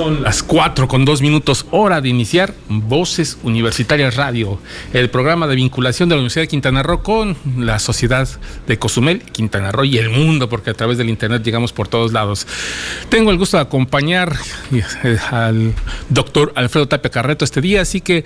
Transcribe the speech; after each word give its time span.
Son 0.00 0.22
las 0.22 0.42
4 0.42 0.88
con 0.88 1.04
2 1.04 1.20
minutos, 1.20 1.66
hora 1.72 2.00
de 2.00 2.08
iniciar 2.08 2.54
Voces 2.70 3.36
Universitarias 3.42 4.16
Radio, 4.16 4.58
el 4.94 5.10
programa 5.10 5.46
de 5.46 5.56
vinculación 5.56 6.08
de 6.08 6.14
la 6.14 6.20
Universidad 6.20 6.44
de 6.44 6.48
Quintana 6.48 6.82
Roo 6.82 7.02
con 7.02 7.36
la 7.58 7.78
sociedad 7.78 8.26
de 8.66 8.78
Cozumel, 8.78 9.20
Quintana 9.20 9.72
Roo 9.72 9.84
y 9.84 9.98
el 9.98 10.08
mundo, 10.08 10.48
porque 10.48 10.70
a 10.70 10.72
través 10.72 10.96
del 10.96 11.10
Internet 11.10 11.42
llegamos 11.42 11.74
por 11.74 11.86
todos 11.86 12.14
lados. 12.14 12.46
Tengo 13.10 13.30
el 13.30 13.36
gusto 13.36 13.58
de 13.58 13.64
acompañar 13.64 14.38
eh, 14.72 15.18
al 15.30 15.74
doctor 16.08 16.54
Alfredo 16.56 16.88
Tapia 16.88 17.10
Carreto 17.10 17.44
este 17.44 17.60
día, 17.60 17.82
así 17.82 18.00
que 18.00 18.24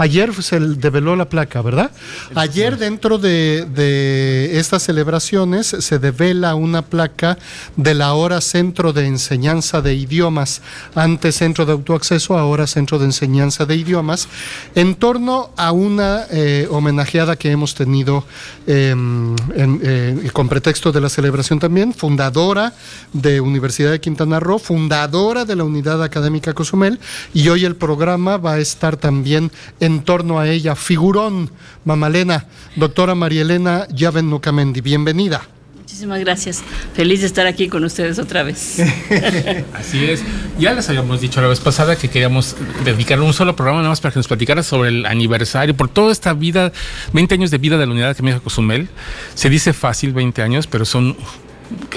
Ayer 0.00 0.32
se 0.42 0.58
develó 0.58 1.14
la 1.14 1.28
placa, 1.28 1.60
¿verdad? 1.60 1.90
Ayer 2.34 2.78
dentro 2.78 3.18
de, 3.18 4.48
estas 4.54 4.84
celebraciones 4.84 5.66
se 5.66 5.98
devela 5.98 6.54
una 6.54 6.80
placa 6.80 7.36
de 7.76 7.92
la 7.92 8.14
hora 8.14 8.40
Centro 8.40 8.94
de 8.94 9.06
Enseñanza 9.06 9.82
de 9.82 9.92
Idiomas, 9.94 10.62
antes 10.94 11.36
Centro 11.36 11.66
de 11.66 11.72
Autoacceso, 11.72 12.38
ahora 12.38 12.66
Centro 12.66 12.98
de 12.98 13.04
Enseñanza 13.04 13.66
de 13.66 13.76
Idiomas, 13.76 14.28
en 14.74 14.94
torno 14.94 15.50
a 15.58 15.70
una 15.70 16.24
eh, 16.30 16.66
homenajeada 16.70 17.36
que 17.36 17.50
hemos 17.50 17.74
tenido 17.74 18.24
em, 18.66 19.36
eh, 19.54 20.30
con 20.32 20.48
pretexto 20.48 20.92
de 20.92 21.02
la 21.02 21.10
celebración 21.10 21.58
también, 21.58 21.92
fundadora 21.92 22.72
de 23.12 23.42
Universidad 23.42 23.90
de 23.90 24.00
Quintana 24.00 24.40
Roo, 24.40 24.58
fundadora 24.58 25.44
de 25.44 25.56
la 25.56 25.64
Unidad 25.64 26.02
Académica 26.02 26.54
Cozumel, 26.54 26.98
y 27.34 27.50
hoy 27.50 27.66
el 27.66 27.76
programa 27.76 28.38
va 28.38 28.54
a 28.54 28.60
estar 28.60 28.96
también 28.96 29.52
en 29.78 29.89
en 29.90 30.02
torno 30.02 30.38
a 30.38 30.48
ella. 30.48 30.74
Figurón, 30.74 31.50
Mamalena, 31.84 32.46
doctora 32.76 33.14
María 33.14 33.42
Elena 33.42 33.86
Yaven 33.90 34.30
Nucamendi, 34.30 34.80
bienvenida. 34.80 35.42
Muchísimas 35.76 36.20
gracias. 36.20 36.62
Feliz 36.94 37.20
de 37.20 37.26
estar 37.26 37.46
aquí 37.48 37.68
con 37.68 37.84
ustedes 37.84 38.18
otra 38.20 38.44
vez. 38.44 38.78
Así 39.74 40.04
es. 40.04 40.22
Ya 40.58 40.72
les 40.72 40.88
habíamos 40.88 41.20
dicho 41.20 41.40
la 41.40 41.48
vez 41.48 41.58
pasada 41.58 41.96
que 41.96 42.08
queríamos 42.08 42.54
dedicar 42.84 43.20
un 43.20 43.32
solo 43.32 43.56
programa 43.56 43.80
nada 43.80 43.90
más 43.90 44.00
para 44.00 44.12
que 44.12 44.20
nos 44.20 44.28
platicara 44.28 44.62
sobre 44.62 44.90
el 44.90 45.04
aniversario, 45.04 45.76
por 45.76 45.88
toda 45.88 46.12
esta 46.12 46.32
vida, 46.32 46.72
20 47.12 47.34
años 47.34 47.50
de 47.50 47.58
vida 47.58 47.76
de 47.76 47.86
la 47.86 47.92
unidad 47.92 48.16
de 48.16 48.40
Cozumel. 48.40 48.88
Se 49.34 49.50
dice 49.50 49.72
fácil 49.72 50.12
20 50.12 50.42
años, 50.42 50.68
pero 50.68 50.84
son 50.84 51.16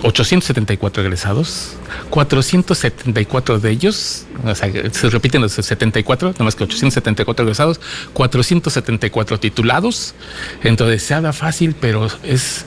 874 0.04 1.04
egresados, 1.04 1.76
474 2.10 3.60
de 3.60 3.70
ellos, 3.72 4.26
o 4.44 4.56
sea, 4.56 4.72
se 4.92 5.10
repiten 5.10 5.42
los 5.42 5.54
74, 5.54 6.32
nada 6.32 6.44
más 6.44 6.56
que 6.56 6.64
874 6.64 7.44
egresados, 7.44 7.80
474 8.14 9.40
titulados, 9.40 10.14
entonces 10.64 11.04
se 11.04 11.14
habla 11.14 11.34
fácil, 11.34 11.76
pero 11.80 12.08
es 12.24 12.66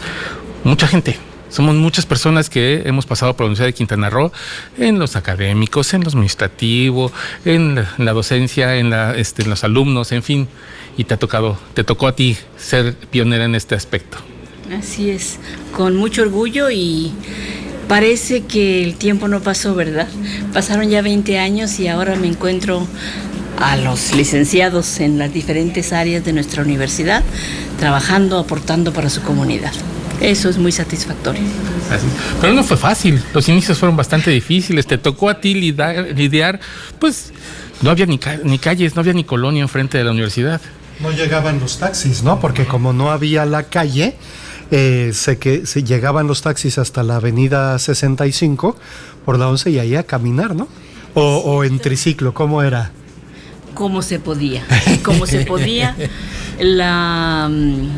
mucha 0.65 0.87
gente. 0.87 1.19
Somos 1.49 1.77
muchas 1.77 2.07
personas 2.07 2.51
que 2.51 2.83
hemos 2.87 3.07
pasado 3.07 3.35
por 3.35 3.45
la 3.45 3.47
Universidad 3.47 3.69
de 3.69 3.73
Quintana 3.75 4.11
Roo, 4.11 4.33
en 4.79 4.99
los 4.99 5.15
académicos, 5.15 5.95
en 5.95 6.03
los 6.03 6.15
administrativos, 6.15 7.13
en 7.45 7.87
la, 7.99 8.13
docencia, 8.13 8.77
en, 8.77 8.91
la, 8.91 9.15
este, 9.15 9.43
en 9.43 9.51
los 9.51 9.63
alumnos, 9.63 10.11
en 10.11 10.23
fin, 10.23 10.49
y 10.97 11.05
te 11.05 11.15
ha 11.15 11.19
tocado, 11.19 11.57
te 11.75 11.85
tocó 11.85 12.09
a 12.09 12.17
ti 12.17 12.37
ser 12.57 12.95
pionera 12.97 13.45
en 13.45 13.55
este 13.55 13.77
aspecto. 13.77 14.19
Así 14.73 15.11
es, 15.11 15.39
con 15.73 15.97
mucho 15.97 16.23
orgullo 16.23 16.71
y 16.71 17.13
parece 17.89 18.43
que 18.43 18.83
el 18.83 18.97
tiempo 18.97 19.29
no 19.29 19.41
pasó, 19.41 19.75
¿verdad? 19.75 20.09
Pasaron 20.53 20.89
ya 20.89 21.03
20 21.03 21.39
años 21.39 21.79
y 21.79 21.89
ahora 21.89 22.17
me 22.17 22.27
encuentro 22.27 22.87
a 23.59 23.77
los 23.77 24.13
licenciados 24.15 25.01
en 25.01 25.19
las 25.19 25.33
diferentes 25.33 25.93
áreas 25.93 26.25
de 26.25 26.33
nuestra 26.33 26.63
universidad, 26.63 27.23
trabajando, 27.79 28.39
aportando 28.39 28.93
para 28.93 29.09
su 29.09 29.23
comunidad. 29.23 29.73
Eso 30.21 30.49
es 30.49 30.59
muy 30.59 30.73
satisfactorio. 30.73 31.43
Pero 32.41 32.55
no 32.55 32.65
fue 32.65 32.77
fácil, 32.77 33.23
los 33.35 33.49
inicios 33.49 33.79
fueron 33.79 33.97
bastante 33.97 34.31
difíciles, 34.31 34.87
te 34.87 34.99
tocó 34.99 35.29
a 35.29 35.41
ti 35.41 35.55
lidiar, 35.55 36.61
pues 36.99 37.33
no 37.83 37.91
había 37.91 38.07
ni, 38.07 38.19
ni 38.45 38.59
calles, 38.59 38.95
no 38.95 39.01
había 39.01 39.13
ni 39.13 39.25
colonia 39.25 39.63
enfrente 39.63 39.99
de 39.99 40.05
la 40.05 40.11
universidad. 40.11 40.61
No 41.01 41.13
llegaban 41.13 41.61
los 41.61 41.79
taxis, 41.79 42.23
¿no? 42.23 42.41
Porque 42.41 42.65
como 42.65 42.95
no 42.95 43.11
había 43.11 43.45
la 43.45 43.65
calle, 43.65 44.15
eh, 44.71 45.11
sé 45.13 45.39
que 45.39 45.67
se 45.67 45.85
llegaban 45.85 46.27
los 46.27 46.43
taxis 46.43 46.79
hasta 46.79 47.03
la 47.03 47.17
avenida 47.17 47.79
65 47.79 48.77
por 49.25 49.39
la 49.39 49.49
11 49.49 49.71
y 49.71 49.79
ahí 49.79 49.97
a 49.97 50.03
caminar, 50.03 50.55
¿no? 50.55 50.69
O, 51.15 51.65
en 51.65 51.79
triciclo, 51.79 52.35
¿cómo 52.35 52.63
era? 52.63 52.91
Como 53.75 54.03
se 54.03 54.19
podía, 54.19 54.67
como 55.03 55.27
se 55.27 55.47
podía. 55.47 55.97
La, 56.61 57.49
mm, 57.51 57.89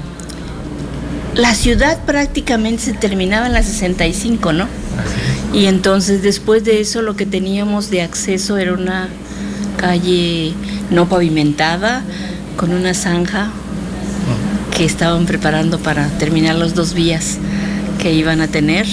la 1.34 1.54
ciudad 1.54 2.04
prácticamente 2.04 2.84
se 2.84 2.92
terminaba 2.92 3.46
en 3.46 3.54
la 3.54 3.62
65, 3.62 4.52
¿no? 4.52 4.68
Y 5.52 5.66
entonces 5.66 6.22
después 6.22 6.64
de 6.64 6.80
eso 6.80 7.02
lo 7.02 7.16
que 7.16 7.26
teníamos 7.26 7.90
de 7.90 8.02
acceso 8.02 8.56
era 8.56 8.72
una 8.72 9.08
calle 9.78 10.52
no 10.90 11.08
pavimentada, 11.08 12.04
con 12.56 12.72
una 12.72 12.94
zanja 12.94 13.50
que 14.78 14.84
estaban 14.84 15.26
preparando 15.26 15.80
para 15.80 16.06
terminar 16.18 16.54
los 16.54 16.76
dos 16.76 16.94
vías 16.94 17.38
que 18.00 18.12
iban 18.12 18.40
a 18.40 18.46
tener. 18.46 18.86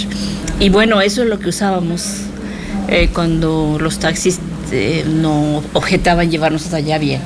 Y 0.60 0.70
bueno, 0.70 1.00
eso 1.00 1.22
es 1.22 1.30
lo 1.30 1.38
que 1.38 1.50
usábamos 1.50 2.22
eh, 2.88 3.12
cuando 3.14 3.78
los 3.80 4.00
taxis 4.00 4.40
eh, 4.72 5.06
no 5.08 5.62
objetaban 5.74 6.32
llevarnos 6.32 6.64
hasta 6.64 6.78
allá 6.78 6.98
bien. 6.98 7.22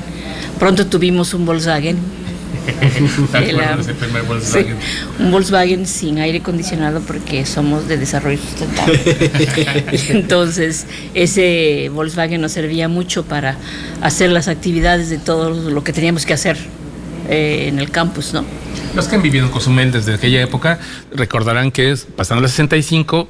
Pronto 0.59 0.87
tuvimos 0.87 1.33
un 1.33 1.45
Volkswagen 1.45 2.19
un 5.19 5.31
Volkswagen 5.31 5.87
sin 5.87 6.19
aire 6.19 6.39
acondicionado 6.39 6.99
porque 6.99 7.45
somos 7.45 7.87
de 7.87 7.95
desarrollo 7.95 8.39
sustentable. 8.39 8.99
Entonces, 10.09 10.85
ese 11.13 11.89
Volkswagen 11.93 12.41
nos 12.41 12.51
servía 12.51 12.89
mucho 12.89 13.23
para 13.23 13.55
hacer 14.01 14.31
las 14.31 14.49
actividades 14.49 15.09
de 15.09 15.17
todo 15.17 15.49
lo 15.49 15.81
que 15.85 15.93
teníamos 15.93 16.25
que 16.25 16.33
hacer 16.33 16.57
eh, 17.29 17.67
en 17.67 17.79
el 17.79 17.91
campus, 17.91 18.33
¿no? 18.33 18.43
Los 18.95 19.07
que 19.07 19.15
han 19.15 19.21
vivido 19.21 19.45
en 19.45 19.51
Cozumel 19.51 19.91
desde 19.91 20.15
aquella 20.15 20.41
época 20.41 20.79
recordarán 21.13 21.71
que 21.71 21.95
pasando 22.15 22.41
la 22.41 22.47
65 22.47 23.27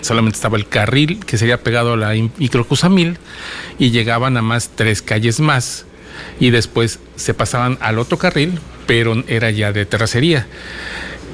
solamente 0.00 0.36
estaba 0.36 0.56
el 0.56 0.68
carril 0.68 1.24
que 1.26 1.36
sería 1.36 1.60
pegado 1.60 1.94
a 1.94 1.96
la 1.96 2.10
microcusamil 2.38 3.18
y 3.80 3.90
llegaban 3.90 4.36
a 4.36 4.42
más 4.42 4.70
tres 4.74 5.02
calles 5.02 5.40
más 5.40 5.86
y 6.38 6.50
después 6.50 7.00
se 7.16 7.34
pasaban 7.34 7.78
al 7.80 7.98
otro 7.98 8.16
carril, 8.16 8.60
pero 8.86 9.24
era 9.26 9.50
ya 9.50 9.72
de 9.72 9.86
terracería. 9.86 10.46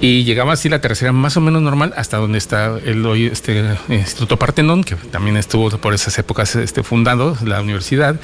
Y 0.00 0.25
llegaba 0.25 0.52
así 0.52 0.69
la 0.69 0.81
tercera 0.81 1.12
más 1.12 1.37
o 1.37 1.40
menos 1.40 1.61
normal 1.61 1.93
hasta 1.96 2.19
donde 2.19 2.38
está 2.38 2.78
el 2.84 3.04
hoy 3.04 3.26
este 3.26 3.76
Instituto 3.88 4.38
Partenón, 4.38 4.84
que 4.84 4.94
también 4.94 5.37
estuvo 5.37 5.69
por 5.70 5.93
esas 5.93 6.16
épocas 6.19 6.54
este, 6.54 6.82
fundado, 6.82 7.37
la 7.44 7.61
universidad. 7.61 8.20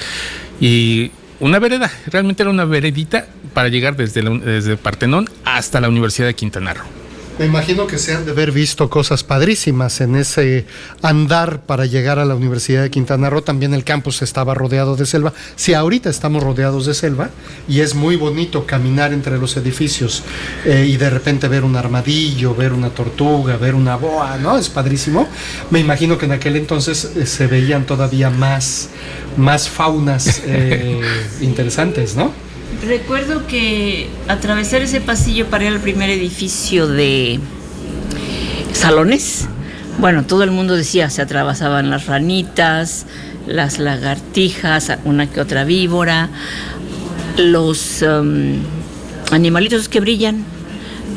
Y 0.60 1.10
una 1.44 1.58
vereda, 1.58 1.92
realmente 2.06 2.42
era 2.42 2.48
una 2.50 2.64
veredita 2.64 3.26
para 3.52 3.68
llegar 3.68 3.96
desde, 3.96 4.22
desde 4.22 4.78
Partenón 4.78 5.28
hasta 5.44 5.78
la 5.78 5.90
Universidad 5.90 6.26
de 6.26 6.34
Quintana 6.34 6.72
Roo. 6.72 7.03
Me 7.36 7.46
imagino 7.46 7.88
que 7.88 7.98
se 7.98 8.14
han 8.14 8.24
de 8.24 8.30
haber 8.30 8.52
visto 8.52 8.88
cosas 8.88 9.24
padrísimas 9.24 10.00
en 10.00 10.14
ese 10.14 10.66
andar 11.02 11.62
para 11.62 11.84
llegar 11.84 12.20
a 12.20 12.24
la 12.24 12.36
Universidad 12.36 12.82
de 12.82 12.90
Quintana 12.90 13.28
Roo. 13.28 13.42
También 13.42 13.74
el 13.74 13.82
campus 13.82 14.22
estaba 14.22 14.54
rodeado 14.54 14.94
de 14.94 15.04
selva. 15.04 15.32
Si 15.56 15.74
ahorita 15.74 16.10
estamos 16.10 16.44
rodeados 16.44 16.86
de 16.86 16.94
selva 16.94 17.30
y 17.68 17.80
es 17.80 17.96
muy 17.96 18.14
bonito 18.14 18.66
caminar 18.66 19.12
entre 19.12 19.36
los 19.36 19.56
edificios 19.56 20.22
eh, 20.64 20.86
y 20.88 20.96
de 20.96 21.10
repente 21.10 21.48
ver 21.48 21.64
un 21.64 21.74
armadillo, 21.74 22.54
ver 22.54 22.72
una 22.72 22.90
tortuga, 22.90 23.56
ver 23.56 23.74
una 23.74 23.96
boa, 23.96 24.36
¿no? 24.38 24.56
Es 24.56 24.68
padrísimo. 24.68 25.28
Me 25.70 25.80
imagino 25.80 26.16
que 26.16 26.26
en 26.26 26.32
aquel 26.32 26.54
entonces 26.54 27.16
eh, 27.16 27.26
se 27.26 27.48
veían 27.48 27.84
todavía 27.84 28.30
más, 28.30 28.90
más 29.36 29.68
faunas 29.68 30.40
eh, 30.46 31.00
interesantes, 31.40 32.14
¿no? 32.14 32.43
Recuerdo 32.82 33.46
que 33.46 34.08
atravesar 34.28 34.82
ese 34.82 35.00
pasillo 35.00 35.46
para 35.46 35.64
ir 35.64 35.70
al 35.70 35.80
primer 35.80 36.10
edificio 36.10 36.86
de 36.86 37.40
salones, 38.72 39.46
bueno, 39.98 40.24
todo 40.24 40.42
el 40.42 40.50
mundo 40.50 40.74
decía, 40.74 41.08
se 41.10 41.22
atravesaban 41.22 41.90
las 41.90 42.06
ranitas, 42.06 43.06
las 43.46 43.78
lagartijas, 43.78 44.92
una 45.04 45.30
que 45.30 45.40
otra 45.40 45.64
víbora, 45.64 46.28
los 47.36 48.02
um, 48.02 48.56
animalitos 49.30 49.88
que 49.88 50.00
brillan, 50.00 50.44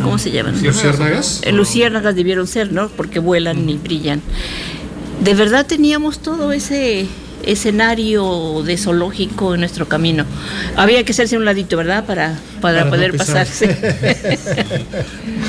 ¿cómo 0.01 0.17
se 0.17 0.31
llaman? 0.31 0.61
Luciérnagas. 0.61 1.41
Eh, 1.43 1.51
luciérnagas 1.51 2.15
debieron 2.15 2.47
ser, 2.47 2.71
¿no? 2.71 2.89
Porque 2.89 3.19
vuelan 3.19 3.67
y 3.69 3.77
brillan. 3.77 4.21
De 5.23 5.33
verdad 5.33 5.65
teníamos 5.65 6.19
todo 6.19 6.51
ese 6.51 7.07
escenario 7.47 8.63
de 8.63 8.77
zoológico 8.77 9.53
en 9.53 9.61
nuestro 9.61 9.87
camino. 9.87 10.25
Había 10.75 11.03
que 11.03 11.11
hacerse 11.11 11.37
un 11.37 11.45
ladito, 11.45 11.77
¿verdad? 11.77 12.05
Para, 12.05 12.37
para, 12.61 12.89
poder 12.89 13.15
pasarse. 13.15 13.67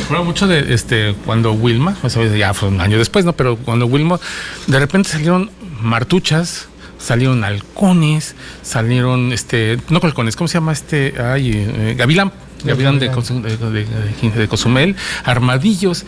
Recuerdo 0.02 0.24
mucho 0.24 0.46
de 0.46 0.72
este 0.72 1.14
cuando 1.26 1.52
Wilma, 1.52 1.96
pues, 2.00 2.16
ya 2.36 2.54
fue 2.54 2.68
un 2.68 2.80
año 2.80 2.98
después, 2.98 3.24
¿no? 3.24 3.32
Pero 3.34 3.56
cuando 3.56 3.86
Wilma, 3.86 4.18
de 4.66 4.78
repente 4.78 5.10
salieron 5.10 5.50
martuchas, 5.80 6.68
salieron 6.98 7.44
halcones, 7.44 8.34
salieron 8.62 9.32
este, 9.32 9.78
no 9.88 10.00
halcones, 10.02 10.36
¿cómo 10.36 10.48
se 10.48 10.54
llama 10.54 10.72
este? 10.72 11.14
Ay, 11.20 11.52
eh, 11.54 11.94
gavilán. 11.96 12.32
Gavilán 12.64 12.98
de, 12.98 13.08
de, 13.08 14.30
de, 14.30 14.48
Cozumel, 14.48 14.96
armadillos, 15.22 16.04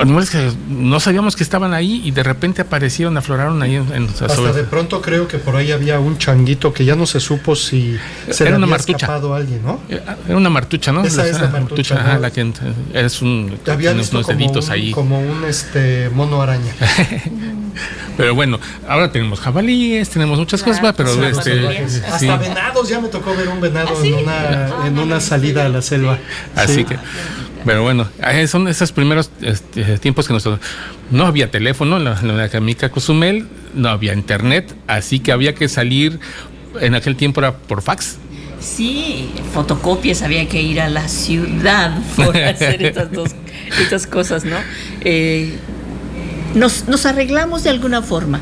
animales 0.00 0.30
que 0.30 0.50
no 0.68 0.98
sabíamos 1.00 1.36
que 1.36 1.42
estaban 1.42 1.72
ahí 1.74 2.00
y 2.04 2.10
de 2.10 2.22
repente 2.22 2.62
aparecieron, 2.62 3.16
afloraron 3.16 3.62
ahí. 3.62 3.76
En, 3.76 4.08
Hasta 4.08 4.52
de 4.52 4.64
pronto 4.64 5.00
creo 5.02 5.28
que 5.28 5.38
por 5.38 5.56
ahí 5.56 5.72
había 5.72 6.00
un 6.00 6.18
changuito 6.18 6.72
que 6.72 6.84
ya 6.84 6.96
no 6.96 7.06
se 7.06 7.20
supo 7.20 7.54
si 7.56 7.98
se 8.30 8.42
era 8.44 8.52
le 8.52 8.56
una 8.56 8.64
había 8.66 8.76
martucha. 8.76 8.96
escapado 9.06 9.34
a 9.34 9.36
alguien, 9.38 9.62
¿no? 9.64 9.80
Era 9.88 10.36
una 10.36 10.50
martucha, 10.50 10.92
¿no? 10.92 11.04
Esa 11.04 11.26
es 11.28 11.40
la 11.40 11.48
martucha, 11.48 11.94
¿no? 11.94 12.00
ajá, 12.00 12.18
la 12.18 12.30
que 12.30 12.52
es 12.94 13.22
un 13.22 13.58
había 13.66 13.92
unos, 13.92 14.02
visto 14.02 14.16
unos 14.16 14.26
como 14.26 14.38
deditos 14.38 14.66
un, 14.66 14.72
ahí. 14.72 14.90
como 14.90 15.20
un 15.20 15.44
este 15.44 16.10
mono 16.10 16.40
araña. 16.42 16.72
Pero 18.16 18.34
bueno, 18.34 18.60
ahora 18.88 19.10
tenemos 19.10 19.40
jabalíes, 19.40 20.08
tenemos 20.08 20.38
muchas 20.38 20.62
Claro, 20.62 20.78
cosas, 20.78 20.94
pero 20.96 21.12
sí, 21.14 21.20
este, 21.24 21.88
sí. 21.88 22.00
Hasta 22.06 22.18
sí. 22.18 22.26
venados, 22.28 22.88
ya 22.88 23.00
me 23.00 23.08
tocó 23.08 23.34
ver 23.34 23.48
un 23.48 23.60
venado 23.60 23.88
¿Ah, 23.90 23.98
sí? 24.00 24.08
en 24.14 24.14
una, 24.22 24.86
en 24.86 24.98
una 25.00 25.20
salida 25.20 25.66
a 25.66 25.68
la 25.68 25.82
selva. 25.82 26.18
Así 26.54 26.74
Sí. 26.76 26.84
que, 26.84 26.96
pero 27.64 27.82
bueno, 27.82 28.08
eh, 28.26 28.46
son 28.46 28.68
esos 28.68 28.92
primeros 28.92 29.30
este, 29.40 29.98
tiempos 29.98 30.26
que 30.26 30.32
nosotros 30.34 30.60
no 31.10 31.26
había 31.26 31.50
teléfono 31.50 31.96
en 31.96 32.04
la, 32.04 32.44
Académica 32.44 32.90
Cozumel, 32.90 33.48
no 33.74 33.88
había 33.88 34.12
internet, 34.12 34.74
así 34.86 35.20
que 35.20 35.32
había 35.32 35.54
que 35.54 35.68
salir. 35.68 36.20
En 36.80 36.94
aquel 36.94 37.16
tiempo 37.16 37.40
era 37.40 37.56
por 37.56 37.82
fax. 37.82 38.16
Sí, 38.60 39.30
fotocopias, 39.52 40.22
había 40.22 40.48
que 40.48 40.60
ir 40.60 40.80
a 40.80 40.88
la 40.88 41.08
ciudad 41.08 41.96
por 42.16 42.36
hacer 42.36 42.84
estas 42.84 43.12
dos 43.12 43.34
cosas, 44.10 44.44
¿no? 44.44 44.56
Eh, 45.02 45.54
nos, 46.54 46.88
nos 46.88 47.06
arreglamos 47.06 47.62
de 47.64 47.70
alguna 47.70 48.02
forma, 48.02 48.40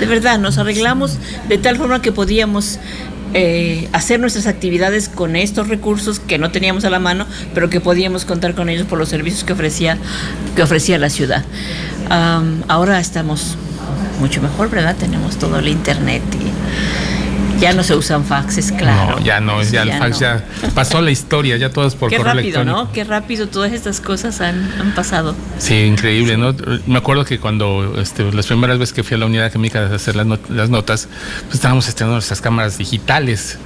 de 0.00 0.06
verdad, 0.06 0.38
nos 0.38 0.56
arreglamos 0.56 1.18
de 1.48 1.58
tal 1.58 1.76
forma 1.76 2.00
que 2.00 2.10
podíamos 2.10 2.78
eh, 3.34 3.88
hacer 3.92 4.20
nuestras 4.20 4.46
actividades 4.46 5.08
con 5.08 5.36
estos 5.36 5.68
recursos 5.68 6.20
que 6.20 6.38
no 6.38 6.50
teníamos 6.50 6.84
a 6.84 6.90
la 6.90 6.98
mano, 6.98 7.26
pero 7.54 7.70
que 7.70 7.80
podíamos 7.80 8.24
contar 8.24 8.54
con 8.54 8.68
ellos 8.68 8.86
por 8.86 8.98
los 8.98 9.08
servicios 9.08 9.44
que 9.44 9.52
ofrecía, 9.52 9.98
que 10.56 10.62
ofrecía 10.62 10.98
la 10.98 11.10
ciudad. 11.10 11.44
Ahora 12.68 12.98
estamos 12.98 13.56
mucho 14.20 14.42
mejor, 14.42 14.70
¿verdad? 14.70 14.96
Tenemos 14.98 15.36
todo 15.38 15.58
el 15.58 15.68
internet 15.68 16.22
y 16.34 16.50
ya 17.60 17.72
no 17.72 17.82
se 17.82 17.94
usan 17.94 18.24
faxes, 18.24 18.72
claro. 18.72 19.18
No, 19.18 19.24
ya 19.24 19.40
no, 19.40 19.62
ya, 19.62 19.82
el 19.82 19.92
fax 19.92 20.12
no. 20.14 20.20
ya 20.20 20.44
pasó 20.74 21.00
la 21.02 21.10
historia, 21.10 21.56
ya 21.56 21.70
todo 21.70 21.86
es 21.86 21.94
por 21.94 22.08
Qué 22.10 22.16
correo 22.16 22.34
rápido, 22.34 22.60
electrónico. 22.60 22.84
¿no? 22.86 22.92
Qué 22.92 23.04
rápido 23.04 23.48
todas 23.48 23.72
estas 23.72 24.00
cosas 24.00 24.40
han, 24.40 24.70
han 24.80 24.94
pasado. 24.94 25.34
Sí, 25.58 25.74
increíble, 25.82 26.36
¿no? 26.36 26.54
Me 26.86 26.98
acuerdo 26.98 27.24
que 27.24 27.38
cuando 27.38 27.94
este, 28.00 28.32
las 28.32 28.46
primeras 28.46 28.78
veces 28.78 28.92
que 28.94 29.02
fui 29.04 29.14
a 29.16 29.18
la 29.18 29.26
unidad 29.26 29.52
química 29.52 29.80
a 29.86 29.94
hacer 29.94 30.16
las, 30.16 30.26
not- 30.26 30.48
las 30.50 30.70
notas, 30.70 31.08
pues 31.44 31.54
estábamos 31.56 31.86
estrenando 31.88 32.14
nuestras 32.16 32.40
cámaras 32.40 32.78
digitales. 32.78 33.58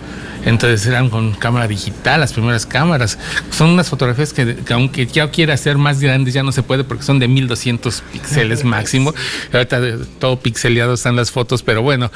Entonces 0.47 0.87
eran 0.87 1.09
con 1.09 1.33
cámara 1.33 1.67
digital, 1.67 2.21
las 2.21 2.35
primeras 2.35 2.67
cámaras. 2.67 3.19
Son 3.51 3.71
unas 3.71 3.89
fotografías 3.89 4.35
que, 4.35 4.57
que 4.57 4.75
aunque 4.75 5.07
ya 5.07 5.31
quiera 5.31 5.57
ser 5.57 5.79
más 5.79 6.01
grandes, 6.01 6.35
ya 6.35 6.43
no 6.43 6.53
se 6.53 6.63
puede 6.63 6.85
porque 6.85 7.03
son 7.03 7.19
de 7.19 7.29
1200 7.29 8.03
píxeles 8.13 8.63
máximo. 8.63 9.15
Ahorita 9.55 9.81
todo 10.19 10.39
pixeleado 10.39 10.93
están 10.95 11.17
las 11.17 11.31
fotos, 11.31 11.63
pero 11.63 11.81
bueno, 11.81 12.11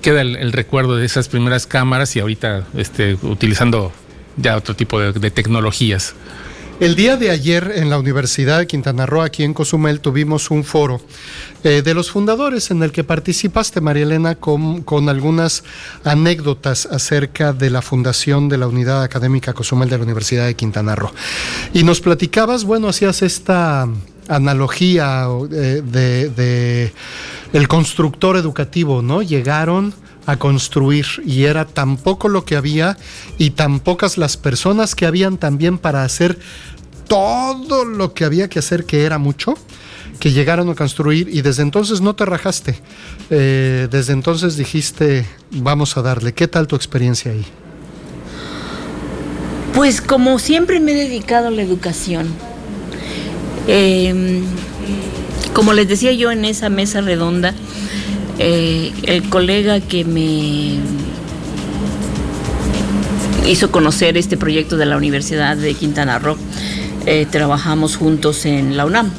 queda 0.00 0.20
el, 0.22 0.52
recuerdo 0.52 0.96
de 0.96 1.04
esas 1.06 1.28
primeras 1.28 1.66
cámaras 1.66 2.14
y 2.16 2.20
ahorita 2.20 2.64
este, 2.76 3.14
utilizando 3.22 3.92
ya 4.36 4.56
otro 4.56 4.74
tipo 4.74 4.98
de- 5.00 5.12
de 5.12 5.30
tecnologías. 5.30 6.14
El 6.80 6.96
día 6.96 7.16
de 7.16 7.30
ayer 7.30 7.70
en 7.76 7.90
la 7.90 7.98
Universidad 7.98 8.58
de 8.58 8.66
Quintana 8.66 9.06
Roo, 9.06 9.22
aquí 9.22 9.44
en 9.44 9.54
Cozumel, 9.54 10.00
tuvimos 10.00 10.50
un 10.50 10.64
foro 10.64 11.00
eh, 11.62 11.82
de 11.82 11.94
los 11.94 12.10
fundadores 12.10 12.72
en 12.72 12.82
el 12.82 12.90
que 12.90 13.04
participaste, 13.04 13.80
María 13.80 14.02
Elena, 14.02 14.34
con, 14.34 14.82
con 14.82 15.08
algunas 15.08 15.62
anécdotas 16.02 16.86
acerca 16.86 17.52
de 17.52 17.70
la 17.70 17.82
fundación 17.82 18.48
de 18.48 18.58
la 18.58 18.66
Unidad 18.66 19.04
Académica 19.04 19.52
Cozumel 19.52 19.90
de 19.90 19.98
la 19.98 20.02
Universidad 20.04 20.46
de 20.46 20.54
Quintana 20.56 20.96
Roo. 20.96 21.12
Y 21.72 21.84
nos 21.84 22.00
platicabas, 22.00 22.64
bueno, 22.64 22.88
hacías 22.88 23.22
esta 23.22 23.86
analogía 24.34 25.26
eh, 25.52 25.82
de, 25.84 26.92
el 27.52 27.68
constructor 27.68 28.36
educativo, 28.36 29.02
¿no? 29.02 29.22
Llegaron 29.22 29.94
a 30.26 30.36
construir 30.36 31.06
y 31.24 31.44
era 31.44 31.64
tan 31.64 31.96
poco 31.96 32.28
lo 32.28 32.44
que 32.44 32.56
había 32.56 32.96
y 33.38 33.50
tan 33.50 33.80
pocas 33.80 34.18
las 34.18 34.36
personas 34.36 34.94
que 34.94 35.06
habían 35.06 35.36
también 35.36 35.78
para 35.78 36.04
hacer 36.04 36.38
todo 37.08 37.84
lo 37.84 38.14
que 38.14 38.24
había 38.24 38.48
que 38.48 38.60
hacer, 38.60 38.84
que 38.84 39.04
era 39.04 39.18
mucho, 39.18 39.54
que 40.18 40.30
llegaron 40.30 40.70
a 40.70 40.74
construir 40.74 41.28
y 41.28 41.42
desde 41.42 41.62
entonces 41.62 42.00
no 42.00 42.14
te 42.14 42.24
rajaste. 42.24 42.78
Eh, 43.30 43.88
desde 43.90 44.12
entonces 44.12 44.56
dijiste, 44.56 45.26
vamos 45.50 45.96
a 45.96 46.02
darle. 46.02 46.32
¿Qué 46.32 46.48
tal 46.48 46.66
tu 46.66 46.76
experiencia 46.76 47.32
ahí? 47.32 47.44
Pues 49.74 50.00
como 50.00 50.38
siempre 50.38 50.80
me 50.80 50.92
he 50.92 50.94
dedicado 50.94 51.48
a 51.48 51.50
la 51.50 51.62
educación. 51.62 52.51
Eh, 53.66 54.42
como 55.52 55.72
les 55.72 55.88
decía 55.88 56.12
yo 56.12 56.30
en 56.32 56.44
esa 56.44 56.68
mesa 56.68 57.00
redonda, 57.00 57.54
eh, 58.38 58.92
el 59.04 59.28
colega 59.28 59.80
que 59.80 60.04
me 60.04 60.78
hizo 63.46 63.70
conocer 63.70 64.16
este 64.16 64.36
proyecto 64.36 64.76
de 64.76 64.86
la 64.86 64.96
Universidad 64.96 65.56
de 65.56 65.74
Quintana 65.74 66.18
Roo, 66.18 66.36
eh, 67.06 67.26
trabajamos 67.30 67.96
juntos 67.96 68.46
en 68.46 68.76
la 68.76 68.86
UNAM. 68.86 69.10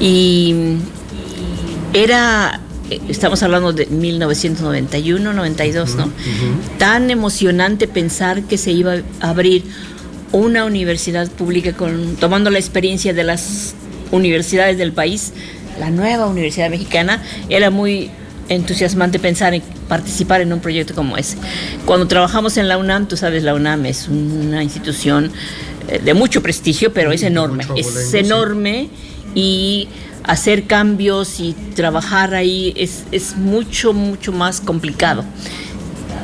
Y 0.00 0.76
era, 1.92 2.60
estamos 3.08 3.42
hablando 3.42 3.72
de 3.72 3.86
1991, 3.86 5.32
92, 5.32 5.94
¿no? 5.96 6.10
Tan 6.78 7.10
emocionante 7.10 7.86
pensar 7.86 8.42
que 8.44 8.56
se 8.58 8.72
iba 8.72 8.94
a 9.20 9.28
abrir 9.28 9.64
una 10.32 10.64
universidad 10.64 11.30
pública 11.30 11.72
con, 11.72 12.16
tomando 12.16 12.50
la 12.50 12.58
experiencia 12.58 13.12
de 13.12 13.24
las 13.24 13.74
universidades 14.10 14.78
del 14.78 14.92
país, 14.92 15.32
la 15.78 15.90
nueva 15.90 16.26
Universidad 16.26 16.70
Mexicana, 16.70 17.22
era 17.48 17.70
muy 17.70 18.10
entusiasmante 18.48 19.18
pensar 19.18 19.54
en 19.54 19.62
participar 19.88 20.40
en 20.40 20.52
un 20.52 20.60
proyecto 20.60 20.94
como 20.94 21.16
ese. 21.16 21.36
Cuando 21.84 22.08
trabajamos 22.08 22.56
en 22.56 22.68
la 22.68 22.78
UNAM, 22.78 23.08
tú 23.08 23.16
sabes, 23.16 23.42
la 23.42 23.54
UNAM 23.54 23.86
es 23.86 24.08
una 24.08 24.62
institución 24.62 25.30
eh, 25.88 26.00
de 26.02 26.14
mucho 26.14 26.42
prestigio, 26.42 26.92
pero 26.92 27.12
es 27.12 27.22
enorme, 27.22 27.64
es 27.76 28.14
enorme 28.14 28.88
y 29.34 29.88
hacer 30.24 30.64
cambios 30.64 31.40
y 31.40 31.54
trabajar 31.74 32.34
ahí 32.34 32.72
es, 32.76 33.04
es 33.12 33.36
mucho, 33.36 33.92
mucho 33.92 34.32
más 34.32 34.60
complicado 34.60 35.24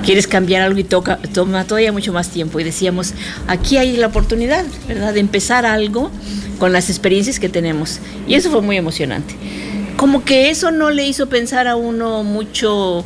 quieres 0.05 0.27
cambiar 0.27 0.63
algo 0.63 0.79
y 0.79 0.85
toca, 0.85 1.19
toma 1.33 1.65
todavía 1.65 1.93
mucho 1.93 2.13
más 2.13 2.31
tiempo. 2.31 2.61
Y 2.61 2.65
decíamos, 2.65 3.15
aquí 3.47 3.77
hay 3.77 3.97
la 3.97 4.09
oportunidad, 4.09 4.65
¿verdad?, 4.87 5.15
de 5.15 5.21
empezar 5.21 5.67
algo 5.67 6.11
con 6.59 6.73
las 6.73 6.91
experiencias 6.91 7.39
que 7.39 7.49
tenemos. 7.49 8.01
Y 8.27 8.35
eso 8.35 8.51
fue 8.51 8.63
muy 8.63 8.77
emocionante. 8.77 9.35
Como 9.97 10.25
que 10.25 10.51
eso 10.51 10.71
no 10.71 10.91
le 10.91 11.07
hizo 11.07 11.29
pensar 11.29 11.67
a 11.67 11.77
uno 11.77 12.23
mucho 12.23 13.05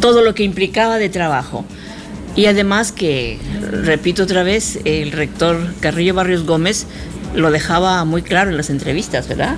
todo 0.00 0.22
lo 0.22 0.34
que 0.34 0.44
implicaba 0.44 0.98
de 0.98 1.08
trabajo. 1.08 1.64
Y 2.36 2.46
además 2.46 2.92
que, 2.92 3.38
repito 3.82 4.24
otra 4.24 4.42
vez, 4.42 4.78
el 4.84 5.12
rector 5.12 5.74
Carrillo 5.80 6.14
Barrios 6.14 6.44
Gómez 6.44 6.86
lo 7.34 7.50
dejaba 7.50 8.04
muy 8.04 8.22
claro 8.22 8.50
en 8.50 8.56
las 8.56 8.70
entrevistas, 8.70 9.26
¿verdad? 9.26 9.56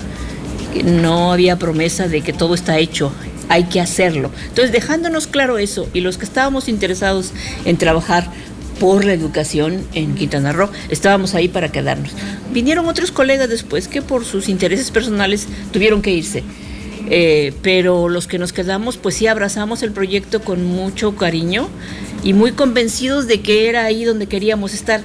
No 0.85 1.33
había 1.33 1.57
promesa 1.57 2.07
de 2.07 2.21
que 2.21 2.31
todo 2.31 2.55
está 2.55 2.77
hecho, 2.77 3.11
hay 3.49 3.65
que 3.65 3.81
hacerlo. 3.81 4.31
Entonces, 4.47 4.71
dejándonos 4.71 5.27
claro 5.27 5.57
eso 5.57 5.89
y 5.93 6.01
los 6.01 6.17
que 6.17 6.25
estábamos 6.25 6.69
interesados 6.69 7.33
en 7.65 7.77
trabajar 7.77 8.31
por 8.79 9.03
la 9.03 9.13
educación 9.13 9.85
en 9.93 10.15
Quintana 10.15 10.53
Roo, 10.53 10.69
estábamos 10.89 11.35
ahí 11.35 11.49
para 11.49 11.69
quedarnos. 11.69 12.13
Vinieron 12.53 12.87
otros 12.87 13.11
colegas 13.11 13.49
después 13.49 13.87
que 13.87 14.01
por 14.01 14.23
sus 14.23 14.47
intereses 14.47 14.91
personales 14.91 15.47
tuvieron 15.73 16.01
que 16.01 16.11
irse. 16.11 16.43
Eh, 17.11 17.53
pero 17.63 18.07
los 18.07 18.27
que 18.27 18.37
nos 18.37 18.53
quedamos, 18.53 18.97
pues 18.97 19.15
sí 19.15 19.27
abrazamos 19.27 19.81
el 19.83 19.91
proyecto 19.91 20.41
con 20.41 20.63
mucho 20.63 21.15
cariño 21.15 21.67
y 22.23 22.33
muy 22.33 22.51
convencidos 22.51 23.27
de 23.27 23.41
que 23.41 23.67
era 23.67 23.83
ahí 23.83 24.05
donde 24.05 24.27
queríamos 24.27 24.73
estar. 24.73 25.01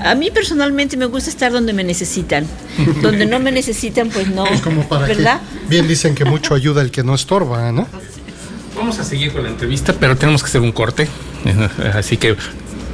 A 0.00 0.14
mí 0.14 0.30
personalmente 0.30 0.96
me 0.96 1.06
gusta 1.06 1.30
estar 1.30 1.52
donde 1.52 1.72
me 1.72 1.84
necesitan. 1.84 2.46
Donde 3.02 3.26
no 3.26 3.38
me 3.40 3.50
necesitan, 3.52 4.10
pues 4.10 4.28
no. 4.28 4.44
Como 4.62 4.88
para 4.88 5.06
¿Verdad? 5.06 5.40
bien 5.68 5.88
dicen 5.88 6.14
que 6.14 6.24
mucho 6.24 6.54
ayuda 6.54 6.82
el 6.82 6.90
que 6.90 7.02
no 7.02 7.14
estorba, 7.14 7.72
¿no? 7.72 7.86
Vamos 8.76 8.98
a 9.00 9.04
seguir 9.04 9.32
con 9.32 9.42
la 9.42 9.48
entrevista, 9.48 9.92
pero 9.98 10.16
tenemos 10.16 10.42
que 10.42 10.48
hacer 10.48 10.60
un 10.60 10.72
corte. 10.72 11.08
Así 11.94 12.16
que 12.16 12.36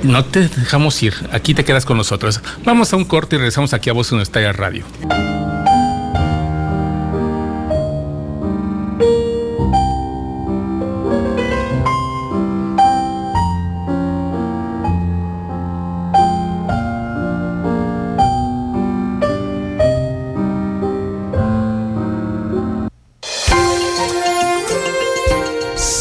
no 0.02 0.24
te 0.24 0.48
dejamos 0.48 1.02
ir. 1.02 1.14
Aquí 1.32 1.54
te 1.54 1.64
quedas 1.64 1.84
con 1.84 1.96
nosotros. 1.96 2.40
Vamos 2.64 2.92
a 2.92 2.96
un 2.96 3.04
corte 3.04 3.36
y 3.36 3.38
regresamos 3.38 3.74
aquí 3.74 3.90
a 3.90 3.92
Voz 3.92 4.10
Universitaria 4.12 4.52
Radio. 4.52 4.84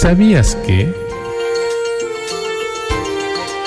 ¿Sabías 0.04 0.58
que... 0.68 1.03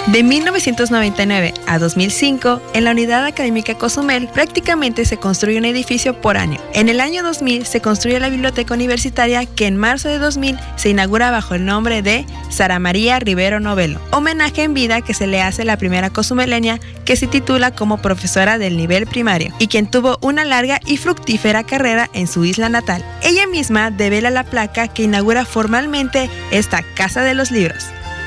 De 0.06 0.22
1999 0.22 1.52
a 1.66 1.80
2005, 1.80 2.62
en 2.74 2.84
la 2.84 2.92
Unidad 2.92 3.24
Académica 3.24 3.74
Cozumel 3.74 4.28
prácticamente 4.28 5.04
se 5.04 5.16
construye 5.16 5.58
un 5.58 5.64
edificio 5.64 6.20
por 6.20 6.36
año. 6.36 6.60
En 6.74 6.88
el 6.88 7.00
año 7.00 7.24
2000 7.24 7.66
se 7.66 7.80
construye 7.80 8.20
la 8.20 8.28
Biblioteca 8.28 8.72
Universitaria 8.72 9.44
que 9.46 9.66
en 9.66 9.76
marzo 9.76 10.08
de 10.08 10.18
2000 10.18 10.60
se 10.76 10.90
inaugura 10.90 11.32
bajo 11.32 11.56
el 11.56 11.64
nombre 11.64 12.02
de 12.02 12.24
Sara 12.50 12.78
María 12.78 13.18
Rivero 13.18 13.58
Novelo, 13.58 14.00
homenaje 14.12 14.62
en 14.62 14.74
vida 14.74 15.00
que 15.00 15.12
se 15.12 15.26
le 15.26 15.42
hace 15.42 15.62
a 15.62 15.64
la 15.64 15.76
primera 15.76 16.10
cozumeleña 16.10 16.78
que 17.04 17.16
se 17.16 17.26
titula 17.26 17.72
como 17.72 17.98
profesora 17.98 18.58
del 18.58 18.76
nivel 18.76 19.08
primario 19.08 19.52
y 19.58 19.66
quien 19.66 19.90
tuvo 19.90 20.18
una 20.22 20.44
larga 20.44 20.78
y 20.86 20.98
fructífera 20.98 21.64
carrera 21.64 22.08
en 22.12 22.28
su 22.28 22.44
isla 22.44 22.68
natal. 22.68 23.04
Ella 23.22 23.48
misma 23.48 23.90
devela 23.90 24.30
la 24.30 24.44
placa 24.44 24.86
que 24.86 25.02
inaugura 25.02 25.44
formalmente 25.44 26.30
esta 26.52 26.84
Casa 26.94 27.24
de 27.24 27.34
los 27.34 27.50
Libros. 27.50 27.86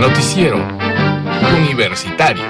Noticiero 0.00 0.58
Universitario. 1.56 2.44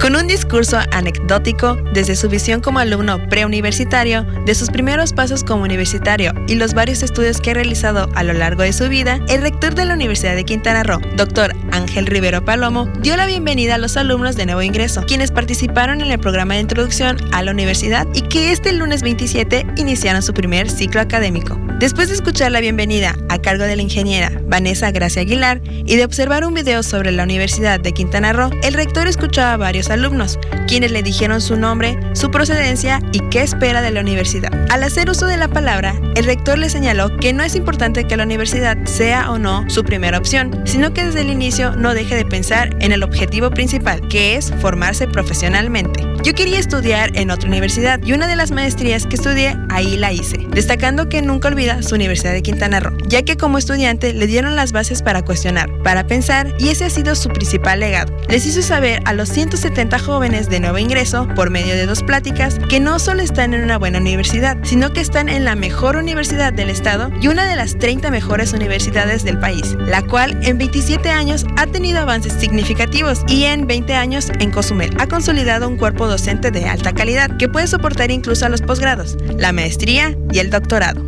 Con 0.00 0.16
un 0.16 0.26
discurso 0.26 0.78
anecdótico 0.90 1.76
desde 1.94 2.16
su 2.16 2.28
visión 2.28 2.60
como 2.60 2.80
alumno 2.80 3.28
preuniversitario, 3.28 4.24
de 4.44 4.54
sus 4.56 4.70
primeros 4.70 5.12
pasos 5.12 5.44
como 5.44 5.62
universitario 5.62 6.32
y 6.48 6.56
los 6.56 6.74
varios 6.74 7.04
estudios 7.04 7.40
que 7.40 7.52
ha 7.52 7.54
realizado 7.54 8.08
a 8.16 8.24
lo 8.24 8.32
largo 8.32 8.64
de 8.64 8.72
su 8.72 8.88
vida, 8.88 9.20
el 9.28 9.40
rector 9.40 9.76
de 9.76 9.84
la 9.84 9.94
Universidad 9.94 10.34
de 10.34 10.44
Quintana 10.44 10.82
Roo, 10.82 11.00
doctor 11.16 11.54
Ángel 11.70 12.06
Rivero 12.06 12.44
Palomo, 12.44 12.88
dio 13.00 13.16
la 13.16 13.26
bienvenida 13.26 13.76
a 13.76 13.78
los 13.78 13.96
alumnos 13.96 14.34
de 14.34 14.46
nuevo 14.46 14.62
ingreso, 14.62 15.04
quienes 15.06 15.30
participaron 15.30 16.00
en 16.00 16.10
el 16.10 16.18
programa 16.18 16.54
de 16.54 16.60
introducción 16.60 17.18
a 17.32 17.42
la 17.44 17.52
universidad 17.52 18.08
y 18.14 18.22
que 18.22 18.50
este 18.50 18.72
lunes 18.72 19.02
27 19.02 19.64
iniciaron 19.76 20.22
su 20.22 20.34
primer 20.34 20.68
ciclo 20.68 21.00
académico. 21.00 21.56
Después 21.82 22.06
de 22.06 22.14
escuchar 22.14 22.52
la 22.52 22.60
bienvenida 22.60 23.16
a 23.28 23.40
cargo 23.40 23.64
de 23.64 23.74
la 23.74 23.82
ingeniera 23.82 24.30
Vanessa 24.46 24.92
Gracia 24.92 25.22
Aguilar 25.22 25.60
y 25.64 25.96
de 25.96 26.04
observar 26.04 26.46
un 26.46 26.54
video 26.54 26.84
sobre 26.84 27.10
la 27.10 27.24
Universidad 27.24 27.80
de 27.80 27.90
Quintana 27.90 28.32
Roo, 28.32 28.50
el 28.62 28.74
rector 28.74 29.08
escuchaba 29.08 29.54
a 29.54 29.56
varios 29.56 29.90
alumnos, 29.90 30.38
quienes 30.68 30.92
le 30.92 31.02
dijeron 31.02 31.40
su 31.40 31.56
nombre, 31.56 31.98
su 32.12 32.30
procedencia 32.30 33.00
y 33.10 33.18
qué 33.30 33.42
espera 33.42 33.82
de 33.82 33.90
la 33.90 34.00
universidad. 34.00 34.52
Al 34.70 34.84
hacer 34.84 35.10
uso 35.10 35.26
de 35.26 35.36
la 35.36 35.48
palabra, 35.48 36.00
el 36.14 36.24
rector 36.24 36.56
le 36.56 36.70
señaló 36.70 37.16
que 37.16 37.32
no 37.32 37.42
es 37.42 37.56
importante 37.56 38.04
que 38.04 38.16
la 38.16 38.22
universidad 38.22 38.78
sea 38.84 39.32
o 39.32 39.40
no 39.40 39.68
su 39.68 39.82
primera 39.82 40.18
opción, 40.18 40.62
sino 40.64 40.94
que 40.94 41.04
desde 41.04 41.22
el 41.22 41.30
inicio 41.30 41.74
no 41.74 41.94
deje 41.94 42.14
de 42.14 42.24
pensar 42.24 42.76
en 42.78 42.92
el 42.92 43.02
objetivo 43.02 43.50
principal, 43.50 44.06
que 44.06 44.36
es 44.36 44.54
formarse 44.60 45.08
profesionalmente. 45.08 46.11
Yo 46.22 46.34
quería 46.34 46.60
estudiar 46.60 47.10
en 47.16 47.32
otra 47.32 47.48
universidad 47.48 48.00
y 48.04 48.12
una 48.12 48.28
de 48.28 48.36
las 48.36 48.52
maestrías 48.52 49.06
que 49.06 49.16
estudié 49.16 49.58
ahí 49.70 49.96
la 49.96 50.12
hice, 50.12 50.38
destacando 50.50 51.08
que 51.08 51.20
nunca 51.20 51.48
olvida 51.48 51.82
su 51.82 51.96
Universidad 51.96 52.32
de 52.32 52.42
Quintana 52.42 52.78
Roo, 52.78 52.96
ya 53.08 53.22
que 53.22 53.36
como 53.36 53.58
estudiante 53.58 54.12
le 54.12 54.28
dieron 54.28 54.54
las 54.54 54.70
bases 54.70 55.02
para 55.02 55.22
cuestionar, 55.22 55.68
para 55.82 56.06
pensar 56.06 56.54
y 56.60 56.68
ese 56.68 56.84
ha 56.84 56.90
sido 56.90 57.16
su 57.16 57.28
principal 57.30 57.80
legado. 57.80 58.16
Les 58.28 58.46
hizo 58.46 58.62
saber 58.62 59.02
a 59.04 59.14
los 59.14 59.30
170 59.30 59.98
jóvenes 59.98 60.48
de 60.48 60.60
nuevo 60.60 60.78
ingreso, 60.78 61.26
por 61.34 61.50
medio 61.50 61.74
de 61.74 61.86
dos 61.86 62.04
pláticas, 62.04 62.60
que 62.68 62.78
no 62.78 63.00
solo 63.00 63.20
están 63.20 63.52
en 63.52 63.64
una 63.64 63.78
buena 63.78 63.98
universidad, 63.98 64.58
sino 64.62 64.92
que 64.92 65.00
están 65.00 65.28
en 65.28 65.44
la 65.44 65.56
mejor 65.56 65.96
universidad 65.96 66.52
del 66.52 66.70
estado 66.70 67.10
y 67.20 67.26
una 67.26 67.46
de 67.46 67.56
las 67.56 67.78
30 67.78 68.12
mejores 68.12 68.52
universidades 68.52 69.24
del 69.24 69.40
país, 69.40 69.76
la 69.88 70.02
cual 70.02 70.38
en 70.44 70.56
27 70.58 71.10
años 71.10 71.46
ha 71.56 71.66
tenido 71.66 71.98
avances 71.98 72.34
significativos 72.34 73.24
y 73.26 73.44
en 73.44 73.66
20 73.66 73.94
años 73.96 74.30
en 74.38 74.52
Cozumel 74.52 74.94
ha 75.00 75.08
consolidado 75.08 75.68
un 75.68 75.76
cuerpo 75.76 76.11
docente 76.12 76.50
de 76.50 76.66
alta 76.66 76.92
calidad 76.92 77.38
que 77.38 77.48
puede 77.48 77.66
soportar 77.66 78.10
incluso 78.10 78.44
a 78.44 78.50
los 78.50 78.60
posgrados, 78.60 79.16
la 79.38 79.50
maestría 79.52 80.14
y 80.30 80.40
el 80.40 80.50
doctorado. 80.50 81.00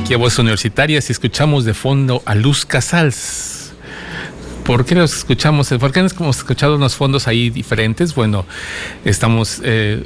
Aquí 0.00 0.14
a 0.14 0.16
Voz 0.16 0.38
Universitarias 0.38 1.10
y 1.10 1.12
escuchamos 1.12 1.66
de 1.66 1.74
fondo 1.74 2.22
a 2.24 2.34
Luz 2.34 2.64
Casals. 2.64 3.59
¿Por 4.64 4.84
qué 4.84 4.94
los 4.94 5.16
escuchamos? 5.16 5.68
¿Por 5.68 5.92
qué 5.92 6.00
hemos 6.00 6.36
escuchado 6.36 6.76
unos 6.76 6.94
fondos 6.94 7.26
ahí 7.26 7.50
diferentes? 7.50 8.14
Bueno, 8.14 8.44
estamos 9.04 9.60
eh, 9.64 10.02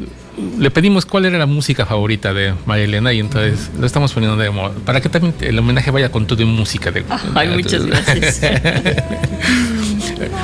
le 0.59 0.71
pedimos 0.71 1.07
cuál 1.07 1.27
era 1.27 1.39
la 1.39 1.47
música 1.47 1.87
favorita 1.87 2.35
de 2.35 2.55
María 2.67 2.85
Elena 2.85 3.13
y 3.13 3.21
entonces 3.21 3.71
lo 3.79 3.87
estamos 3.87 4.13
poniendo 4.13 4.37
de 4.37 4.51
moda. 4.51 4.75
Para 4.85 5.01
que 5.01 5.09
también 5.09 5.35
el 5.41 5.59
homenaje 5.59 5.91
vaya 5.91 6.11
con 6.11 6.27
todo 6.27 6.43
y 6.43 6.45
música. 6.45 6.91
De, 6.91 7.05
Ay, 7.35 7.49
muchas 7.49 7.87
gracias. 7.87 8.41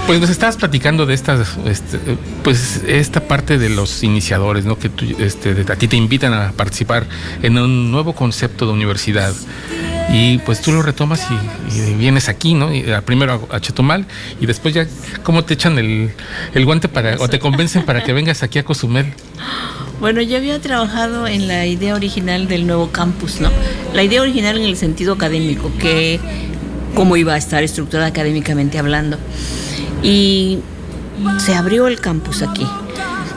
pues 0.06 0.20
nos 0.20 0.30
estabas 0.30 0.56
platicando 0.56 1.06
de 1.06 1.14
estas, 1.14 1.56
este, 1.66 1.98
pues 2.42 2.82
esta 2.86 3.20
parte 3.20 3.58
de 3.58 3.68
los 3.68 4.02
iniciadores, 4.02 4.64
¿no? 4.64 4.78
Que 4.78 4.88
tú, 4.88 5.04
este, 5.18 5.64
a 5.68 5.76
ti 5.76 5.88
te 5.88 5.96
invitan 5.96 6.32
a 6.32 6.52
participar 6.52 7.06
en 7.42 7.58
un 7.58 7.90
nuevo 7.90 8.14
concepto 8.14 8.66
de 8.66 8.72
universidad. 8.72 9.34
Y 10.12 10.38
pues 10.38 10.60
tú 10.60 10.72
lo 10.72 10.82
retomas 10.82 11.24
y, 11.30 11.94
vienes 11.94 12.28
aquí, 12.28 12.54
¿no? 12.54 12.74
Y, 12.74 12.84
primero 13.04 13.46
a, 13.50 13.60
Chetumal 13.60 14.06
y 14.40 14.46
después 14.46 14.74
ya, 14.74 14.86
¿cómo 15.22 15.44
te 15.44 15.54
echan 15.54 15.78
el, 15.78 16.12
el 16.54 16.64
guante 16.64 16.88
para, 16.88 17.16
o 17.18 17.28
te 17.28 17.38
convencen 17.38 17.84
para 17.84 18.02
que 18.02 18.12
vengas 18.12 18.42
aquí 18.42 18.58
a 18.58 18.64
Cozumel? 18.64 19.14
Bueno, 20.00 20.22
yo 20.22 20.38
había 20.38 20.58
trabajado 20.60 21.26
en 21.26 21.46
la 21.46 21.66
idea 21.66 21.94
original 21.94 22.48
del 22.48 22.66
nuevo 22.66 22.90
campus, 22.90 23.40
¿no? 23.40 23.50
La 23.92 24.02
idea 24.02 24.22
original 24.22 24.56
en 24.56 24.64
el 24.64 24.76
sentido 24.76 25.12
académico, 25.12 25.70
que 25.78 26.18
cómo 26.94 27.16
iba 27.16 27.34
a 27.34 27.36
estar 27.36 27.62
estructurada 27.62 28.08
académicamente 28.08 28.78
hablando. 28.78 29.18
Y 30.02 30.60
se 31.38 31.54
abrió 31.54 31.86
el 31.86 32.00
campus 32.00 32.42
aquí, 32.42 32.66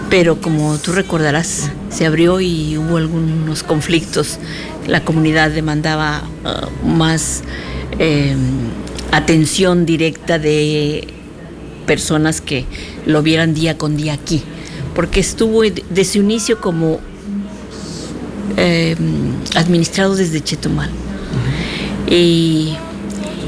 pero 0.09 0.39
como 0.39 0.77
tú 0.77 0.93
recordarás, 0.93 1.69
se 1.89 2.05
abrió 2.05 2.39
y 2.39 2.77
hubo 2.77 2.97
algunos 2.97 3.63
conflictos 3.63 4.39
la 4.87 5.03
comunidad 5.03 5.51
demandaba 5.51 6.23
uh, 6.43 6.85
más 6.85 7.43
em, 7.99 8.37
atención 9.11 9.85
directa 9.85 10.39
de 10.39 11.07
personas 11.85 12.41
que 12.41 12.65
lo 13.05 13.21
vieran 13.21 13.53
día 13.53 13.77
con 13.77 13.97
día 13.97 14.13
aquí, 14.13 14.41
porque 14.95 15.19
estuvo 15.19 15.61
desde 15.61 16.05
su 16.05 16.19
inicio 16.19 16.59
como 16.59 16.99
em, 18.57 18.97
administrado 19.55 20.15
desde 20.15 20.41
Chetumal. 20.41 20.89
Y 22.07 22.75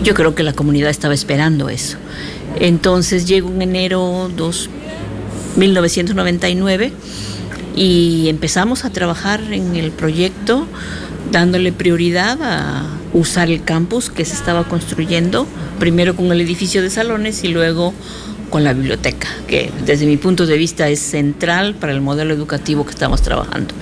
yo 0.04 0.14
creo 0.14 0.36
que 0.36 0.44
la 0.44 0.54
comunidad 0.54 0.90
estaba 0.90 1.14
esperando 1.14 1.70
eso. 1.70 1.98
Entonces 2.60 3.26
llegó 3.26 3.50
en 3.50 3.62
enero 3.62 4.32
2, 4.36 4.70
1999 5.58 6.94
y 7.76 8.28
empezamos 8.30 8.86
a 8.86 8.90
trabajar 8.92 9.42
en 9.52 9.76
el 9.76 9.92
proyecto 9.92 10.68
dándole 11.32 11.72
prioridad 11.72 12.38
a 12.42 12.86
usar 13.14 13.50
el 13.50 13.64
campus 13.64 14.10
que 14.10 14.26
se 14.26 14.34
estaba 14.34 14.66
construyendo, 14.66 15.48
primero 15.80 16.16
con 16.16 16.32
el 16.32 16.42
edificio 16.42 16.82
de 16.82 16.90
salones 16.90 17.44
y 17.44 17.50
luego 17.50 17.94
con 18.50 18.64
la 18.64 18.74
biblioteca, 18.74 19.28
que 19.48 19.72
desde 19.86 20.06
mi 20.06 20.18
punto 20.18 20.46
de 20.46 20.58
vista 20.58 20.88
es 20.88 21.00
central 21.00 21.76
para 21.76 21.92
el 21.92 22.02
modelo 22.02 22.34
educativo 22.34 22.86
que 22.86 22.92
estamos 22.92 23.22
trabajando. 23.22 23.74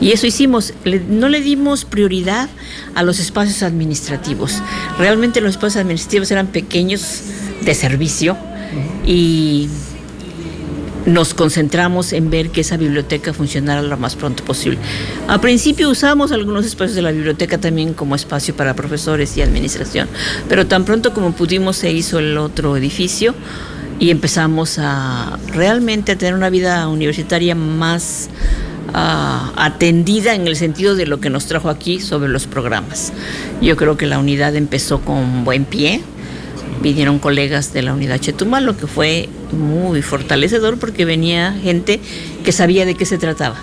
Y 0.00 0.12
eso 0.12 0.26
hicimos, 0.26 0.72
no 1.08 1.28
le 1.28 1.40
dimos 1.40 1.84
prioridad 1.84 2.48
a 2.94 3.02
los 3.02 3.18
espacios 3.18 3.62
administrativos. 3.62 4.62
Realmente 4.98 5.40
los 5.40 5.52
espacios 5.52 5.76
administrativos 5.76 6.30
eran 6.30 6.48
pequeños 6.48 7.22
de 7.62 7.74
servicio 7.74 8.36
y 9.06 9.68
nos 11.06 11.34
concentramos 11.34 12.12
en 12.12 12.30
ver 12.30 12.50
que 12.50 12.60
esa 12.60 12.76
biblioteca 12.76 13.32
funcionara 13.32 13.80
lo 13.80 13.96
más 13.96 14.16
pronto 14.16 14.44
posible. 14.44 14.78
A 15.28 15.40
principio 15.40 15.88
usamos 15.88 16.32
algunos 16.32 16.66
espacios 16.66 16.96
de 16.96 17.02
la 17.02 17.12
biblioteca 17.12 17.58
también 17.58 17.94
como 17.94 18.14
espacio 18.16 18.54
para 18.54 18.74
profesores 18.74 19.36
y 19.36 19.42
administración, 19.42 20.08
pero 20.48 20.66
tan 20.66 20.84
pronto 20.84 21.14
como 21.14 21.32
pudimos 21.32 21.76
se 21.76 21.92
hizo 21.92 22.18
el 22.18 22.36
otro 22.36 22.76
edificio 22.76 23.34
y 23.98 24.10
empezamos 24.10 24.78
a 24.78 25.38
realmente 25.52 26.12
a 26.12 26.18
tener 26.18 26.34
una 26.34 26.50
vida 26.50 26.88
universitaria 26.88 27.54
más 27.54 28.28
ah, 28.92 29.52
atendida 29.56 30.34
en 30.34 30.46
el 30.46 30.56
sentido 30.56 30.96
de 30.96 31.06
lo 31.06 31.20
que 31.20 31.30
nos 31.30 31.46
trajo 31.46 31.70
aquí 31.70 32.00
sobre 32.00 32.28
los 32.28 32.46
programas. 32.46 33.12
Yo 33.62 33.76
creo 33.76 33.96
que 33.96 34.06
la 34.06 34.18
unidad 34.18 34.54
empezó 34.56 35.00
con 35.00 35.44
buen 35.44 35.64
pie, 35.64 36.02
vinieron 36.82 37.18
colegas 37.18 37.72
de 37.72 37.82
la 37.82 37.94
unidad 37.94 38.18
Chetumal, 38.18 38.64
lo 38.64 38.76
que 38.76 38.86
fue 38.86 39.28
muy 39.52 40.02
fortalecedor 40.02 40.78
porque 40.78 41.04
venía 41.04 41.52
gente 41.52 42.00
que 42.44 42.52
sabía 42.52 42.84
de 42.84 42.94
qué 42.94 43.06
se 43.06 43.18
trataba, 43.18 43.56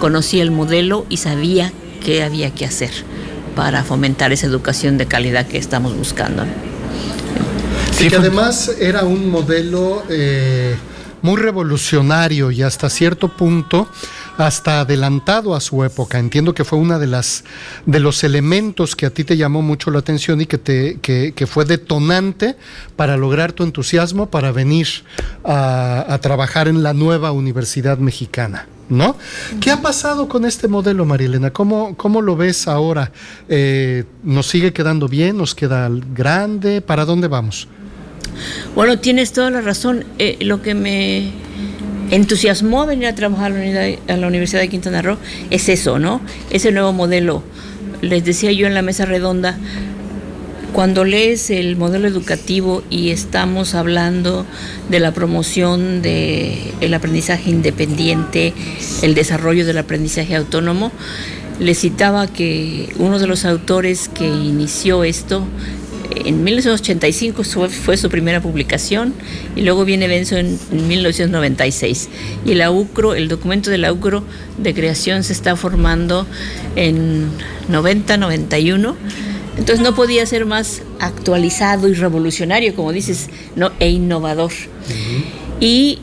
conocía 0.00 0.42
el 0.42 0.50
modelo 0.50 1.06
y 1.08 1.18
sabía 1.18 1.72
qué 2.04 2.22
había 2.22 2.54
que 2.54 2.64
hacer 2.64 2.90
para 3.54 3.82
fomentar 3.82 4.32
esa 4.32 4.46
educación 4.46 4.98
de 4.98 5.06
calidad 5.06 5.46
que 5.46 5.58
estamos 5.58 5.96
buscando. 5.96 6.44
Sí, 7.92 8.08
que 8.08 8.16
además 8.16 8.70
era 8.78 9.04
un 9.04 9.30
modelo 9.30 10.02
eh, 10.10 10.76
muy 11.22 11.40
revolucionario 11.40 12.50
y 12.50 12.62
hasta 12.62 12.90
cierto 12.90 13.28
punto 13.28 13.88
hasta 14.38 14.80
adelantado 14.80 15.54
a 15.54 15.60
su 15.60 15.84
época. 15.84 16.18
Entiendo 16.18 16.54
que 16.54 16.64
fue 16.64 16.78
una 16.78 16.98
de 16.98 17.06
las 17.06 17.44
de 17.86 18.00
los 18.00 18.24
elementos 18.24 18.96
que 18.96 19.06
a 19.06 19.10
ti 19.10 19.24
te 19.24 19.36
llamó 19.36 19.62
mucho 19.62 19.90
la 19.90 19.98
atención 19.98 20.40
y 20.40 20.46
que 20.46 20.58
te 20.58 21.46
fue 21.46 21.64
detonante 21.64 22.56
para 22.96 23.16
lograr 23.16 23.52
tu 23.52 23.62
entusiasmo 23.62 24.26
para 24.30 24.52
venir 24.52 24.86
a, 25.44 26.18
trabajar 26.20 26.68
en 26.68 26.82
la 26.82 26.92
nueva 26.92 27.32
Universidad 27.32 27.98
Mexicana. 27.98 28.68
¿No? 28.88 29.16
¿Qué 29.60 29.72
ha 29.72 29.82
pasado 29.82 30.28
con 30.28 30.44
este 30.44 30.68
modelo, 30.68 31.04
Marilena? 31.04 31.50
¿Cómo, 31.52 31.96
cómo 31.96 32.22
lo 32.22 32.36
ves 32.36 32.68
ahora? 32.68 33.10
Eh, 33.48 34.04
¿Nos 34.22 34.46
sigue 34.46 34.72
quedando 34.72 35.08
bien? 35.08 35.36
¿Nos 35.36 35.56
queda 35.56 35.90
grande? 36.14 36.80
¿Para 36.80 37.04
dónde 37.04 37.26
vamos? 37.26 37.66
Bueno, 38.76 39.00
tienes 39.00 39.32
toda 39.32 39.50
la 39.50 39.60
razón. 39.60 40.04
Eh, 40.20 40.38
lo 40.42 40.62
que 40.62 40.74
me 40.74 41.32
entusiasmó 42.10 42.86
venir 42.86 43.06
a 43.06 43.14
trabajar 43.14 43.52
a 43.52 44.16
la, 44.16 44.26
Universidad 44.26 44.60
de 44.60 44.68
Quintana 44.68 45.02
Roo 45.02 45.18
es 45.50 45.68
eso, 45.68 45.98
¿no? 45.98 46.20
Ese 46.50 46.72
nuevo 46.72 46.92
modelo. 46.92 47.42
Les 48.02 48.24
decía 48.24 48.52
yo 48.52 48.66
en 48.66 48.74
la 48.74 48.82
mesa 48.82 49.06
redonda, 49.06 49.58
cuando 50.72 51.04
lees 51.04 51.50
el 51.50 51.76
modelo 51.76 52.06
educativo 52.06 52.82
y 52.90 53.10
estamos 53.10 53.74
hablando 53.74 54.44
de 54.90 55.00
la 55.00 55.12
promoción 55.12 56.02
del 56.02 56.92
aprendizaje 56.94 57.50
independiente, 57.50 58.52
el 59.02 59.14
desarrollo 59.14 59.64
del 59.64 59.78
aprendizaje 59.78 60.36
autónomo, 60.36 60.92
les 61.58 61.78
citaba 61.78 62.26
que 62.26 62.90
uno 62.98 63.18
de 63.18 63.26
los 63.26 63.46
autores 63.46 64.10
que 64.10 64.26
inició 64.26 65.04
esto 65.04 65.46
en 66.10 66.44
1985 66.44 67.44
fue 67.68 67.96
su 67.96 68.08
primera 68.08 68.40
publicación 68.40 69.14
y 69.54 69.62
luego 69.62 69.84
viene 69.84 70.08
Benzo 70.08 70.36
en 70.36 70.58
1996. 70.70 72.08
Y 72.44 72.54
la 72.54 72.70
UCRO, 72.70 73.14
el 73.14 73.28
documento 73.28 73.70
de 73.70 73.78
la 73.78 73.92
UCRO 73.92 74.24
de 74.58 74.74
creación 74.74 75.22
se 75.22 75.32
está 75.32 75.56
formando 75.56 76.26
en 76.76 77.28
90-91. 77.70 78.94
Entonces 79.58 79.80
no 79.80 79.94
podía 79.94 80.26
ser 80.26 80.44
más 80.44 80.82
actualizado 81.00 81.88
y 81.88 81.94
revolucionario, 81.94 82.74
como 82.74 82.92
dices, 82.92 83.28
¿no? 83.54 83.72
e 83.80 83.90
innovador. 83.90 84.52
Y 85.60 86.00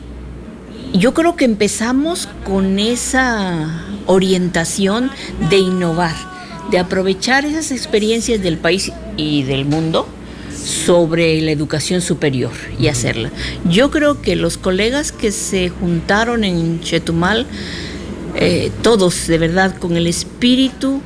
yo 0.92 1.14
creo 1.14 1.36
que 1.36 1.44
empezamos 1.44 2.28
con 2.44 2.78
esa 2.78 3.84
orientación 4.06 5.10
de 5.50 5.58
innovar 5.58 6.33
de 6.70 6.78
aprovechar 6.78 7.44
esas 7.44 7.70
experiencias 7.70 8.42
del 8.42 8.58
país 8.58 8.92
y 9.16 9.42
del 9.42 9.64
mundo 9.64 10.08
sobre 10.64 11.40
la 11.42 11.50
educación 11.50 12.00
superior 12.00 12.52
y 12.78 12.88
hacerla. 12.88 13.30
Yo 13.68 13.90
creo 13.90 14.22
que 14.22 14.34
los 14.34 14.56
colegas 14.56 15.12
que 15.12 15.30
se 15.30 15.68
juntaron 15.68 16.42
en 16.42 16.80
Chetumal, 16.80 17.46
eh, 18.36 18.70
todos 18.82 19.26
de 19.26 19.38
verdad 19.38 19.76
con 19.76 19.96
el 19.96 20.06
espíritu 20.06 21.02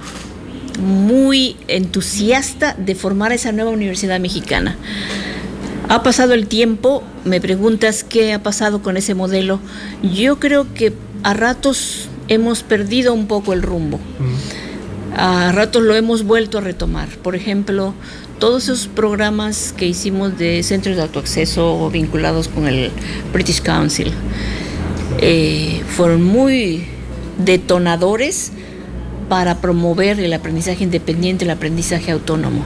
muy 0.80 1.56
entusiasta 1.66 2.74
de 2.74 2.94
formar 2.94 3.32
esa 3.32 3.50
nueva 3.50 3.70
universidad 3.70 4.20
mexicana. 4.20 4.76
Ha 5.88 6.02
pasado 6.02 6.34
el 6.34 6.46
tiempo, 6.46 7.02
me 7.24 7.40
preguntas 7.40 8.04
qué 8.04 8.32
ha 8.32 8.42
pasado 8.42 8.82
con 8.82 8.96
ese 8.96 9.14
modelo. 9.14 9.58
Yo 10.02 10.38
creo 10.38 10.72
que 10.72 10.92
a 11.24 11.34
ratos 11.34 12.08
hemos 12.28 12.62
perdido 12.62 13.12
un 13.12 13.26
poco 13.26 13.54
el 13.54 13.62
rumbo 13.62 13.98
a 15.16 15.52
ratos 15.52 15.82
lo 15.82 15.94
hemos 15.94 16.24
vuelto 16.24 16.58
a 16.58 16.60
retomar. 16.60 17.08
Por 17.22 17.34
ejemplo, 17.34 17.94
todos 18.38 18.64
esos 18.64 18.86
programas 18.86 19.74
que 19.76 19.86
hicimos 19.86 20.38
de 20.38 20.62
centros 20.62 20.96
de 20.96 21.02
autoacceso 21.02 21.90
vinculados 21.90 22.48
con 22.48 22.66
el 22.66 22.90
British 23.32 23.60
Council 23.62 24.12
eh, 25.20 25.82
fueron 25.88 26.22
muy 26.22 26.84
detonadores 27.44 28.52
para 29.28 29.60
promover 29.60 30.20
el 30.20 30.32
aprendizaje 30.32 30.84
independiente, 30.84 31.44
el 31.44 31.50
aprendizaje 31.50 32.12
autónomo. 32.12 32.64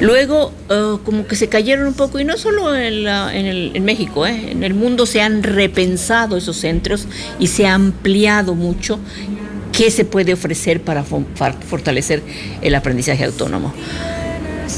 Luego, 0.00 0.52
eh, 0.70 0.96
como 1.04 1.26
que 1.26 1.36
se 1.36 1.48
cayeron 1.48 1.86
un 1.86 1.94
poco, 1.94 2.18
y 2.18 2.24
no 2.24 2.36
solo 2.38 2.74
en, 2.74 3.06
en 3.06 3.84
México, 3.84 4.26
eh, 4.26 4.50
en 4.50 4.64
el 4.64 4.74
mundo 4.74 5.06
se 5.06 5.20
han 5.20 5.42
repensado 5.42 6.36
esos 6.36 6.56
centros 6.56 7.06
y 7.38 7.48
se 7.48 7.66
ha 7.66 7.74
ampliado 7.74 8.54
mucho 8.54 8.98
qué 9.76 9.90
se 9.90 10.04
puede 10.04 10.32
ofrecer 10.32 10.80
para 10.80 11.04
fortalecer 11.04 12.22
el 12.62 12.74
aprendizaje 12.74 13.24
autónomo. 13.24 13.72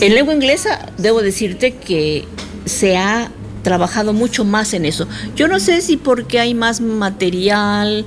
En 0.01 0.15
lengua 0.15 0.35
inglesa 0.35 0.93
debo 0.99 1.23
decirte 1.23 1.75
que 1.75 2.25
se 2.65 2.97
ha 2.97 3.31
trabajado 3.63 4.13
mucho 4.13 4.45
más 4.45 4.75
en 4.75 4.85
eso. 4.85 5.09
Yo 5.35 5.49
no 5.49 5.59
sé 5.61 5.81
si 5.81 5.97
porque 5.97 6.41
hay 6.41 6.55
más 6.55 6.81
material, 6.81 8.05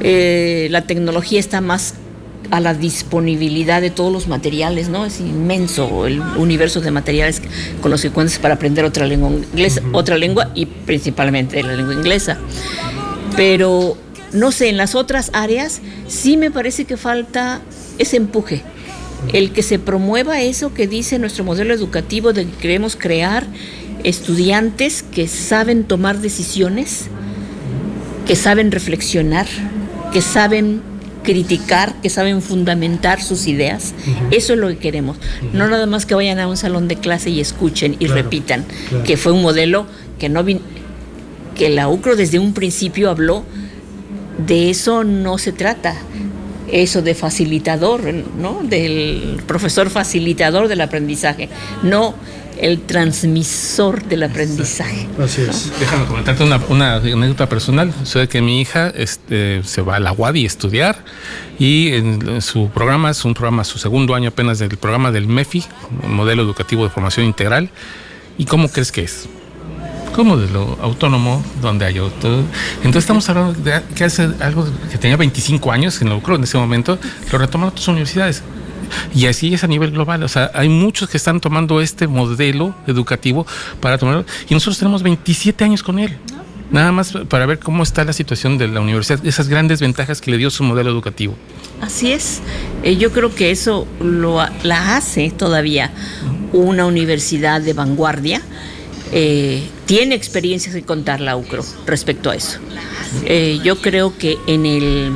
Eh, 0.00 0.66
la 0.70 0.82
tecnología 0.82 1.40
está 1.40 1.60
más 1.60 1.94
a 2.50 2.60
la 2.60 2.74
disponibilidad 2.74 3.80
de 3.80 3.90
todos 3.90 4.12
los 4.12 4.26
materiales, 4.26 4.88
¿no? 4.88 5.06
Es 5.06 5.20
inmenso 5.20 6.06
el 6.06 6.20
universo 6.36 6.80
de 6.80 6.90
materiales 6.90 7.40
con 7.80 7.90
los 7.90 8.02
que 8.02 8.10
cuentas 8.10 8.38
para 8.38 8.54
aprender 8.54 8.84
otra 8.84 9.06
lengua 9.06 9.30
inglesa, 9.30 9.80
otra 9.92 10.18
lengua 10.18 10.50
y 10.54 10.66
principalmente 10.66 11.62
la 11.62 11.74
lengua 11.74 11.94
inglesa. 11.94 12.36
Pero 13.34 13.96
no 14.34 14.52
sé, 14.52 14.68
en 14.68 14.76
las 14.76 14.94
otras 14.94 15.30
áreas 15.32 15.80
sí 16.08 16.36
me 16.36 16.50
parece 16.50 16.84
que 16.84 16.96
falta 16.96 17.62
ese 17.98 18.16
empuje. 18.16 18.62
El 19.32 19.52
que 19.52 19.62
se 19.62 19.78
promueva 19.78 20.42
eso 20.42 20.74
que 20.74 20.86
dice 20.86 21.18
nuestro 21.18 21.44
modelo 21.44 21.72
educativo 21.72 22.32
de 22.32 22.44
que 22.44 22.56
queremos 22.58 22.96
crear 22.96 23.46
estudiantes 24.02 25.02
que 25.02 25.28
saben 25.28 25.84
tomar 25.84 26.18
decisiones, 26.18 27.06
que 28.26 28.36
saben 28.36 28.70
reflexionar, 28.70 29.46
que 30.12 30.20
saben 30.20 30.82
criticar, 31.22 31.94
que 32.02 32.10
saben 32.10 32.42
fundamentar 32.42 33.22
sus 33.22 33.46
ideas. 33.46 33.94
Eso 34.30 34.52
es 34.52 34.58
lo 34.58 34.68
que 34.68 34.76
queremos. 34.76 35.16
No 35.52 35.68
nada 35.68 35.86
más 35.86 36.06
que 36.06 36.14
vayan 36.14 36.38
a 36.38 36.48
un 36.48 36.56
salón 36.56 36.88
de 36.88 36.96
clase 36.96 37.30
y 37.30 37.40
escuchen 37.40 37.96
y 37.98 38.08
repitan, 38.08 38.64
que 39.06 39.16
fue 39.16 39.32
un 39.32 39.42
modelo 39.42 39.86
que 40.18 40.28
no 40.28 40.44
que 41.56 41.70
la 41.70 41.88
UCRO 41.88 42.16
desde 42.16 42.40
un 42.40 42.52
principio 42.52 43.10
habló 43.10 43.44
de 44.38 44.70
eso 44.70 45.04
no 45.04 45.38
se 45.38 45.52
trata. 45.52 45.96
Eso 46.70 47.02
de 47.02 47.14
facilitador, 47.14 48.02
¿no? 48.38 48.62
Del 48.62 49.42
profesor 49.46 49.90
facilitador 49.90 50.66
del 50.66 50.80
aprendizaje. 50.80 51.48
No, 51.82 52.14
el 52.60 52.80
transmisor 52.82 54.04
del 54.04 54.24
aprendizaje. 54.24 55.08
Así 55.22 55.42
es. 55.42 55.72
Déjame 55.78 56.06
comentarte 56.06 56.42
una, 56.44 56.96
anécdota 56.96 57.48
personal. 57.48 57.92
Sucede 58.00 58.28
que 58.28 58.40
mi 58.40 58.60
hija 58.60 58.88
este, 58.88 59.62
se 59.62 59.82
va 59.82 59.96
a 59.96 60.00
la 60.00 60.12
UADI 60.12 60.44
a 60.44 60.46
estudiar 60.46 61.04
y 61.58 61.92
en 61.92 62.40
su 62.40 62.68
programa, 62.70 63.10
es 63.10 63.24
un 63.24 63.34
programa, 63.34 63.64
su 63.64 63.78
segundo 63.78 64.14
año 64.14 64.30
apenas 64.30 64.58
del 64.58 64.76
programa 64.76 65.10
del 65.10 65.26
MEFI, 65.26 65.64
Modelo 66.08 66.42
Educativo 66.42 66.84
de 66.84 66.90
Formación 66.90 67.26
Integral. 67.26 67.70
¿Y 68.38 68.46
cómo 68.46 68.68
crees 68.68 68.90
que 68.90 69.02
es? 69.02 69.28
Como 70.14 70.36
de 70.36 70.48
lo 70.50 70.78
autónomo, 70.80 71.42
donde 71.60 71.84
hay 71.84 71.98
otro. 71.98 72.42
Entonces 72.76 73.02
estamos 73.02 73.28
hablando 73.28 73.52
de 73.52 73.82
que 73.94 74.04
hace 74.04 74.28
algo 74.40 74.66
que 74.90 74.96
tenía 74.98 75.16
25 75.16 75.72
años, 75.72 76.00
en 76.00 76.08
lo 76.08 76.20
creo 76.22 76.36
en 76.36 76.44
ese 76.44 76.56
momento, 76.56 76.98
lo 77.32 77.38
retoman 77.38 77.68
otras 77.68 77.88
universidades. 77.88 78.42
Y 79.14 79.26
así 79.26 79.52
es 79.52 79.64
a 79.64 79.66
nivel 79.66 79.90
global. 79.90 80.22
O 80.22 80.28
sea, 80.28 80.50
hay 80.54 80.68
muchos 80.68 81.08
que 81.08 81.16
están 81.16 81.40
tomando 81.40 81.80
este 81.80 82.06
modelo 82.06 82.74
educativo 82.86 83.46
para 83.80 83.98
tomarlo. 83.98 84.24
Y 84.48 84.54
nosotros 84.54 84.78
tenemos 84.78 85.02
27 85.02 85.64
años 85.64 85.82
con 85.82 85.98
él. 85.98 86.16
Nada 86.70 86.92
más 86.92 87.12
para 87.28 87.46
ver 87.46 87.58
cómo 87.58 87.82
está 87.82 88.04
la 88.04 88.12
situación 88.12 88.56
de 88.58 88.68
la 88.68 88.80
universidad, 88.80 89.24
esas 89.26 89.48
grandes 89.48 89.80
ventajas 89.80 90.20
que 90.20 90.30
le 90.30 90.38
dio 90.38 90.50
su 90.50 90.64
modelo 90.64 90.90
educativo. 90.90 91.34
Así 91.80 92.12
es. 92.12 92.40
Eh, 92.82 92.96
yo 92.96 93.12
creo 93.12 93.34
que 93.34 93.50
eso 93.50 93.86
lo, 94.00 94.44
la 94.62 94.96
hace 94.96 95.30
todavía 95.30 95.92
una 96.52 96.86
universidad 96.86 97.60
de 97.60 97.72
vanguardia. 97.74 98.40
Eh, 99.16 99.62
tiene 99.86 100.16
experiencias 100.16 100.74
que 100.74 100.82
contar 100.82 101.20
la 101.20 101.36
UCRO 101.36 101.64
respecto 101.86 102.30
a 102.30 102.34
eso. 102.34 102.58
Eh, 103.26 103.60
yo 103.62 103.80
creo 103.80 104.18
que 104.18 104.36
en 104.48 104.66
el 104.66 105.12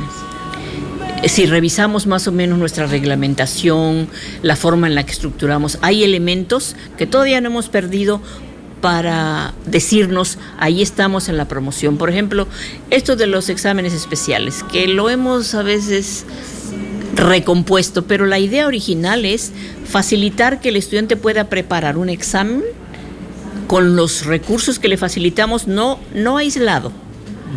si 1.27 1.45
revisamos 1.45 2.07
más 2.07 2.27
o 2.29 2.31
menos 2.31 2.57
nuestra 2.57 2.87
reglamentación, 2.87 4.07
la 4.41 4.55
forma 4.55 4.87
en 4.87 4.95
la 4.95 5.05
que 5.05 5.11
estructuramos, 5.11 5.77
hay 5.81 6.05
elementos 6.05 6.77
que 6.97 7.07
todavía 7.07 7.41
no 7.41 7.49
hemos 7.49 7.67
perdido 7.67 8.21
para 8.79 9.53
decirnos, 9.65 10.37
ahí 10.57 10.81
estamos 10.81 11.27
en 11.27 11.35
la 11.35 11.49
promoción. 11.49 11.97
Por 11.97 12.09
ejemplo, 12.09 12.47
esto 12.89 13.17
de 13.17 13.27
los 13.27 13.49
exámenes 13.49 13.93
especiales, 13.93 14.63
que 14.71 14.87
lo 14.87 15.09
hemos 15.09 15.53
a 15.55 15.63
veces 15.63 16.25
recompuesto, 17.15 18.05
pero 18.05 18.25
la 18.25 18.39
idea 18.39 18.65
original 18.65 19.25
es 19.25 19.51
facilitar 19.85 20.61
que 20.61 20.69
el 20.69 20.77
estudiante 20.77 21.17
pueda 21.17 21.49
preparar 21.49 21.97
un 21.97 22.07
examen 22.07 22.63
con 23.69 23.95
los 23.95 24.25
recursos 24.25 24.79
que 24.79 24.87
le 24.87 24.97
facilitamos, 24.97 25.67
no, 25.67 25.99
no 26.15 26.37
aislado, 26.37 26.91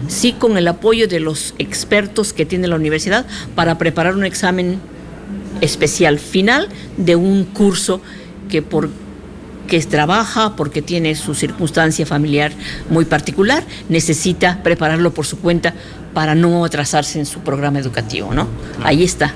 sí 0.09 0.35
con 0.35 0.59
el 0.59 0.69
apoyo 0.69 1.09
de 1.09 1.21
los 1.21 1.55
expertos 1.59 2.35
que 2.35 2.45
tiene 2.45 2.69
la 2.69 2.77
universidad 2.77 3.25
para 3.55 3.79
preparar 3.79 4.15
un 4.15 4.27
examen 4.27 4.79
especial 5.63 6.19
final 6.19 6.69
de 6.99 7.17
un 7.17 7.45
curso 7.47 8.03
que 8.51 8.61
por 8.61 8.91
que 9.67 9.81
trabaja 9.81 10.55
porque 10.55 10.83
tiene 10.83 11.15
su 11.15 11.35
circunstancia 11.35 12.05
familiar 12.05 12.53
muy 12.91 13.07
particular, 13.07 13.65
necesita 13.89 14.63
prepararlo 14.63 15.15
por 15.15 15.25
su 15.25 15.39
cuenta 15.39 15.73
para 16.13 16.35
no 16.35 16.67
atrasarse 16.67 17.21
en 17.21 17.25
su 17.25 17.41
programa 17.41 17.79
educativo, 17.79 18.35
¿no? 18.35 18.49
Ahí 18.85 19.03
está. 19.03 19.33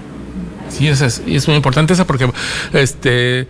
Sí, 0.69 0.89
es, 0.89 1.01
es 1.01 1.49
muy 1.49 1.57
importante 1.57 1.95
eso 1.95 2.07
porque 2.07 2.31
este 2.75 3.49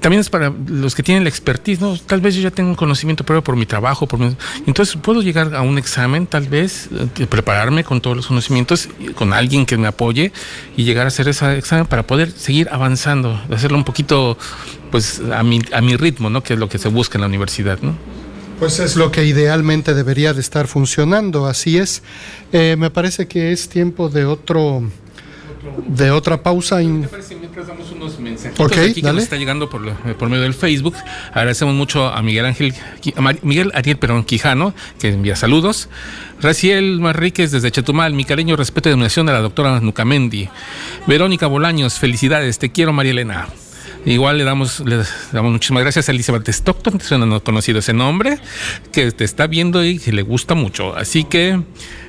también 0.00 0.20
es 0.20 0.30
para 0.30 0.52
los 0.66 0.94
que 0.94 1.02
tienen 1.02 1.24
la 1.24 1.28
expertise, 1.28 1.80
¿no? 1.80 1.96
Tal 1.98 2.20
vez 2.20 2.34
yo 2.34 2.42
ya 2.42 2.50
tengo 2.50 2.70
un 2.70 2.76
conocimiento 2.76 3.24
previo 3.24 3.42
por 3.44 3.56
mi 3.56 3.66
trabajo, 3.66 4.06
por 4.06 4.20
entonces 4.66 4.96
puedo 4.96 5.22
llegar 5.22 5.54
a 5.54 5.62
un 5.62 5.78
examen, 5.78 6.26
tal 6.26 6.48
vez, 6.48 6.88
eh, 7.18 7.26
prepararme 7.26 7.84
con 7.84 8.00
todos 8.00 8.16
los 8.16 8.26
conocimientos, 8.26 8.88
con 9.14 9.32
alguien 9.32 9.66
que 9.66 9.76
me 9.76 9.88
apoye 9.88 10.32
y 10.76 10.84
llegar 10.84 11.06
a 11.06 11.08
hacer 11.08 11.28
ese 11.28 11.58
examen 11.58 11.86
para 11.86 12.06
poder 12.06 12.30
seguir 12.30 12.68
avanzando, 12.70 13.40
hacerlo 13.50 13.76
un 13.76 13.84
poquito, 13.84 14.38
pues, 14.90 15.20
a 15.32 15.42
mi, 15.42 15.60
a 15.72 15.80
mi 15.80 15.96
ritmo, 15.96 16.30
¿no? 16.30 16.42
Que 16.42 16.54
es 16.54 16.58
lo 16.58 16.68
que 16.68 16.78
se 16.78 16.88
busca 16.88 17.18
en 17.18 17.22
la 17.22 17.26
universidad, 17.26 17.78
¿no? 17.80 17.96
Pues 18.58 18.78
es 18.78 18.94
lo 18.94 19.10
que 19.10 19.24
idealmente 19.24 19.92
debería 19.92 20.32
de 20.32 20.40
estar 20.40 20.68
funcionando, 20.68 21.46
así 21.46 21.78
es. 21.78 22.02
Eh, 22.52 22.76
me 22.78 22.90
parece 22.90 23.26
que 23.26 23.50
es 23.50 23.68
tiempo 23.68 24.08
de 24.08 24.24
otro 24.24 24.88
de 25.86 26.10
otra 26.10 26.42
pausa. 26.42 26.78
Mientras 26.78 27.66
damos 27.66 27.90
unos 27.92 28.18
mensajes 28.18 28.58
aquí 28.60 29.02
que 29.02 29.12
nos 29.12 29.22
está 29.22 29.36
llegando 29.36 29.68
por, 29.68 29.92
por, 29.94 30.28
medio 30.28 30.42
del 30.42 30.54
Facebook. 30.54 30.94
Agradecemos 31.32 31.74
mucho 31.74 32.06
a 32.06 32.22
Miguel 32.22 32.46
Ángel, 32.46 32.74
Miguel 33.42 33.70
Ariel 33.74 33.98
Perón 33.98 34.24
Quijano, 34.24 34.74
que 34.98 35.08
envía 35.08 35.36
saludos. 35.36 35.88
Raciel 36.40 36.98
Marríquez 37.00 37.52
desde 37.52 37.70
Chetumal, 37.70 38.14
mi 38.14 38.24
cariño, 38.24 38.56
respeto 38.56 38.88
y 38.88 38.92
admiración 38.92 39.28
a 39.28 39.32
la 39.32 39.40
doctora 39.40 39.80
Nucamendi. 39.80 40.48
Verónica 41.06 41.46
Bolaños, 41.46 41.98
felicidades, 41.98 42.58
te 42.58 42.72
quiero 42.72 42.92
María 42.92 43.12
Elena. 43.12 43.48
Igual 44.04 44.38
le 44.38 44.44
damos, 44.44 44.80
le 44.80 45.04
damos 45.30 45.52
muchísimas 45.52 45.84
gracias 45.84 46.08
a 46.08 46.12
Elizabeth 46.12 46.48
Stockton, 46.48 46.98
que 46.98 47.18
no 47.18 47.44
conocido 47.44 47.78
ese 47.78 47.92
nombre, 47.92 48.38
que 48.90 49.12
te 49.12 49.22
está 49.22 49.46
viendo 49.46 49.84
y 49.84 49.98
que 49.98 50.12
le 50.12 50.22
gusta 50.22 50.54
mucho. 50.54 50.96
Así 50.96 51.22
que 51.22 51.60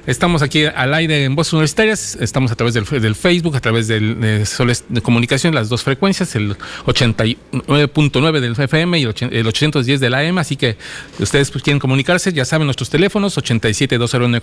Estamos 0.06 0.42
aquí 0.42 0.66
al 0.66 0.94
aire 0.94 1.24
en 1.24 1.34
Voces 1.34 1.54
Universitarias, 1.54 2.18
estamos 2.20 2.52
a 2.52 2.56
través 2.56 2.74
del, 2.74 3.16
Facebook, 3.16 3.56
a 3.56 3.62
través 3.62 3.88
del, 3.88 4.20
de, 4.20 4.46
de, 4.90 5.02
Comunicación, 5.02 5.56
las 5.56 5.70
dos 5.70 5.82
frecuencias, 5.82 6.36
el 6.36 6.58
89.9 6.86 8.40
del 8.42 8.52
FM 8.52 9.00
y 9.00 9.04
el, 9.04 9.48
810 9.48 10.02
de 10.02 10.10
la 10.10 10.20
AM, 10.20 10.40
así 10.40 10.58
que 10.58 10.76
ustedes 11.20 11.52
pues, 11.52 11.64
quieren 11.64 11.80
comunicarse, 11.80 12.34
ya 12.34 12.44
saben 12.44 12.68
nuestros 12.68 12.90
teléfonos, 12.90 13.38
87 13.38 13.98
201 13.98 14.42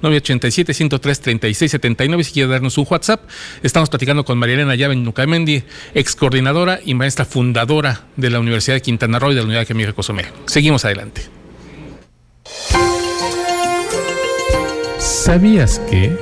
987 0.00 0.74
103 0.74 1.20
36 1.20 1.70
79, 1.72 2.22
si 2.22 2.32
quieren 2.32 2.52
darnos 2.52 2.78
un 2.78 2.86
WhatsApp. 2.88 3.28
Estamos 3.64 3.90
platicando 3.90 4.24
con 4.24 4.38
María 4.38 4.54
Elena 4.54 4.76
Llave 4.76 4.94
Nucamendi, 4.94 5.64
ex 5.92 6.14
coordinadora 6.14 6.78
y 6.84 6.94
maestra 6.94 7.24
fundadora 7.24 8.02
de 8.16 8.30
la 8.30 8.38
Universidad 8.38 8.76
de 8.76 8.82
Quintana 8.82 9.18
Roo 9.18 9.32
y 9.32 9.34
de 9.34 9.40
la 9.40 9.46
Unidad 9.48 9.66
Química 9.66 9.92
Cozumel. 9.92 10.26
Seguimos 10.46 10.84
adelante. 10.84 11.22
¿Sabías 15.22 15.78
que... 15.88 16.18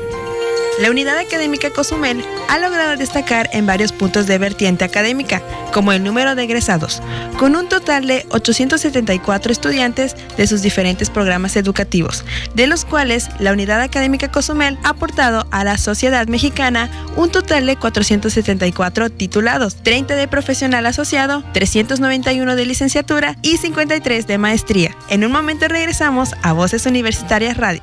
La 0.79 0.91
Unidad 0.91 1.17
Académica 1.17 1.71
Cozumel 1.71 2.23
ha 2.51 2.59
logrado 2.59 2.99
destacar 2.99 3.49
en 3.55 3.65
varios 3.65 3.93
puntos 3.93 4.27
de 4.27 4.37
vertiente 4.37 4.85
académica, 4.85 5.41
como 5.73 5.93
el 5.93 6.05
número 6.05 6.35
de 6.35 6.43
egresados, 6.43 7.01
con 7.39 7.57
un 7.57 7.67
total 7.67 8.07
de 8.07 8.27
874 8.29 9.53
estudiantes 9.53 10.17
de 10.37 10.47
sus 10.47 10.61
diferentes 10.61 11.09
programas 11.09 11.57
educativos, 11.57 12.27
de 12.55 12.67
los 12.67 12.85
cuales 12.85 13.31
la 13.39 13.53
Unidad 13.53 13.81
Académica 13.81 14.31
Cozumel 14.31 14.79
ha 14.85 14.91
aportado 14.91 15.47
a 15.51 15.65
la 15.65 15.79
sociedad 15.79 16.27
mexicana 16.27 16.91
un 17.17 17.31
total 17.31 17.65
de 17.65 17.77
474 17.77 19.09
titulados, 19.09 19.77
30 19.77 20.15
de 20.15 20.29
profesional 20.29 20.85
asociado, 20.85 21.43
391 21.55 22.55
de 22.55 22.67
licenciatura 22.67 23.37
y 23.41 23.57
53 23.57 24.27
de 24.27 24.37
maestría. 24.37 24.95
En 25.09 25.25
un 25.25 25.33
momento 25.33 25.69
regresamos 25.69 26.35
a 26.43 26.53
Voces 26.53 26.85
Universitarias 26.85 27.57
Radio. 27.57 27.83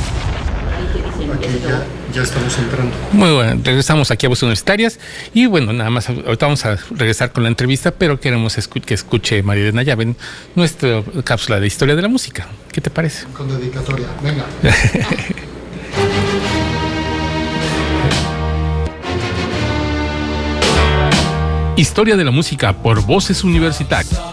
Ya, 2.13 2.21
estamos 2.23 2.57
entrando. 2.57 2.95
Muy 3.11 3.31
bueno, 3.31 3.61
regresamos 3.63 4.11
aquí 4.11 4.25
a 4.25 4.29
Voces 4.29 4.43
Universitarias 4.43 4.99
y 5.33 5.45
bueno, 5.45 5.73
nada 5.73 5.89
más, 5.89 6.09
ahorita 6.09 6.45
vamos 6.45 6.65
a 6.65 6.77
regresar 6.91 7.31
con 7.31 7.43
la 7.43 7.49
entrevista, 7.49 7.91
pero 7.91 8.19
queremos 8.19 8.57
que 8.85 8.93
escuche 8.93 9.43
María 9.43 9.63
Elena 9.63 9.83
Llaven 9.83 10.15
nuestra 10.55 11.03
cápsula 11.23 11.59
de 11.59 11.67
historia 11.67 11.95
de 11.95 12.01
la 12.01 12.07
música. 12.07 12.47
¿Qué 12.71 12.81
te 12.81 12.89
parece? 12.89 13.25
Con 13.33 13.47
dedicatoria, 13.47 14.07
venga. 14.21 14.45
Historia 21.77 22.15
de 22.15 22.23
la 22.23 22.31
música 22.31 22.73
por 22.73 23.03
Voces 23.03 23.43
Universitarias. 23.43 24.30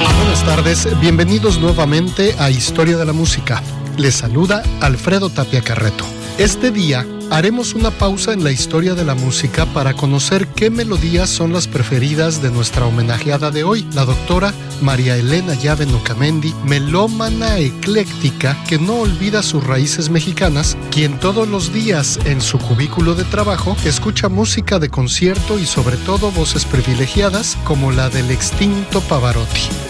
Buenas 0.00 0.44
tardes, 0.44 1.00
bienvenidos 1.00 1.58
nuevamente 1.58 2.34
a 2.38 2.50
Historia 2.50 2.96
de 2.96 3.04
la 3.04 3.12
Música. 3.12 3.62
Les 3.98 4.14
saluda 4.14 4.62
Alfredo 4.80 5.28
Tapia 5.28 5.60
Carreto. 5.60 6.06
Este 6.38 6.70
día 6.70 7.06
haremos 7.30 7.74
una 7.74 7.90
pausa 7.90 8.32
en 8.32 8.42
la 8.42 8.50
historia 8.50 8.94
de 8.94 9.04
la 9.04 9.14
música 9.14 9.66
para 9.66 9.92
conocer 9.94 10.48
qué 10.48 10.70
melodías 10.70 11.28
son 11.28 11.52
las 11.52 11.68
preferidas 11.68 12.40
de 12.40 12.50
nuestra 12.50 12.86
homenajeada 12.86 13.50
de 13.50 13.62
hoy, 13.62 13.86
la 13.92 14.06
doctora 14.06 14.54
María 14.80 15.16
Elena 15.16 15.54
Llave 15.54 15.84
Nocamendi, 15.84 16.54
melómana 16.64 17.58
ecléctica 17.58 18.56
que 18.68 18.78
no 18.78 19.00
olvida 19.00 19.42
sus 19.42 19.62
raíces 19.64 20.08
mexicanas, 20.08 20.76
quien 20.90 21.18
todos 21.20 21.46
los 21.46 21.72
días 21.72 22.18
en 22.24 22.40
su 22.40 22.58
cubículo 22.58 23.14
de 23.14 23.24
trabajo 23.24 23.76
escucha 23.84 24.28
música 24.28 24.78
de 24.78 24.88
concierto 24.88 25.58
y 25.58 25.66
sobre 25.66 25.96
todo 25.98 26.30
voces 26.30 26.64
privilegiadas 26.64 27.58
como 27.64 27.92
la 27.92 28.08
del 28.08 28.30
extinto 28.30 29.00
Pavarotti. 29.02 29.89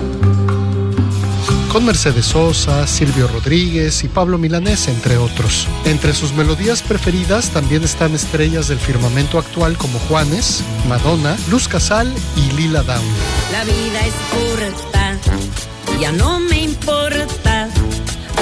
con 1.71 1.85
Mercedes 1.85 2.25
Sosa, 2.25 2.85
Silvio 2.85 3.29
Rodríguez 3.29 4.03
y 4.03 4.09
Pablo 4.09 4.37
Milanés, 4.37 4.89
entre 4.89 5.17
otros. 5.17 5.67
Entre 5.85 6.13
sus 6.13 6.33
melodías 6.33 6.81
preferidas 6.81 7.49
también 7.51 7.83
están 7.83 8.13
estrellas 8.13 8.67
del 8.67 8.77
firmamento 8.77 9.39
actual 9.39 9.77
como 9.77 9.97
Juanes, 9.99 10.63
Madonna, 10.89 11.37
Luz 11.49 11.69
Casal 11.69 12.13
y 12.35 12.51
Lila 12.53 12.83
Down. 12.83 13.05
La 13.53 13.63
vida 13.63 14.05
es 14.05 14.13
corta 14.31 14.91
ya 16.01 16.11
no 16.11 16.39
me 16.39 16.63
importa. 16.63 17.27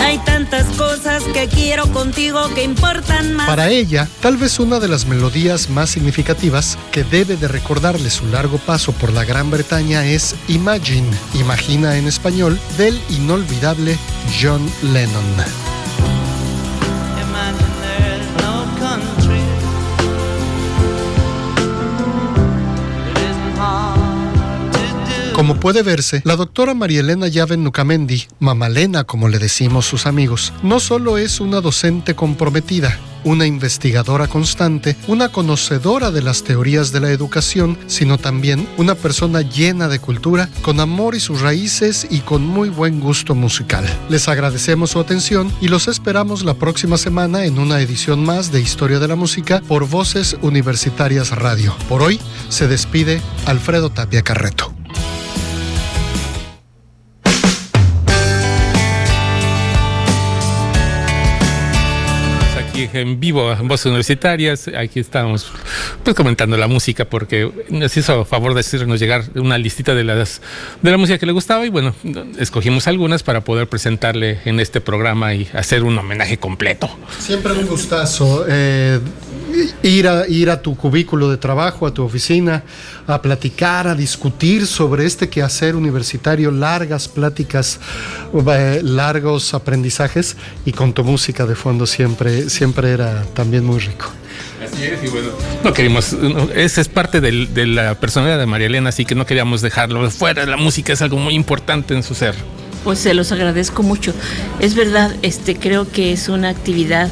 Hay 0.10 0.18
tantas 0.18 0.66
cosas 0.76 1.22
que 1.36 1.48
quiero 1.48 1.86
contigo 1.94 2.40
que 2.56 2.64
importan 2.64 3.36
más. 3.36 3.48
Para 3.48 3.70
ella, 3.70 4.08
tal 4.24 4.38
vez 4.38 4.60
una 4.60 4.80
de 4.80 4.88
las 4.88 5.06
melodías 5.06 5.70
más 5.70 5.92
significativas 5.92 6.80
que 6.92 7.04
debe 7.04 7.38
de 7.38 7.48
recordarle 7.48 8.10
su 8.10 8.26
largo 8.26 8.58
paso 8.58 8.92
por 8.92 9.14
la 9.14 9.24
Gran 9.24 9.52
Bretaña 9.52 10.08
es 10.08 10.36
Imagine, 10.48 11.16
Imagina 11.36 11.96
en 11.96 12.08
español, 12.08 12.60
del 12.76 13.00
inolvidable 13.12 14.00
John 14.42 14.68
Lennon. 14.82 15.69
Como 25.50 25.60
puede 25.60 25.82
verse, 25.82 26.22
la 26.26 26.36
doctora 26.36 26.76
María 26.76 27.00
Elena 27.00 27.28
Llave 27.28 27.58
Nucamendi, 27.58 28.28
Mamalena 28.38 29.04
como 29.06 29.30
le 29.30 29.40
decimos 29.40 29.88
sus 29.88 30.06
amigos, 30.06 30.54
no 30.62 30.80
solo 30.80 31.18
es 31.18 31.40
una 31.40 31.60
docente 31.60 32.14
comprometida, 32.14 33.00
una 33.24 33.48
investigadora 33.48 34.28
constante, 34.28 34.96
una 35.08 35.30
conocedora 35.30 36.12
de 36.12 36.22
las 36.22 36.44
teorías 36.44 36.92
de 36.92 37.00
la 37.00 37.10
educación, 37.10 37.80
sino 37.88 38.20
también 38.20 38.70
una 38.78 38.94
persona 38.94 39.42
llena 39.42 39.88
de 39.88 39.98
cultura, 39.98 40.50
con 40.62 40.80
amor 40.80 41.16
y 41.16 41.20
sus 41.20 41.42
raíces 41.42 42.06
y 42.12 42.20
con 42.20 42.46
muy 42.46 42.70
buen 42.70 43.00
gusto 43.00 43.34
musical. 43.34 43.90
Les 44.08 44.28
agradecemos 44.28 44.92
su 44.92 45.00
atención 45.00 45.52
y 45.62 45.70
los 45.70 45.88
esperamos 45.88 46.44
la 46.44 46.54
próxima 46.54 47.00
semana 47.00 47.46
en 47.46 47.58
una 47.58 47.82
edición 47.82 48.24
más 48.24 48.52
de 48.52 48.62
Historia 48.62 49.00
de 49.00 49.08
la 49.08 49.16
Música 49.16 49.64
por 49.68 49.90
Voces 49.90 50.38
Universitarias 50.44 51.32
Radio. 51.32 51.76
Por 51.90 52.04
hoy 52.04 52.20
se 52.50 52.68
despide 52.68 53.20
Alfredo 53.48 53.90
Tapia 53.90 54.22
Carreto. 54.22 54.76
En 62.94 63.20
vivo 63.20 63.52
en 63.52 63.68
Voces 63.68 63.88
Universitarias. 63.88 64.68
Aquí 64.68 65.00
estamos 65.00 65.52
pues 66.04 66.16
comentando 66.16 66.58
la 66.58 66.68
música 66.68 67.06
porque 67.06 67.52
nos 67.70 67.96
hizo 67.96 68.26
favor 68.26 68.54
de 68.54 68.58
decirnos 68.58 69.00
llegar 69.00 69.26
una 69.36 69.58
listita 69.58 69.96
de 69.96 70.04
las 70.04 70.42
de 70.82 70.92
la 70.92 70.98
música 70.98 71.18
que 71.18 71.26
le 71.26 71.32
gustaba 71.32 71.66
y 71.66 71.70
bueno, 71.70 71.94
escogimos 72.38 72.88
algunas 72.88 73.24
para 73.24 73.42
poder 73.42 73.68
presentarle 73.68 74.40
en 74.46 74.60
este 74.60 74.82
programa 74.82 75.34
y 75.34 75.48
hacer 75.54 75.84
un 75.84 75.98
homenaje 75.98 76.38
completo. 76.38 76.90
Siempre 77.20 77.54
un 77.54 77.68
gustazo. 77.68 78.46
Eh, 78.48 79.00
ir 79.84 80.08
a, 80.08 80.28
ir 80.28 80.50
a 80.50 80.62
tu 80.62 80.76
cubículo 80.76 81.30
de 81.30 81.38
trabajo, 81.38 81.88
a 81.88 81.94
tu 81.94 82.04
oficina, 82.04 82.64
a 83.08 83.22
platicar, 83.22 83.88
a 83.88 83.96
discutir 83.96 84.68
sobre 84.68 85.06
este 85.06 85.30
quehacer 85.30 85.76
universitario, 85.76 86.52
largas 86.52 87.08
pláticas, 87.08 87.80
eh, 88.34 88.82
largos 88.84 89.54
aprendizajes 89.54 90.38
y 90.66 90.72
con 90.72 90.94
tu 90.94 91.04
música 91.04 91.46
de 91.46 91.56
fondo 91.56 91.86
siempre, 91.86 92.50
siempre 92.50 92.79
era 92.86 93.24
también 93.34 93.66
muy 93.66 93.80
rico. 93.80 94.12
Así 94.64 94.84
es, 94.84 95.04
y 95.04 95.08
bueno, 95.08 95.30
no 95.64 95.74
queríamos, 95.74 96.16
esa 96.54 96.82
es 96.82 96.88
parte 96.90 97.22
de 97.22 97.66
la 97.66 97.96
personalidad 97.96 98.40
de 98.40 98.46
María 98.46 98.68
Elena, 98.68 98.90
así 98.90 99.06
que 99.06 99.16
no 99.16 99.26
queríamos 99.26 99.62
dejarlo 99.62 100.10
fuera, 100.12 100.46
la 100.46 100.58
música 100.58 100.94
es 100.94 101.02
algo 101.02 101.18
muy 101.18 101.34
importante 101.34 101.94
en 101.94 102.04
su 102.04 102.14
ser. 102.14 102.36
Pues 102.84 103.00
se 103.00 103.14
los 103.14 103.32
agradezco 103.32 103.84
mucho. 103.84 104.14
Es 104.60 104.76
verdad, 104.76 105.14
este 105.22 105.56
creo 105.56 105.90
que 105.90 106.14
es 106.14 106.30
una 106.30 106.50
actividad 106.50 107.10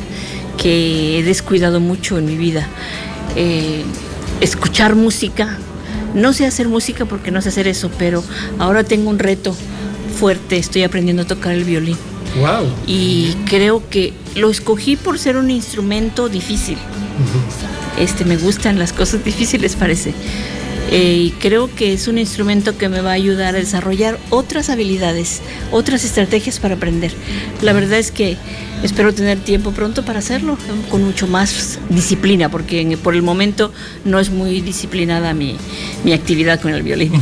que 0.58 1.20
he 1.20 1.24
descuidado 1.24 1.80
mucho 1.80 2.18
en 2.18 2.26
mi 2.26 2.36
vida. 2.36 2.68
Eh, 3.36 3.84
escuchar 4.42 4.96
música. 4.96 5.58
No 6.14 6.34
sé 6.34 6.46
hacer 6.46 6.68
música 6.68 7.06
porque 7.06 7.32
no 7.32 7.42
sé 7.42 7.50
hacer 7.50 7.68
eso, 7.68 7.92
pero 7.98 8.24
ahora 8.60 8.84
tengo 8.84 9.10
un 9.10 9.20
reto 9.20 9.56
fuerte. 10.18 10.58
Estoy 10.58 10.84
aprendiendo 10.84 11.24
a 11.24 11.26
tocar 11.26 11.54
el 11.54 11.64
violín. 11.64 11.98
Wow. 12.40 12.68
Y 12.86 13.34
creo 13.46 13.88
que 13.90 14.14
lo 14.36 14.50
escogí 14.50 14.96
por 14.96 15.20
ser 15.20 15.38
un 15.38 15.50
instrumento 15.50 16.30
difícil. 16.30 16.78
Este 17.98 18.26
me 18.26 18.38
gustan 18.38 18.78
las 18.80 18.94
cosas 18.94 19.24
difíciles, 19.24 19.76
parece. 19.76 20.14
Eh, 20.92 21.16
y 21.26 21.32
creo 21.32 21.74
que 21.74 21.94
es 21.94 22.08
un 22.08 22.18
instrumento 22.18 22.78
que 22.78 22.88
me 22.88 23.02
va 23.02 23.12
a 23.12 23.14
ayudar 23.14 23.56
a 23.56 23.60
desarrollar 23.60 24.18
otras 24.30 24.70
habilidades, 24.70 25.42
otras 25.72 26.06
estrategias 26.06 26.60
para 26.60 26.76
aprender. 26.76 27.12
La 27.62 27.74
verdad 27.74 28.00
es 28.00 28.12
que 28.12 28.38
espero 28.84 29.14
tener 29.14 29.40
tiempo 29.40 29.72
pronto 29.72 30.04
para 30.04 30.20
hacerlo, 30.20 30.58
con 30.90 31.04
mucho 31.04 31.28
más 31.28 31.80
disciplina, 31.90 32.50
porque 32.50 32.98
por 33.02 33.16
el 33.16 33.22
momento 33.22 33.72
no 34.06 34.20
es 34.20 34.30
muy 34.30 34.62
disciplinada 34.62 35.34
mi, 35.34 35.58
mi 36.04 36.14
actividad 36.14 36.60
con 36.60 36.74
el 36.74 36.84
violín. 36.84 37.14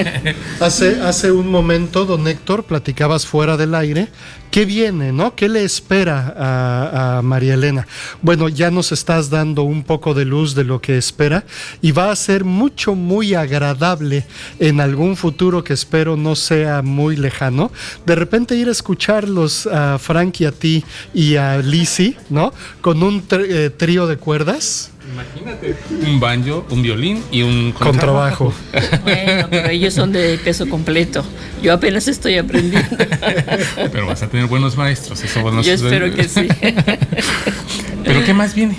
hace, 0.60 1.00
hace 1.00 1.30
un 1.30 1.50
momento, 1.50 2.04
don 2.04 2.26
Héctor, 2.26 2.64
platicabas 2.64 3.26
fuera 3.26 3.56
del 3.56 3.74
aire 3.74 4.08
¿Qué 4.54 4.66
viene, 4.66 5.10
no? 5.10 5.34
¿Qué 5.34 5.48
le 5.48 5.64
espera 5.64 6.32
a, 6.38 7.22
María 7.22 7.54
Elena? 7.54 7.88
Bueno, 8.22 8.48
ya 8.48 8.70
nos 8.70 8.92
estás 8.92 9.28
dando 9.28 9.64
un 9.64 9.82
poco 9.82 10.14
de 10.14 10.24
luz 10.24 10.54
de 10.54 10.62
lo 10.62 10.80
que 10.80 10.96
espera 10.96 11.44
y 11.82 11.90
va 11.90 12.12
a 12.12 12.14
ser 12.14 12.44
mucho, 12.44 12.94
muy 12.94 13.34
agradable 13.34 14.24
en 14.60 14.80
algún 14.80 15.16
futuro 15.16 15.64
que 15.64 15.72
espero 15.72 16.16
no 16.16 16.36
sea 16.36 16.82
muy 16.82 17.16
lejano. 17.16 17.72
De 18.06 18.14
repente 18.14 18.54
ir 18.54 18.68
a 18.68 18.70
escucharlos 18.70 19.66
a 19.66 19.98
Frank 19.98 20.40
y 20.42 20.44
a 20.44 20.52
ti 20.52 20.84
y 21.12 21.36
a 21.36 21.58
Lizzie, 21.58 22.16
¿no? 22.30 22.52
Con 22.80 23.02
un 23.02 23.22
eh, 23.30 23.70
trío 23.76 24.06
de 24.06 24.16
cuerdas. 24.16 24.90
Imagínate. 25.12 25.76
Un 26.06 26.18
banjo, 26.18 26.66
un 26.70 26.82
violín 26.82 27.22
y 27.30 27.42
un 27.42 27.72
contrabajo. 27.72 28.52
Bueno, 29.02 29.48
pero 29.50 29.68
ellos 29.68 29.92
son 29.92 30.12
de 30.12 30.38
peso 30.38 30.68
completo. 30.68 31.24
Yo 31.62 31.72
apenas 31.72 32.08
estoy 32.08 32.38
aprendiendo. 32.38 32.96
Pero 33.76 34.06
vas 34.06 34.22
a 34.22 34.28
tener 34.28 34.46
buenos 34.46 34.76
maestros, 34.76 35.22
eso 35.22 35.62
Yo 35.62 35.72
espero 35.72 36.14
que 36.14 36.24
sí. 36.24 36.48
¿Pero 38.04 38.24
qué 38.24 38.32
más 38.32 38.54
viene? 38.54 38.76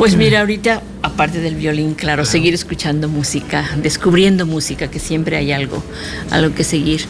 Pues 0.00 0.16
mira, 0.16 0.40
ahorita, 0.40 0.82
aparte 1.02 1.40
del 1.40 1.56
violín, 1.56 1.94
claro, 1.94 2.24
seguir 2.24 2.54
escuchando 2.54 3.08
música, 3.08 3.68
descubriendo 3.82 4.46
música, 4.46 4.90
que 4.90 4.98
siempre 4.98 5.36
hay 5.36 5.52
algo, 5.52 5.82
algo 6.30 6.54
que 6.54 6.64
seguir. 6.64 7.02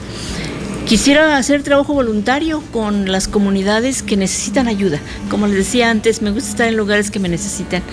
Quisiera 0.90 1.37
hacer 1.37 1.62
trabajo 1.62 1.94
voluntario 1.94 2.64
con 2.72 3.12
las 3.12 3.29
comunidades 3.29 4.03
que 4.03 4.16
necesitan 4.16 4.66
ayuda. 4.66 4.98
Como 5.29 5.46
les 5.46 5.55
decía 5.55 5.88
antes, 5.88 6.20
me 6.20 6.33
gusta 6.33 6.50
estar 6.50 6.66
en 6.66 6.76
lugares 6.76 7.12
que 7.12 7.20
me 7.20 7.29
necesitan. 7.29 7.85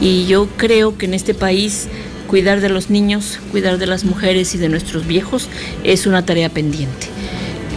Y 0.00 0.26
yo 0.26 0.48
creo 0.56 0.98
que 0.98 1.06
en 1.06 1.14
este 1.14 1.32
país 1.32 1.86
cuidar 2.26 2.60
de 2.60 2.70
los 2.70 2.90
niños, 2.90 3.38
cuidar 3.52 3.78
de 3.78 3.86
las 3.86 4.02
mujeres 4.02 4.52
y 4.56 4.58
de 4.58 4.68
nuestros 4.68 5.06
viejos 5.06 5.48
es 5.84 6.08
una 6.08 6.26
tarea 6.26 6.48
pendiente. 6.48 7.06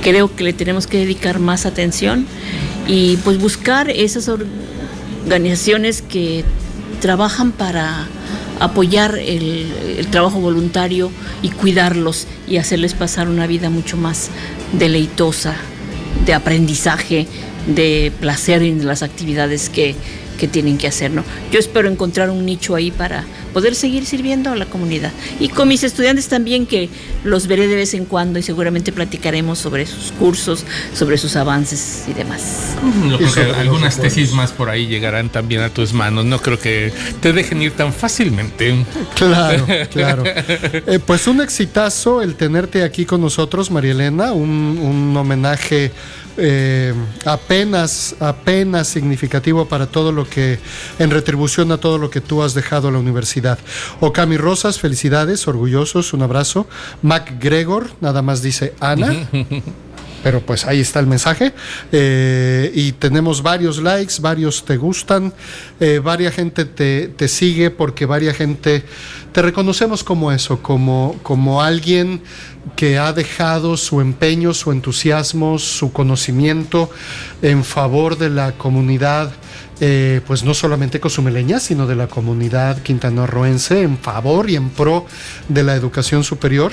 Creo 0.02 0.36
que 0.36 0.44
le 0.44 0.54
tenemos 0.54 0.88
que 0.88 0.98
dedicar 0.98 1.38
más 1.38 1.68
atención 1.68 2.26
y 2.88 3.18
pues 3.18 3.38
buscar 3.38 3.92
esas 3.92 4.28
organizaciones 4.28 6.02
que 6.02 6.44
trabajan 7.00 7.52
para 7.52 8.08
apoyar 8.60 9.18
el, 9.18 10.08
trabajo 10.12 10.40
voluntario 10.40 11.12
y 11.42 11.50
cuidarlos 11.50 12.28
y 12.48 12.58
hacerles 12.58 12.94
pasar 12.94 13.28
una 13.28 13.48
vida 13.48 13.70
mucho 13.70 13.98
más 13.98 14.30
deleitosa, 14.74 15.56
de 16.26 16.34
aprendizaje, 16.34 17.28
de 17.68 18.12
placer 18.20 18.64
en 18.64 18.86
las 18.86 19.04
actividades 19.04 19.70
que, 19.70 19.96
que 20.38 20.48
tienen 20.48 20.78
que 20.78 20.88
hacer. 20.88 21.12
¿no? 21.12 21.24
Yo 21.52 21.60
espero 21.60 21.90
encontrar 21.90 22.30
un 22.30 22.46
nicho 22.46 22.76
ahí 22.76 22.92
para 22.92 23.26
poder 23.54 23.76
seguir 23.76 24.06
sirviendo 24.06 24.52
a 24.52 24.56
la 24.56 24.66
comunidad. 24.66 25.12
Y 25.40 25.50
con 25.50 25.68
mis 25.68 25.84
estudiantes 25.84 26.28
también, 26.28 26.66
que 26.66 26.90
los 27.24 27.48
veré 27.48 27.68
de 27.68 27.76
vez 27.76 27.94
en 27.94 28.06
cuando 28.06 28.40
y 28.40 28.44
seguramente 28.44 28.92
platicaremos 28.92 29.60
sobre 29.60 29.86
sus 29.86 30.12
cursos, 30.12 30.64
sobre 30.94 31.18
sus 31.18 31.36
avances 31.36 32.06
y 32.08 32.14
demás. 32.14 32.76
Yo 33.10 33.18
creo 33.18 33.34
que 33.34 33.60
algunas 33.60 33.98
tesis 33.98 34.32
más 34.34 34.52
por 34.52 34.70
ahí 34.70 34.88
llegarán 34.88 35.30
también 35.30 35.62
a 35.62 35.70
tus 35.70 35.94
manos. 35.94 36.26
No 36.26 36.40
creo 36.40 36.60
que 36.60 36.94
te 37.22 37.34
dejen 37.34 37.62
ir 37.62 37.72
tan 37.72 37.94
fácilmente. 37.94 38.86
Claro, 39.16 39.66
claro. 39.92 40.24
Eh, 40.26 41.00
pues 41.06 41.28
un 41.28 41.42
exitazo 41.42 42.22
el 42.22 42.36
tenerte 42.36 42.84
aquí 42.84 43.06
con 43.06 43.22
nosotros, 43.22 43.72
María 43.72 43.92
Elena, 43.92 44.34
un, 44.34 44.50
un 44.50 45.18
homenaje 45.18 45.92
eh, 46.38 46.94
apenas, 47.26 48.16
apenas 48.20 48.88
significativo 48.88 49.68
para 49.68 49.88
todo 49.88 50.12
lo 50.12 50.30
que, 50.30 50.60
en 51.00 51.12
retribución 51.12 51.72
a 51.72 51.78
todo 51.78 51.98
lo 51.98 52.10
que 52.10 52.22
tú 52.22 52.44
has 52.44 52.54
dejado 52.54 52.88
a 52.88 52.92
la 52.92 53.00
universidad. 53.00 53.60
Okami 54.00 54.38
Rosas, 54.38 54.80
felicidades, 54.80 55.48
orgullosos, 55.48 56.14
un 56.14 56.22
abrazo. 56.22 56.68
Mac 57.02 57.36
Gregor, 57.40 57.90
nada 58.02 58.22
más 58.22 58.42
dice 58.42 58.74
Ana. 58.80 59.28
pero 60.24 60.42
pues 60.42 60.66
ahí 60.66 60.80
está 60.80 61.00
el 61.00 61.08
mensaje. 61.08 61.54
Eh, 61.92 62.72
y 62.74 62.92
tenemos 62.94 63.42
varios 63.42 63.82
likes, 63.82 64.16
varios 64.20 64.66
te 64.66 64.78
gustan, 64.78 65.34
eh, 65.80 66.00
varias 66.04 66.34
gente 66.34 66.66
te, 66.66 67.08
te, 67.10 67.28
sigue 67.28 67.70
porque 67.70 68.06
varias 68.06 68.36
gente 68.36 68.84
te 69.32 69.42
reconocemos 69.42 70.04
como 70.04 70.32
eso, 70.32 70.62
como, 70.62 71.16
como 71.24 71.62
alguien 71.62 72.22
que 72.76 72.98
ha 72.98 73.14
dejado 73.14 73.78
su 73.78 74.02
empeño, 74.02 74.54
su 74.54 74.72
entusiasmo, 74.72 75.60
su 75.60 75.94
conocimiento 75.94 76.90
en 77.42 77.64
favor 77.64 78.18
de 78.18 78.30
la 78.30 78.52
comunidad 78.54 79.32
eh, 79.80 80.22
pues 80.26 80.44
no 80.44 80.54
solamente 80.54 81.00
cozumeleña, 81.00 81.60
sino 81.60 81.86
de 81.86 81.96
la 81.96 82.08
comunidad 82.08 82.82
quintanarroense 82.82 83.84
en 83.84 83.98
favor 83.98 84.50
y 84.50 84.56
en 84.56 84.70
pro 84.70 85.06
de 85.50 85.64
la 85.64 85.76
educación 85.76 86.24
superior. 86.24 86.72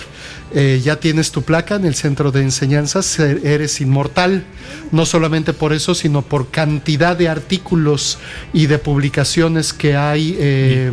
Eh, 0.55 0.81
ya 0.83 0.97
tienes 0.97 1.31
tu 1.31 1.43
placa 1.43 1.75
en 1.75 1.85
el 1.85 1.95
centro 1.95 2.31
de 2.31 2.40
enseñanzas, 2.40 3.19
eres 3.19 3.81
inmortal, 3.81 4.45
no 4.93 5.05
solamente 5.05 5.53
por 5.53 5.73
eso, 5.73 5.95
sino 5.95 6.23
por 6.23 6.51
cantidad 6.51 7.17
de 7.17 7.29
artículos 7.29 8.19
y 8.53 8.67
de 8.67 8.79
publicaciones 8.79 9.73
que 9.73 9.97
hay 9.97 10.37
eh, 10.38 10.90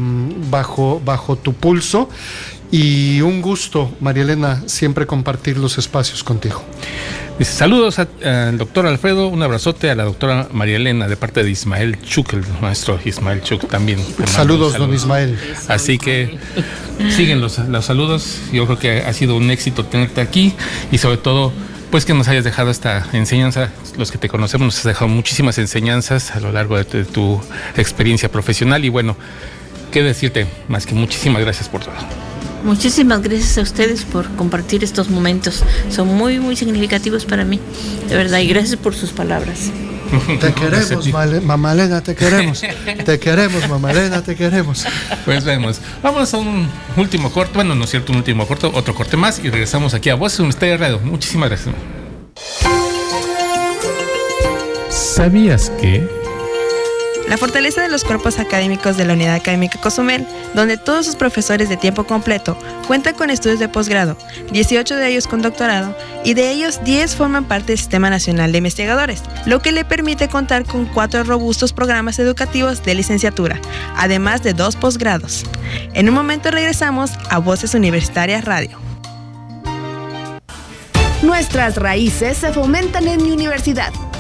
bajo, 0.49 1.01
bajo 1.05 1.37
tu 1.37 1.53
pulso. 1.53 2.09
Y 2.71 3.19
un 3.21 3.41
gusto, 3.41 3.91
María 3.99 4.23
Elena, 4.23 4.63
siempre 4.65 5.05
compartir 5.05 5.57
los 5.57 5.77
espacios 5.77 6.23
contigo. 6.23 6.63
Dice, 7.37 7.53
saludos 7.53 7.99
al 7.99 8.57
doctor 8.57 8.85
Alfredo, 8.85 9.27
un 9.27 9.43
abrazote 9.43 9.89
a 9.89 9.95
la 9.95 10.03
doctora 10.03 10.47
María 10.51 10.77
Elena 10.77 11.07
de 11.07 11.17
parte 11.17 11.43
de 11.43 11.49
Ismael 11.49 11.99
Chuk, 12.01 12.33
el 12.33 12.43
maestro 12.61 12.99
Ismael 13.03 13.41
Chuk 13.41 13.67
también. 13.67 13.99
Saludos, 14.25 14.77
don 14.77 14.93
Ismael. 14.93 15.37
Así 15.67 15.97
que 15.97 16.37
siguen 17.09 17.41
los, 17.41 17.57
los 17.59 17.85
saludos. 17.85 18.37
Yo 18.53 18.65
creo 18.65 18.79
que 18.79 19.01
ha 19.01 19.13
sido 19.13 19.35
un 19.35 19.49
éxito 19.51 19.85
tenerte 19.85 20.21
aquí 20.21 20.53
y 20.91 20.97
sobre 20.97 21.17
todo 21.17 21.51
pues 21.89 22.05
que 22.05 22.13
nos 22.13 22.29
hayas 22.29 22.45
dejado 22.45 22.71
esta 22.71 23.05
enseñanza. 23.11 23.69
Los 23.97 24.11
que 24.11 24.17
te 24.17 24.29
conocemos 24.29 24.65
nos 24.65 24.77
has 24.77 24.85
dejado 24.85 25.09
muchísimas 25.09 25.57
enseñanzas 25.57 26.35
a 26.35 26.39
lo 26.39 26.53
largo 26.53 26.77
de 26.77 26.85
tu, 26.85 26.97
de 26.97 27.05
tu 27.05 27.41
experiencia 27.75 28.31
profesional 28.31 28.85
y 28.85 28.89
bueno, 28.89 29.17
qué 29.91 30.03
decirte 30.03 30.47
más 30.69 30.85
que 30.85 30.93
muchísimas 30.93 31.41
gracias 31.41 31.67
por 31.67 31.83
todo. 31.83 31.95
Muchísimas 32.63 33.21
gracias 33.21 33.57
a 33.57 33.61
ustedes 33.61 34.03
por 34.03 34.27
compartir 34.35 34.83
estos 34.83 35.09
momentos. 35.09 35.63
Son 35.89 36.07
muy, 36.07 36.39
muy 36.39 36.55
significativos 36.55 37.25
para 37.25 37.43
mí, 37.43 37.59
de 38.07 38.15
verdad, 38.15 38.39
y 38.39 38.47
gracias 38.47 38.77
por 38.77 38.95
sus 38.95 39.11
palabras. 39.11 39.71
Te 40.39 40.53
queremos, 40.53 41.43
mamá 41.43 41.71
Elena, 41.71 42.01
te 42.01 42.15
queremos. 42.15 42.61
Te 43.05 43.19
queremos, 43.19 43.69
mamá 43.69 43.91
Elena, 43.91 44.21
te 44.21 44.35
queremos. 44.35 44.85
Pues 45.23 45.43
vemos. 45.45 45.79
Vamos 46.03 46.33
a 46.33 46.37
un 46.37 46.67
último 46.97 47.31
corte. 47.31 47.53
Bueno, 47.55 47.75
no 47.75 47.85
es 47.85 47.91
cierto, 47.91 48.11
un 48.11 48.17
último 48.17 48.45
corte, 48.45 48.67
otro 48.67 48.93
corte 48.93 49.15
más 49.15 49.39
y 49.39 49.49
regresamos 49.49 49.93
aquí 49.93 50.09
a 50.09 50.15
Voces 50.15 50.39
Universitaria 50.39 50.77
Radio. 50.77 50.99
Muchísimas 50.99 51.49
gracias. 51.49 51.75
¿Sabías 54.89 55.69
que? 55.79 56.20
La 57.31 57.37
fortaleza 57.37 57.81
de 57.81 57.87
los 57.87 58.03
cuerpos 58.03 58.39
académicos 58.39 58.97
de 58.97 59.05
la 59.05 59.13
Unidad 59.13 59.35
Académica 59.35 59.79
Cozumel, 59.79 60.27
donde 60.53 60.75
todos 60.75 61.05
sus 61.05 61.15
profesores 61.15 61.69
de 61.69 61.77
tiempo 61.77 62.03
completo 62.03 62.57
cuentan 62.87 63.15
con 63.15 63.29
estudios 63.29 63.57
de 63.57 63.69
posgrado, 63.69 64.17
18 64.51 64.97
de 64.97 65.07
ellos 65.07 65.27
con 65.27 65.41
doctorado, 65.41 65.95
y 66.25 66.33
de 66.33 66.51
ellos 66.51 66.83
10 66.83 67.15
forman 67.15 67.45
parte 67.45 67.67
del 67.67 67.77
Sistema 67.77 68.09
Nacional 68.09 68.51
de 68.51 68.57
Investigadores, 68.57 69.23
lo 69.45 69.61
que 69.61 69.71
le 69.71 69.85
permite 69.85 70.27
contar 70.27 70.65
con 70.65 70.85
cuatro 70.87 71.23
robustos 71.23 71.71
programas 71.71 72.19
educativos 72.19 72.83
de 72.83 72.95
licenciatura, 72.95 73.61
además 73.95 74.43
de 74.43 74.53
dos 74.53 74.75
posgrados. 74.75 75.45
En 75.93 76.09
un 76.09 76.15
momento 76.15 76.51
regresamos 76.51 77.11
a 77.29 77.37
Voces 77.37 77.73
Universitarias 77.75 78.43
Radio. 78.43 78.77
Nuestras 81.23 81.77
raíces 81.77 82.39
se 82.39 82.51
fomentan 82.51 83.07
en 83.07 83.23
mi 83.23 83.31
universidad. 83.31 83.93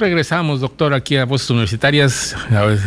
Regresamos, 0.00 0.60
doctor, 0.60 0.94
aquí 0.94 1.16
a 1.16 1.24
Voces 1.24 1.50
Universitarias. 1.50 2.34
A 2.50 2.62
ver, 2.62 2.78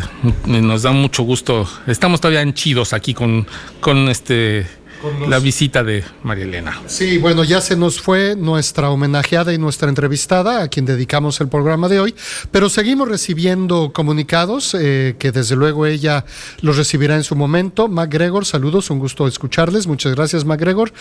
nos 0.46 0.82
da 0.82 0.92
mucho 0.92 1.24
gusto. 1.24 1.68
Estamos 1.88 2.20
todavía 2.20 2.42
en 2.42 2.54
chidos 2.54 2.92
aquí 2.94 3.14
con, 3.14 3.48
con 3.80 4.10
este 4.10 4.68
los... 5.04 5.30
la 5.30 5.40
visita 5.40 5.84
de 5.84 6.04
María 6.24 6.46
Elena. 6.46 6.82
Sí, 6.88 7.18
bueno, 7.18 7.44
ya 7.44 7.62
se 7.62 7.76
nos 7.76 8.02
fue 8.02 8.36
nuestra 8.36 8.90
homenajeada 8.90 9.54
y 9.54 9.58
nuestra 9.58 9.90
entrevistada, 9.90 10.64
a 10.64 10.68
quien 10.68 10.86
dedicamos 10.86 11.42
el 11.42 11.48
programa 11.48 11.90
de 11.90 12.00
hoy, 12.00 12.16
pero 12.52 12.70
seguimos 12.70 13.08
recibiendo 13.08 13.92
comunicados, 13.94 14.76
eh, 14.80 15.16
que 15.20 15.32
desde 15.32 15.56
luego 15.56 15.86
ella 15.86 16.26
los 16.62 16.78
recibirá 16.78 17.16
en 17.16 17.24
su 17.24 17.36
momento. 17.36 17.88
MacGregor, 17.88 18.46
saludos, 18.46 18.90
un 18.90 19.00
gusto 19.00 19.28
escucharles. 19.28 19.88
Muchas 19.88 20.16
gracias, 20.16 20.46
MacGregor. 20.46 20.94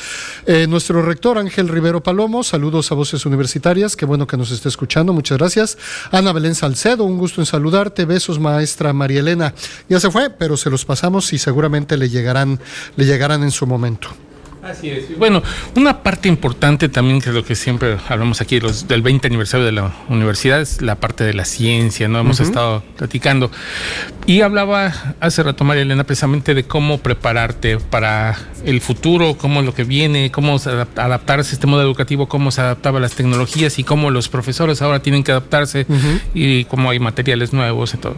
Eh, 0.46 0.66
nuestro 0.68 1.02
rector 1.02 1.38
Ángel 1.38 1.68
Rivero 1.68 2.02
Palomo, 2.02 2.42
saludos 2.42 2.90
a 2.92 2.94
Voces 2.94 3.26
Universitarias, 3.26 3.96
qué 3.96 4.04
bueno 4.04 4.26
que 4.26 4.36
nos 4.36 4.50
esté 4.50 4.68
escuchando, 4.68 5.12
muchas 5.12 5.38
gracias. 5.38 5.78
Ana 6.10 6.32
Belén 6.32 6.54
Salcedo, 6.54 7.04
un 7.04 7.18
gusto 7.18 7.40
en 7.40 7.46
saludarte. 7.46 8.04
Besos, 8.04 8.38
maestra 8.38 8.92
María 8.92 9.20
Elena. 9.20 9.54
Ya 9.88 10.00
se 10.00 10.10
fue, 10.10 10.30
pero 10.30 10.56
se 10.56 10.70
los 10.70 10.84
pasamos 10.84 11.32
y 11.32 11.38
seguramente 11.38 11.96
le 11.96 12.08
llegarán, 12.08 12.58
le 12.96 13.04
llegarán 13.04 13.42
en 13.42 13.50
su 13.50 13.66
momento. 13.66 13.91
Así 14.62 14.88
es. 14.90 15.18
Bueno, 15.18 15.42
una 15.74 16.04
parte 16.04 16.28
importante 16.28 16.88
también 16.88 17.20
que 17.20 17.30
es 17.30 17.34
lo 17.34 17.44
que 17.44 17.56
siempre 17.56 17.98
hablamos 18.08 18.40
aquí 18.40 18.60
los, 18.60 18.86
del 18.86 19.02
20 19.02 19.26
aniversario 19.26 19.66
de 19.66 19.72
la 19.72 19.92
universidad 20.08 20.60
es 20.60 20.80
la 20.80 20.94
parte 20.94 21.24
de 21.24 21.34
la 21.34 21.44
ciencia, 21.44 22.06
¿no? 22.06 22.20
Hemos 22.20 22.38
uh 22.38 22.44
-huh. 22.44 22.46
estado 22.46 22.82
platicando. 22.96 23.50
Y 24.24 24.42
hablaba 24.42 24.92
hace 25.18 25.42
rato 25.42 25.64
María 25.64 25.82
Elena 25.82 26.04
precisamente 26.04 26.54
de 26.54 26.62
cómo 26.62 26.98
prepararte 26.98 27.78
para 27.78 28.38
el 28.64 28.80
futuro, 28.80 29.36
cómo 29.36 29.60
es 29.60 29.66
lo 29.66 29.74
que 29.74 29.82
viene, 29.82 30.30
cómo 30.30 30.54
adaptarse 30.54 31.50
a 31.50 31.54
este 31.54 31.66
modo 31.66 31.82
educativo, 31.82 32.28
cómo 32.28 32.52
se 32.52 32.60
adaptaba 32.60 32.98
a 32.98 33.00
las 33.00 33.14
tecnologías 33.16 33.80
y 33.80 33.84
cómo 33.84 34.12
los 34.12 34.28
profesores 34.28 34.80
ahora 34.80 35.02
tienen 35.02 35.24
que 35.24 35.32
adaptarse 35.32 35.86
uh 35.88 35.92
-huh. 35.92 36.20
y 36.34 36.64
cómo 36.66 36.90
hay 36.90 37.00
materiales 37.00 37.52
nuevos 37.52 37.94
y 37.94 37.96
todo. 37.96 38.14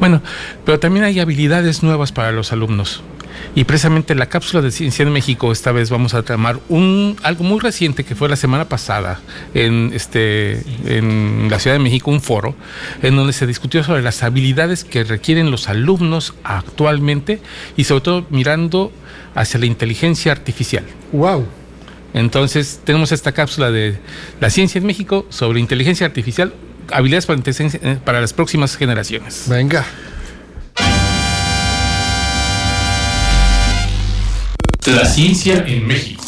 Bueno, 0.00 0.20
pero 0.66 0.78
también 0.78 1.06
hay 1.06 1.18
habilidades 1.18 1.82
nuevas 1.82 2.12
para 2.12 2.30
los 2.30 2.52
alumnos. 2.52 3.02
Y 3.54 3.64
precisamente 3.64 4.14
la 4.14 4.26
cápsula 4.26 4.62
de 4.62 4.70
Ciencia 4.70 5.02
en 5.02 5.12
México, 5.12 5.50
esta 5.52 5.72
vez 5.72 5.90
vamos 5.90 6.14
a 6.14 6.22
tomar 6.22 6.60
un, 6.68 7.16
algo 7.22 7.44
muy 7.44 7.60
reciente 7.60 8.04
que 8.04 8.14
fue 8.14 8.28
la 8.28 8.36
semana 8.36 8.68
pasada 8.68 9.20
en, 9.54 9.90
este, 9.94 10.62
en 10.84 11.48
la 11.50 11.58
Ciudad 11.58 11.76
de 11.76 11.82
México, 11.82 12.10
un 12.10 12.20
foro, 12.20 12.54
en 13.02 13.16
donde 13.16 13.32
se 13.32 13.46
discutió 13.46 13.82
sobre 13.82 14.02
las 14.02 14.22
habilidades 14.22 14.84
que 14.84 15.04
requieren 15.04 15.50
los 15.50 15.68
alumnos 15.68 16.34
actualmente 16.44 17.40
y 17.76 17.84
sobre 17.84 18.02
todo 18.02 18.26
mirando 18.30 18.92
hacia 19.34 19.60
la 19.60 19.66
inteligencia 19.66 20.32
artificial. 20.32 20.84
¡Wow! 21.12 21.46
Entonces, 22.14 22.80
tenemos 22.84 23.12
esta 23.12 23.32
cápsula 23.32 23.70
de 23.70 23.98
la 24.40 24.50
ciencia 24.50 24.78
en 24.78 24.86
México 24.86 25.26
sobre 25.28 25.60
inteligencia 25.60 26.06
artificial, 26.06 26.54
habilidades 26.90 27.26
para, 27.26 27.40
eh, 27.46 27.98
para 28.04 28.20
las 28.20 28.32
próximas 28.32 28.76
generaciones. 28.76 29.44
Venga. 29.48 29.84
La 34.96 35.04
ciencia 35.04 35.62
en 35.66 35.86
México. 35.86 36.24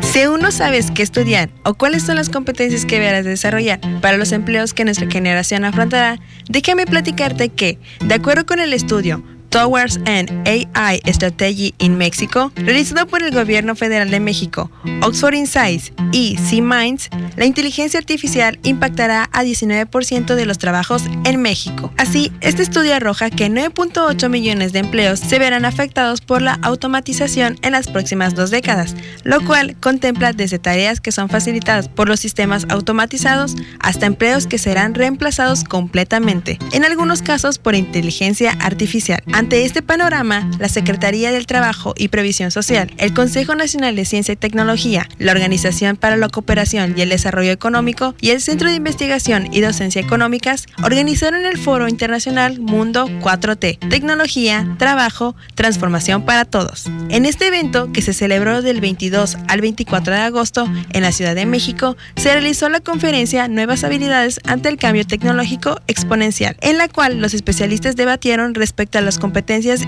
Si 0.00 0.22
aún 0.22 0.40
no 0.40 0.50
sabes 0.50 0.90
qué 0.90 1.02
estudiar 1.02 1.50
o 1.62 1.74
cuáles 1.74 2.04
son 2.04 2.16
las 2.16 2.30
competencias 2.30 2.86
que 2.86 2.98
deberás 2.98 3.26
desarrollar 3.26 3.80
para 4.00 4.16
los 4.16 4.32
empleos 4.32 4.72
que 4.72 4.86
nuestra 4.86 5.10
generación 5.10 5.66
afrontará, 5.66 6.18
déjame 6.48 6.86
platicarte 6.86 7.50
que, 7.50 7.78
de 8.02 8.14
acuerdo 8.14 8.46
con 8.46 8.60
el 8.60 8.72
estudio 8.72 9.22
Towards 9.50 9.98
an 10.06 10.44
AI 10.46 11.00
Strategy 11.06 11.74
in 11.78 11.96
Mexico, 11.96 12.52
realizado 12.54 13.06
por 13.06 13.22
el 13.22 13.32
Gobierno 13.32 13.74
Federal 13.76 14.10
de 14.10 14.20
México, 14.20 14.70
Oxford 15.02 15.34
Insights 15.34 15.92
y 16.12 16.36
C-Minds, 16.36 17.08
la 17.36 17.46
inteligencia 17.46 17.98
artificial 17.98 18.58
impactará 18.62 19.30
a 19.32 19.44
19% 19.44 20.34
de 20.34 20.46
los 20.46 20.58
trabajos 20.58 21.04
en 21.24 21.40
México. 21.40 21.92
Así, 21.96 22.30
este 22.40 22.62
estudio 22.62 22.94
arroja 22.94 23.30
que 23.30 23.48
9.8 23.48 24.28
millones 24.28 24.72
de 24.72 24.80
empleos 24.80 25.18
se 25.20 25.38
verán 25.38 25.64
afectados 25.64 26.20
por 26.20 26.42
la 26.42 26.58
automatización 26.62 27.58
en 27.62 27.72
las 27.72 27.88
próximas 27.88 28.34
dos 28.34 28.50
décadas, 28.50 28.94
lo 29.24 29.40
cual 29.44 29.76
contempla 29.80 30.32
desde 30.32 30.58
tareas 30.58 31.00
que 31.00 31.12
son 31.12 31.28
facilitadas 31.28 31.88
por 31.88 32.08
los 32.08 32.20
sistemas 32.20 32.66
automatizados 32.68 33.56
hasta 33.80 34.06
empleos 34.06 34.46
que 34.46 34.58
serán 34.58 34.94
reemplazados 34.94 35.64
completamente, 35.64 36.58
en 36.72 36.84
algunos 36.84 37.22
casos 37.22 37.58
por 37.58 37.74
inteligencia 37.74 38.52
artificial. 38.60 39.22
Ante 39.38 39.64
este 39.64 39.82
panorama, 39.82 40.50
la 40.58 40.68
Secretaría 40.68 41.30
del 41.30 41.46
Trabajo 41.46 41.94
y 41.96 42.08
Previsión 42.08 42.50
Social, 42.50 42.92
el 42.98 43.14
Consejo 43.14 43.54
Nacional 43.54 43.94
de 43.94 44.04
Ciencia 44.04 44.32
y 44.32 44.36
Tecnología, 44.36 45.08
la 45.18 45.30
Organización 45.30 45.96
para 45.96 46.16
la 46.16 46.28
Cooperación 46.28 46.94
y 46.96 47.02
el 47.02 47.10
Desarrollo 47.10 47.52
Económico 47.52 48.16
y 48.20 48.30
el 48.30 48.40
Centro 48.40 48.68
de 48.68 48.74
Investigación 48.74 49.46
y 49.54 49.60
Docencia 49.60 50.00
Económicas 50.00 50.66
organizaron 50.82 51.46
el 51.46 51.56
Foro 51.56 51.86
Internacional 51.86 52.58
Mundo 52.58 53.06
4T, 53.06 53.78
Tecnología, 53.88 54.74
Trabajo, 54.76 55.36
Transformación 55.54 56.24
para 56.24 56.44
Todos. 56.44 56.86
En 57.08 57.24
este 57.24 57.46
evento, 57.46 57.92
que 57.92 58.02
se 58.02 58.14
celebró 58.14 58.60
del 58.60 58.80
22 58.80 59.38
al 59.46 59.60
24 59.60 60.14
de 60.14 60.20
agosto 60.20 60.68
en 60.90 61.02
la 61.02 61.12
Ciudad 61.12 61.36
de 61.36 61.46
México, 61.46 61.96
se 62.16 62.32
realizó 62.32 62.68
la 62.70 62.80
conferencia 62.80 63.46
Nuevas 63.46 63.84
habilidades 63.84 64.40
ante 64.46 64.68
el 64.68 64.78
cambio 64.78 65.06
tecnológico 65.06 65.80
exponencial, 65.86 66.56
en 66.60 66.76
la 66.76 66.88
cual 66.88 67.20
los 67.20 67.34
especialistas 67.34 67.94
debatieron 67.94 68.56
respecto 68.56 68.98
a 68.98 69.00
las 69.00 69.20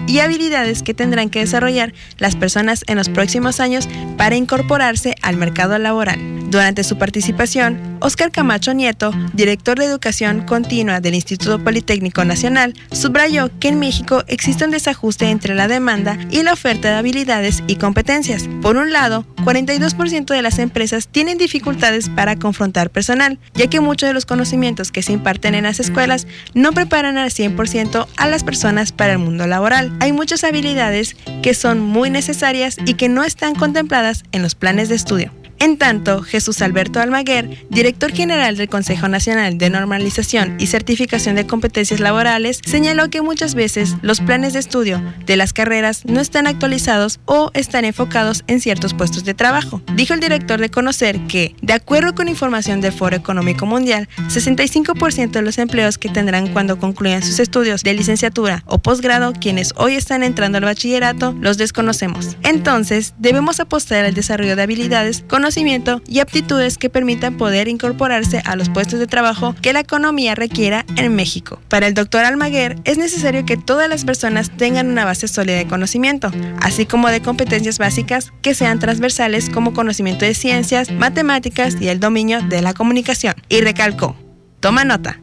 y 0.07 0.18
habilidades 0.18 0.82
que 0.82 0.95
tendrán 0.95 1.30
que 1.30 1.41
desarrollar 1.41 1.93
las 2.18 2.36
personas 2.36 2.84
en 2.86 2.97
los 2.97 3.09
próximos 3.09 3.61
años 3.61 3.88
para 4.16 4.36
incorporarse 4.36 5.14
al 5.22 5.36
mercado 5.36 5.78
laboral. 5.78 6.18
Durante 6.51 6.82
su 6.82 6.99
participación, 6.99 7.99
Óscar 8.01 8.32
Camacho 8.32 8.74
Nieto, 8.74 9.12
director 9.34 9.78
de 9.78 9.84
Educación 9.84 10.45
Continua 10.47 11.01
del 11.01 11.14
Instituto 11.14 11.62
Politécnico 11.62 12.24
Nacional, 12.24 12.74
subrayó 12.91 13.51
que 13.61 13.68
en 13.68 13.78
México 13.78 14.24
existe 14.26 14.64
un 14.64 14.72
desajuste 14.72 15.30
entre 15.30 15.55
la 15.55 15.68
demanda 15.68 16.18
y 16.28 16.43
la 16.43 16.53
oferta 16.53 16.88
de 16.88 16.97
habilidades 16.97 17.62
y 17.68 17.76
competencias. 17.76 18.49
Por 18.62 18.76
un 18.76 18.93
lado, 18.93 19.24
42% 19.45 20.34
de 20.34 20.43
las 20.43 20.59
empresas 20.59 21.07
tienen 21.07 21.38
dificultades 21.38 22.09
para 22.09 22.34
confrontar 22.34 22.91
personal, 22.91 23.38
ya 23.55 23.68
que 23.68 23.80
muchos 23.80 24.09
de 24.09 24.14
los 24.14 24.26
conocimientos 24.26 24.91
que 24.91 25.03
se 25.03 25.12
imparten 25.12 25.55
en 25.55 25.64
las 25.64 25.78
escuelas 25.78 26.26
no 26.53 26.72
preparan 26.72 27.16
al 27.16 27.30
100% 27.30 28.09
a 28.16 28.26
las 28.26 28.43
personas 28.43 28.91
para 28.91 29.12
el 29.12 29.18
mundo 29.18 29.30
laboral. 29.47 29.93
Hay 30.01 30.12
muchas 30.12 30.45
habilidades 30.45 31.16
que 31.43 31.55
son 31.55 31.81
muy 31.81 32.11
necesarias 32.11 32.76
y 32.87 32.95
que 32.95 33.09
no 33.09 33.24
están 33.24 33.55
contempladas 33.55 34.24
en 34.33 34.43
los 34.43 34.55
planes 34.55 34.89
de 34.89 34.95
estudio. 34.95 35.39
En 35.61 35.77
tanto, 35.77 36.23
Jesús 36.23 36.63
Alberto 36.63 37.01
Almaguer, 37.01 37.67
director 37.69 38.11
general 38.13 38.57
del 38.57 38.71
Consejo 38.71 39.09
Nacional 39.09 39.59
de 39.59 39.69
Normalización 39.69 40.57
y 40.59 40.69
Certificación 40.69 41.35
de 41.37 41.47
Competencias 41.47 42.01
Laborales, 42.01 42.63
señaló 42.65 43.11
que 43.11 43.21
muchas 43.21 43.55
veces 43.55 43.95
los 44.01 44.23
planes 44.23 44.55
de 44.55 44.59
estudio 44.59 45.03
de 45.27 45.37
las 45.37 45.53
carreras 45.53 46.07
no 46.07 46.21
están 46.21 46.47
actualizados 46.47 47.21
o 47.27 47.51
están 47.53 47.85
enfocados 47.85 48.43
en 48.47 48.61
ciertos 48.61 48.95
puestos 48.95 49.25
de 49.25 49.35
trabajo. 49.35 49.83
Dijo 49.97 50.15
el 50.15 50.21
director 50.21 50.59
de 50.63 50.71
conocer 50.71 51.21
que, 51.27 51.55
de 51.61 51.75
acuerdo 51.75 52.15
con 52.15 52.29
información 52.29 52.81
del 52.81 52.95
Foro 52.95 53.17
Económico 53.17 53.67
Mundial, 53.67 54.09
65% 54.29 55.31
de 55.31 55.43
los 55.43 55.59
empleos 55.59 55.99
que 55.99 56.09
tendrán 56.09 56.55
cuando 56.55 56.79
concluyan 56.79 57.23
sus 57.23 57.39
estudios 57.39 57.83
de 57.83 57.93
licenciatura 57.93 58.65
o 58.65 58.79
posgrado, 58.79 59.35
quienes 59.35 59.75
hoy 59.77 59.97
están 59.97 60.23
entrando 60.23 60.57
al 60.57 60.65
bachillerato, 60.65 61.35
los 61.39 61.59
desconocemos. 61.59 62.39
Entonces, 62.45 63.13
debemos 63.19 63.61
apostar 63.61 64.07
al 64.07 64.15
desarrollo 64.15 64.57
de 64.57 64.63
habilidades, 64.63 65.23
y 66.07 66.21
aptitudes 66.21 66.79
que 66.79 66.91
permitan 66.91 67.37
poder 67.37 67.69
incorporarse 67.69 68.43
a 68.45 68.57
los 68.57 68.69
puestos 68.69 68.99
de 69.01 69.07
trabajo 69.07 69.55
que 69.61 69.73
la 69.73 69.81
economía 69.81 70.35
requiera 70.35 70.85
en 70.97 71.15
México. 71.17 71.61
Para 71.69 71.87
el 71.87 71.95
doctor 71.95 72.25
Almaguer, 72.25 72.77
es 72.85 72.99
necesario 72.99 73.45
que 73.45 73.57
todas 73.57 73.89
las 73.89 74.05
personas 74.05 74.51
tengan 74.57 74.89
una 74.89 75.05
base 75.05 75.29
sólida 75.29 75.57
de 75.57 75.67
conocimiento, 75.67 76.31
así 76.61 76.87
como 76.87 77.09
de 77.09 77.21
competencias 77.21 77.79
básicas 77.79 78.33
que 78.43 78.55
sean 78.55 78.79
transversales 78.79 79.51
como 79.51 79.73
conocimiento 79.73 80.25
de 80.25 80.35
ciencias, 80.35 80.91
matemáticas 80.93 81.77
y 81.81 81.89
el 81.89 82.01
dominio 82.01 82.43
de 82.43 82.63
la 82.63 82.75
comunicación. 82.75 83.35
Y 83.49 83.61
recalcó, 83.61 84.17
toma 84.61 84.85
nota. 84.85 85.21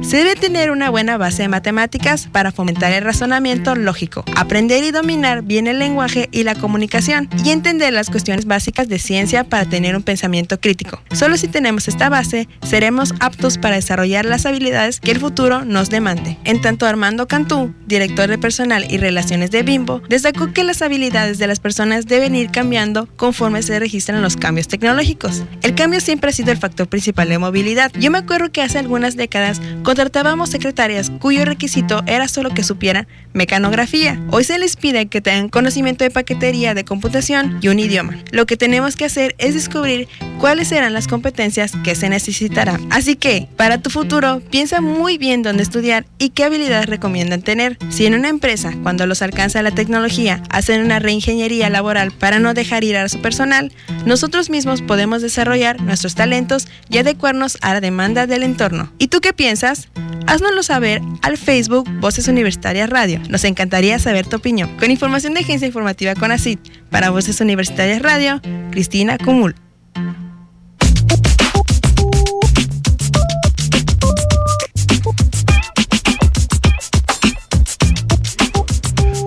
Se 0.00 0.16
debe 0.16 0.36
tener 0.36 0.70
una 0.70 0.90
buena 0.90 1.18
base 1.18 1.42
de 1.42 1.48
matemáticas 1.48 2.28
para 2.30 2.52
fomentar 2.52 2.92
el 2.92 3.04
razonamiento 3.04 3.74
lógico, 3.74 4.24
aprender 4.36 4.84
y 4.84 4.90
dominar 4.90 5.42
bien 5.42 5.66
el 5.66 5.78
lenguaje 5.78 6.28
y 6.32 6.44
la 6.44 6.54
comunicación 6.54 7.28
y 7.44 7.50
entender 7.50 7.92
las 7.92 8.08
cuestiones 8.08 8.46
básicas 8.46 8.88
de 8.88 8.98
ciencia 8.98 9.44
para 9.44 9.66
tener 9.66 9.96
un 9.96 10.02
pensamiento 10.02 10.60
crítico. 10.60 11.02
Solo 11.12 11.36
si 11.36 11.48
tenemos 11.48 11.88
esta 11.88 12.08
base, 12.08 12.48
seremos 12.62 13.12
aptos 13.20 13.58
para 13.58 13.76
desarrollar 13.76 14.24
las 14.24 14.46
habilidades 14.46 15.00
que 15.00 15.10
el 15.10 15.20
futuro 15.20 15.64
nos 15.64 15.90
demande. 15.90 16.38
En 16.44 16.60
tanto, 16.60 16.86
Armando 16.86 17.26
Cantú, 17.26 17.74
director 17.86 18.30
de 18.30 18.38
personal 18.38 18.86
y 18.90 18.98
relaciones 18.98 19.50
de 19.50 19.62
Bimbo, 19.62 20.00
destacó 20.08 20.52
que 20.52 20.64
las 20.64 20.80
habilidades 20.80 21.38
de 21.38 21.48
las 21.48 21.60
personas 21.60 22.06
deben 22.06 22.34
ir 22.34 22.50
cambiando 22.50 23.08
conforme 23.16 23.62
se 23.62 23.78
registran 23.78 24.22
los 24.22 24.36
cambios 24.36 24.68
tecnológicos. 24.68 25.42
El 25.62 25.74
cambio 25.74 26.00
siempre 26.00 26.30
ha 26.30 26.32
sido 26.32 26.52
el 26.52 26.58
factor 26.58 26.88
principal 26.88 27.28
de 27.28 27.38
movilidad. 27.38 27.92
Yo 27.98 28.10
me 28.10 28.18
acuerdo 28.18 28.50
que 28.50 28.62
hace 28.62 28.78
algunas 28.78 29.16
décadas 29.16 29.60
Contratábamos 29.88 30.50
secretarias 30.50 31.10
cuyo 31.18 31.46
requisito 31.46 32.02
era 32.04 32.28
solo 32.28 32.50
que 32.50 32.62
supieran 32.62 33.08
mecanografía. 33.32 34.20
Hoy 34.30 34.44
se 34.44 34.58
les 34.58 34.76
pide 34.76 35.06
que 35.06 35.22
tengan 35.22 35.48
conocimiento 35.48 36.04
de 36.04 36.10
paquetería, 36.10 36.74
de 36.74 36.84
computación 36.84 37.58
y 37.62 37.68
un 37.68 37.78
idioma. 37.78 38.18
Lo 38.30 38.44
que 38.44 38.58
tenemos 38.58 38.96
que 38.96 39.06
hacer 39.06 39.34
es 39.38 39.54
descubrir 39.54 40.06
cuáles 40.38 40.68
serán 40.68 40.92
las 40.92 41.08
competencias 41.08 41.72
que 41.84 41.94
se 41.94 42.10
necesitarán. 42.10 42.86
Así 42.90 43.16
que, 43.16 43.48
para 43.56 43.78
tu 43.78 43.88
futuro, 43.88 44.42
piensa 44.50 44.82
muy 44.82 45.16
bien 45.16 45.42
dónde 45.42 45.62
estudiar 45.62 46.04
y 46.18 46.30
qué 46.30 46.44
habilidades 46.44 46.86
recomiendan 46.86 47.40
tener. 47.40 47.78
Si 47.88 48.04
en 48.04 48.14
una 48.14 48.28
empresa, 48.28 48.74
cuando 48.82 49.06
los 49.06 49.22
alcanza 49.22 49.62
la 49.62 49.70
tecnología, 49.70 50.42
hacen 50.50 50.82
una 50.82 50.98
reingeniería 50.98 51.70
laboral 51.70 52.10
para 52.12 52.40
no 52.40 52.52
dejar 52.52 52.84
ir 52.84 52.98
a 52.98 53.08
su 53.08 53.22
personal, 53.22 53.72
nosotros 54.04 54.50
mismos 54.50 54.82
podemos 54.82 55.22
desarrollar 55.22 55.80
nuestros 55.80 56.14
talentos 56.14 56.68
y 56.90 56.98
adecuarnos 56.98 57.56
a 57.62 57.72
la 57.72 57.80
demanda 57.80 58.26
del 58.26 58.42
entorno. 58.42 58.92
¿Y 58.98 59.08
tú 59.08 59.20
qué 59.20 59.32
piensas? 59.32 59.77
Haznoslo 60.26 60.62
saber 60.62 61.00
al 61.22 61.36
Facebook 61.36 61.88
Voces 62.00 62.28
Universitarias 62.28 62.90
Radio. 62.90 63.20
Nos 63.28 63.44
encantaría 63.44 63.98
saber 63.98 64.26
tu 64.26 64.36
opinión. 64.36 64.76
Con 64.78 64.90
información 64.90 65.34
de 65.34 65.40
Agencia 65.40 65.66
Informativa 65.66 66.14
CONACIT 66.14 66.60
para 66.90 67.10
Voces 67.10 67.40
Universitarias 67.40 68.02
Radio, 68.02 68.40
Cristina 68.70 69.18
Cumul. 69.18 69.54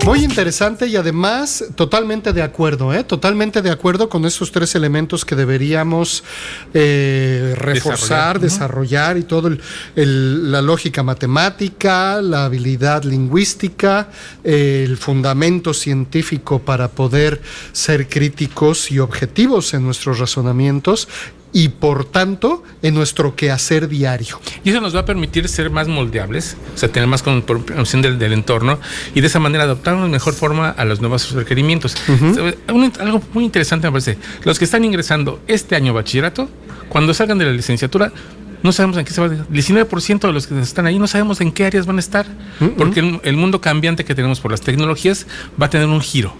Muy 0.04 0.24
interesante 0.24 0.88
y 0.88 0.96
además 0.96 1.64
totalmente 1.76 2.32
de 2.32 2.42
acuerdo, 2.42 2.92
¿eh? 2.92 3.04
totalmente 3.04 3.62
de 3.62 3.70
acuerdo 3.70 4.08
con 4.08 4.24
esos 4.26 4.50
tres 4.50 4.74
elementos 4.74 5.24
que 5.24 5.36
deberíamos 5.36 6.24
eh, 6.74 7.54
reforzar, 7.56 8.40
desarrollar, 8.40 9.16
y 9.16 9.22
todo 9.22 9.56
la 9.94 10.60
lógica 10.60 11.04
matemática, 11.04 12.20
la 12.20 12.46
habilidad 12.46 13.04
lingüística, 13.04 14.08
el 14.42 14.96
fundamento 14.96 15.72
científico 15.72 16.58
para 16.58 16.88
poder 16.88 17.40
ser 17.70 18.08
críticos 18.08 18.90
y 18.90 18.98
objetivos 18.98 19.72
en 19.72 19.84
nuestros 19.84 20.18
razonamientos 20.18 21.08
y 21.52 21.68
por 21.68 22.04
tanto 22.04 22.62
en 22.82 22.94
nuestro 22.94 23.36
quehacer 23.36 23.88
diario. 23.88 24.40
Y 24.64 24.70
eso 24.70 24.80
nos 24.80 24.94
va 24.94 25.00
a 25.00 25.04
permitir 25.04 25.48
ser 25.48 25.70
más 25.70 25.88
moldeables, 25.88 26.56
o 26.74 26.78
sea, 26.78 26.90
tener 26.90 27.08
más 27.08 27.22
comprensión 27.22 28.02
del, 28.02 28.18
del 28.18 28.32
entorno 28.32 28.78
y 29.14 29.20
de 29.20 29.26
esa 29.26 29.38
manera 29.38 29.64
adoptar 29.64 29.94
una 29.94 30.08
mejor 30.08 30.34
forma 30.34 30.70
a 30.70 30.84
los 30.84 31.00
nuevos 31.00 31.32
requerimientos. 31.32 31.96
algo 32.98 33.22
muy 33.32 33.44
interesante 33.44 33.86
me 33.86 33.92
parece, 33.92 34.18
los 34.44 34.58
que 34.58 34.64
están 34.64 34.84
ingresando 34.84 35.40
este 35.46 35.76
año 35.76 35.92
bachillerato, 35.92 36.48
cuando 36.88 37.14
salgan 37.14 37.38
de 37.38 37.46
la 37.46 37.52
licenciatura, 37.52 38.12
no 38.62 38.72
sabemos 38.72 38.96
en 38.98 39.04
qué 39.04 39.12
se 39.12 39.20
va. 39.20 39.26
El 39.26 39.46
19% 39.48 40.20
de 40.20 40.32
los 40.32 40.46
que 40.46 40.60
están 40.60 40.86
ahí 40.86 40.98
no 40.98 41.06
sabemos 41.06 41.40
en 41.40 41.52
qué 41.52 41.64
áreas 41.64 41.86
van 41.86 41.96
a 41.96 42.00
estar, 42.00 42.26
porque 42.76 43.00
el, 43.00 43.20
el, 43.24 43.36
mundo 43.36 43.60
cambiante 43.60 44.04
que 44.04 44.14
tenemos 44.14 44.40
por 44.40 44.50
las 44.50 44.60
tecnologías 44.60 45.26
va 45.60 45.66
a 45.66 45.70
tener 45.70 45.88
un 45.88 46.00
giro. 46.00 46.34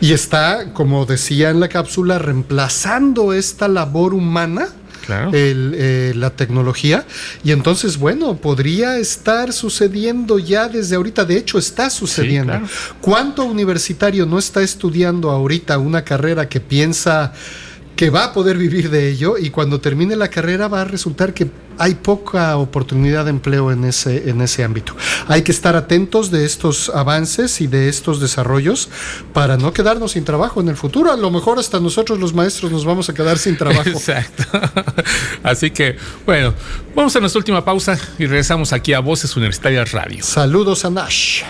Y 0.00 0.12
está, 0.12 0.72
como 0.72 1.06
decía 1.06 1.50
en 1.50 1.60
la 1.60 1.68
cápsula, 1.68 2.18
reemplazando 2.18 3.32
esta 3.32 3.68
labor 3.68 4.14
humana. 4.14 4.68
Claro. 5.04 5.34
El, 5.34 5.74
eh, 5.76 6.12
la 6.16 6.30
tecnología 6.30 7.04
y 7.42 7.50
entonces 7.50 7.98
bueno 7.98 8.38
podría 8.38 8.96
estar 8.96 9.52
sucediendo 9.52 10.38
ya 10.38 10.66
desde 10.66 10.96
ahorita 10.96 11.26
de 11.26 11.36
hecho 11.36 11.58
está 11.58 11.90
sucediendo 11.90 12.54
sí, 12.54 12.58
claro. 12.60 12.98
cuánto 13.02 13.44
universitario 13.44 14.24
no 14.24 14.38
está 14.38 14.62
estudiando 14.62 15.30
ahorita 15.30 15.76
una 15.76 16.04
carrera 16.04 16.48
que 16.48 16.58
piensa 16.58 17.34
que 17.96 18.10
va 18.10 18.24
a 18.24 18.32
poder 18.32 18.58
vivir 18.58 18.90
de 18.90 19.08
ello 19.08 19.36
y 19.38 19.50
cuando 19.50 19.80
termine 19.80 20.16
la 20.16 20.28
carrera 20.28 20.68
va 20.68 20.82
a 20.82 20.84
resultar 20.84 21.32
que 21.32 21.48
hay 21.78 21.94
poca 21.94 22.56
oportunidad 22.56 23.24
de 23.24 23.30
empleo 23.30 23.72
en 23.72 23.84
ese, 23.84 24.30
en 24.30 24.40
ese 24.40 24.64
ámbito. 24.64 24.94
Hay 25.26 25.42
que 25.42 25.52
estar 25.52 25.76
atentos 25.76 26.30
de 26.30 26.44
estos 26.44 26.88
avances 26.88 27.60
y 27.60 27.66
de 27.66 27.88
estos 27.88 28.20
desarrollos 28.20 28.88
para 29.32 29.56
no 29.56 29.72
quedarnos 29.72 30.12
sin 30.12 30.24
trabajo 30.24 30.60
en 30.60 30.68
el 30.68 30.76
futuro. 30.76 31.10
A 31.10 31.16
lo 31.16 31.30
mejor 31.30 31.58
hasta 31.58 31.80
nosotros 31.80 32.18
los 32.18 32.32
maestros 32.32 32.70
nos 32.70 32.84
vamos 32.84 33.08
a 33.08 33.14
quedar 33.14 33.38
sin 33.38 33.56
trabajo. 33.56 33.82
Exacto. 33.88 34.44
Así 35.42 35.70
que, 35.70 35.96
bueno, 36.24 36.54
vamos 36.94 37.14
a 37.16 37.20
nuestra 37.20 37.38
última 37.38 37.64
pausa 37.64 37.98
y 38.18 38.26
regresamos 38.26 38.72
aquí 38.72 38.92
a 38.92 39.00
Voces 39.00 39.36
Universitarias 39.36 39.92
Radio. 39.92 40.22
Saludos 40.22 40.84
a 40.84 40.90
Nash. 40.90 41.42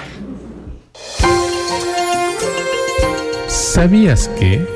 ¿Sabías 3.49 4.29
que... 4.39 4.74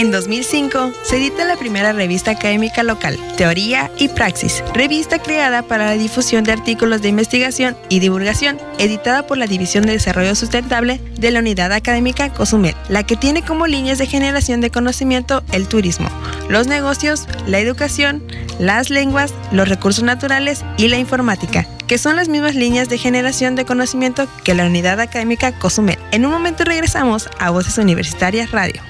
En 0.00 0.10
2005 0.10 0.94
se 1.02 1.18
edita 1.18 1.44
la 1.44 1.58
primera 1.58 1.92
revista 1.92 2.30
académica 2.30 2.82
local, 2.82 3.18
Teoría 3.36 3.90
y 3.98 4.08
Praxis, 4.08 4.64
revista 4.72 5.18
creada 5.18 5.60
para 5.60 5.84
la 5.84 5.92
difusión 5.92 6.42
de 6.42 6.52
artículos 6.52 7.02
de 7.02 7.10
investigación 7.10 7.76
y 7.90 8.00
divulgación, 8.00 8.58
editada 8.78 9.26
por 9.26 9.36
la 9.36 9.46
División 9.46 9.84
de 9.84 9.92
Desarrollo 9.92 10.34
Sustentable 10.34 11.02
de 11.18 11.30
la 11.30 11.40
Unidad 11.40 11.70
Académica 11.74 12.32
Cozumel, 12.32 12.74
la 12.88 13.02
que 13.02 13.18
tiene 13.18 13.42
como 13.42 13.66
líneas 13.66 13.98
de 13.98 14.06
generación 14.06 14.62
de 14.62 14.70
conocimiento 14.70 15.42
el 15.52 15.68
turismo, 15.68 16.08
los 16.48 16.66
negocios, 16.66 17.26
la 17.46 17.58
educación, 17.58 18.24
las 18.58 18.88
lenguas, 18.88 19.34
los 19.52 19.68
recursos 19.68 20.02
naturales 20.02 20.64
y 20.78 20.88
la 20.88 20.96
informática 20.96 21.66
que 21.86 21.98
son 21.98 22.16
las 22.16 22.28
mismas 22.30 22.54
líneas 22.54 22.88
de 22.88 22.96
generación 22.96 23.54
de 23.54 23.66
conocimiento 23.66 24.28
que 24.44 24.54
la 24.54 24.64
Unidad 24.64 24.98
Académica 24.98 25.52
Cozumel. 25.58 25.98
En 26.10 26.24
un 26.24 26.32
momento 26.32 26.64
regresamos 26.64 27.28
a 27.38 27.50
Voces 27.50 27.76
Universitarias 27.76 28.50
Radio. 28.52 28.89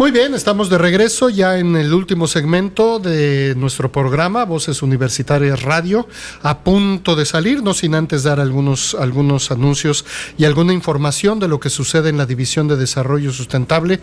Muy 0.00 0.12
bien, 0.12 0.32
estamos 0.32 0.70
de 0.70 0.78
regreso 0.78 1.28
ya 1.28 1.58
en 1.58 1.76
el 1.76 1.92
último 1.92 2.26
segmento 2.26 3.00
de 3.00 3.52
nuestro 3.54 3.92
programa, 3.92 4.46
Voces 4.46 4.80
Universitarias 4.80 5.60
Radio, 5.60 6.08
a 6.40 6.60
punto 6.60 7.16
de 7.16 7.26
salir, 7.26 7.62
no 7.62 7.74
sin 7.74 7.94
antes 7.94 8.22
dar 8.22 8.40
algunos, 8.40 8.96
algunos 8.98 9.50
anuncios 9.50 10.06
y 10.38 10.46
alguna 10.46 10.72
información 10.72 11.38
de 11.38 11.48
lo 11.48 11.60
que 11.60 11.68
sucede 11.68 12.08
en 12.08 12.16
la 12.16 12.24
División 12.24 12.66
de 12.66 12.78
Desarrollo 12.78 13.30
Sustentable, 13.30 14.00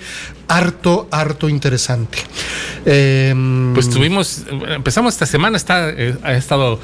harto, 0.47 1.07
harto 1.09 1.49
interesante. 1.49 2.19
Eh, 2.85 3.33
pues 3.73 3.89
tuvimos, 3.89 4.43
empezamos 4.67 5.15
esta 5.15 5.25
semana, 5.25 5.57
está, 5.57 5.89
eh, 5.89 6.15
ha 6.21 6.35
estado 6.35 6.79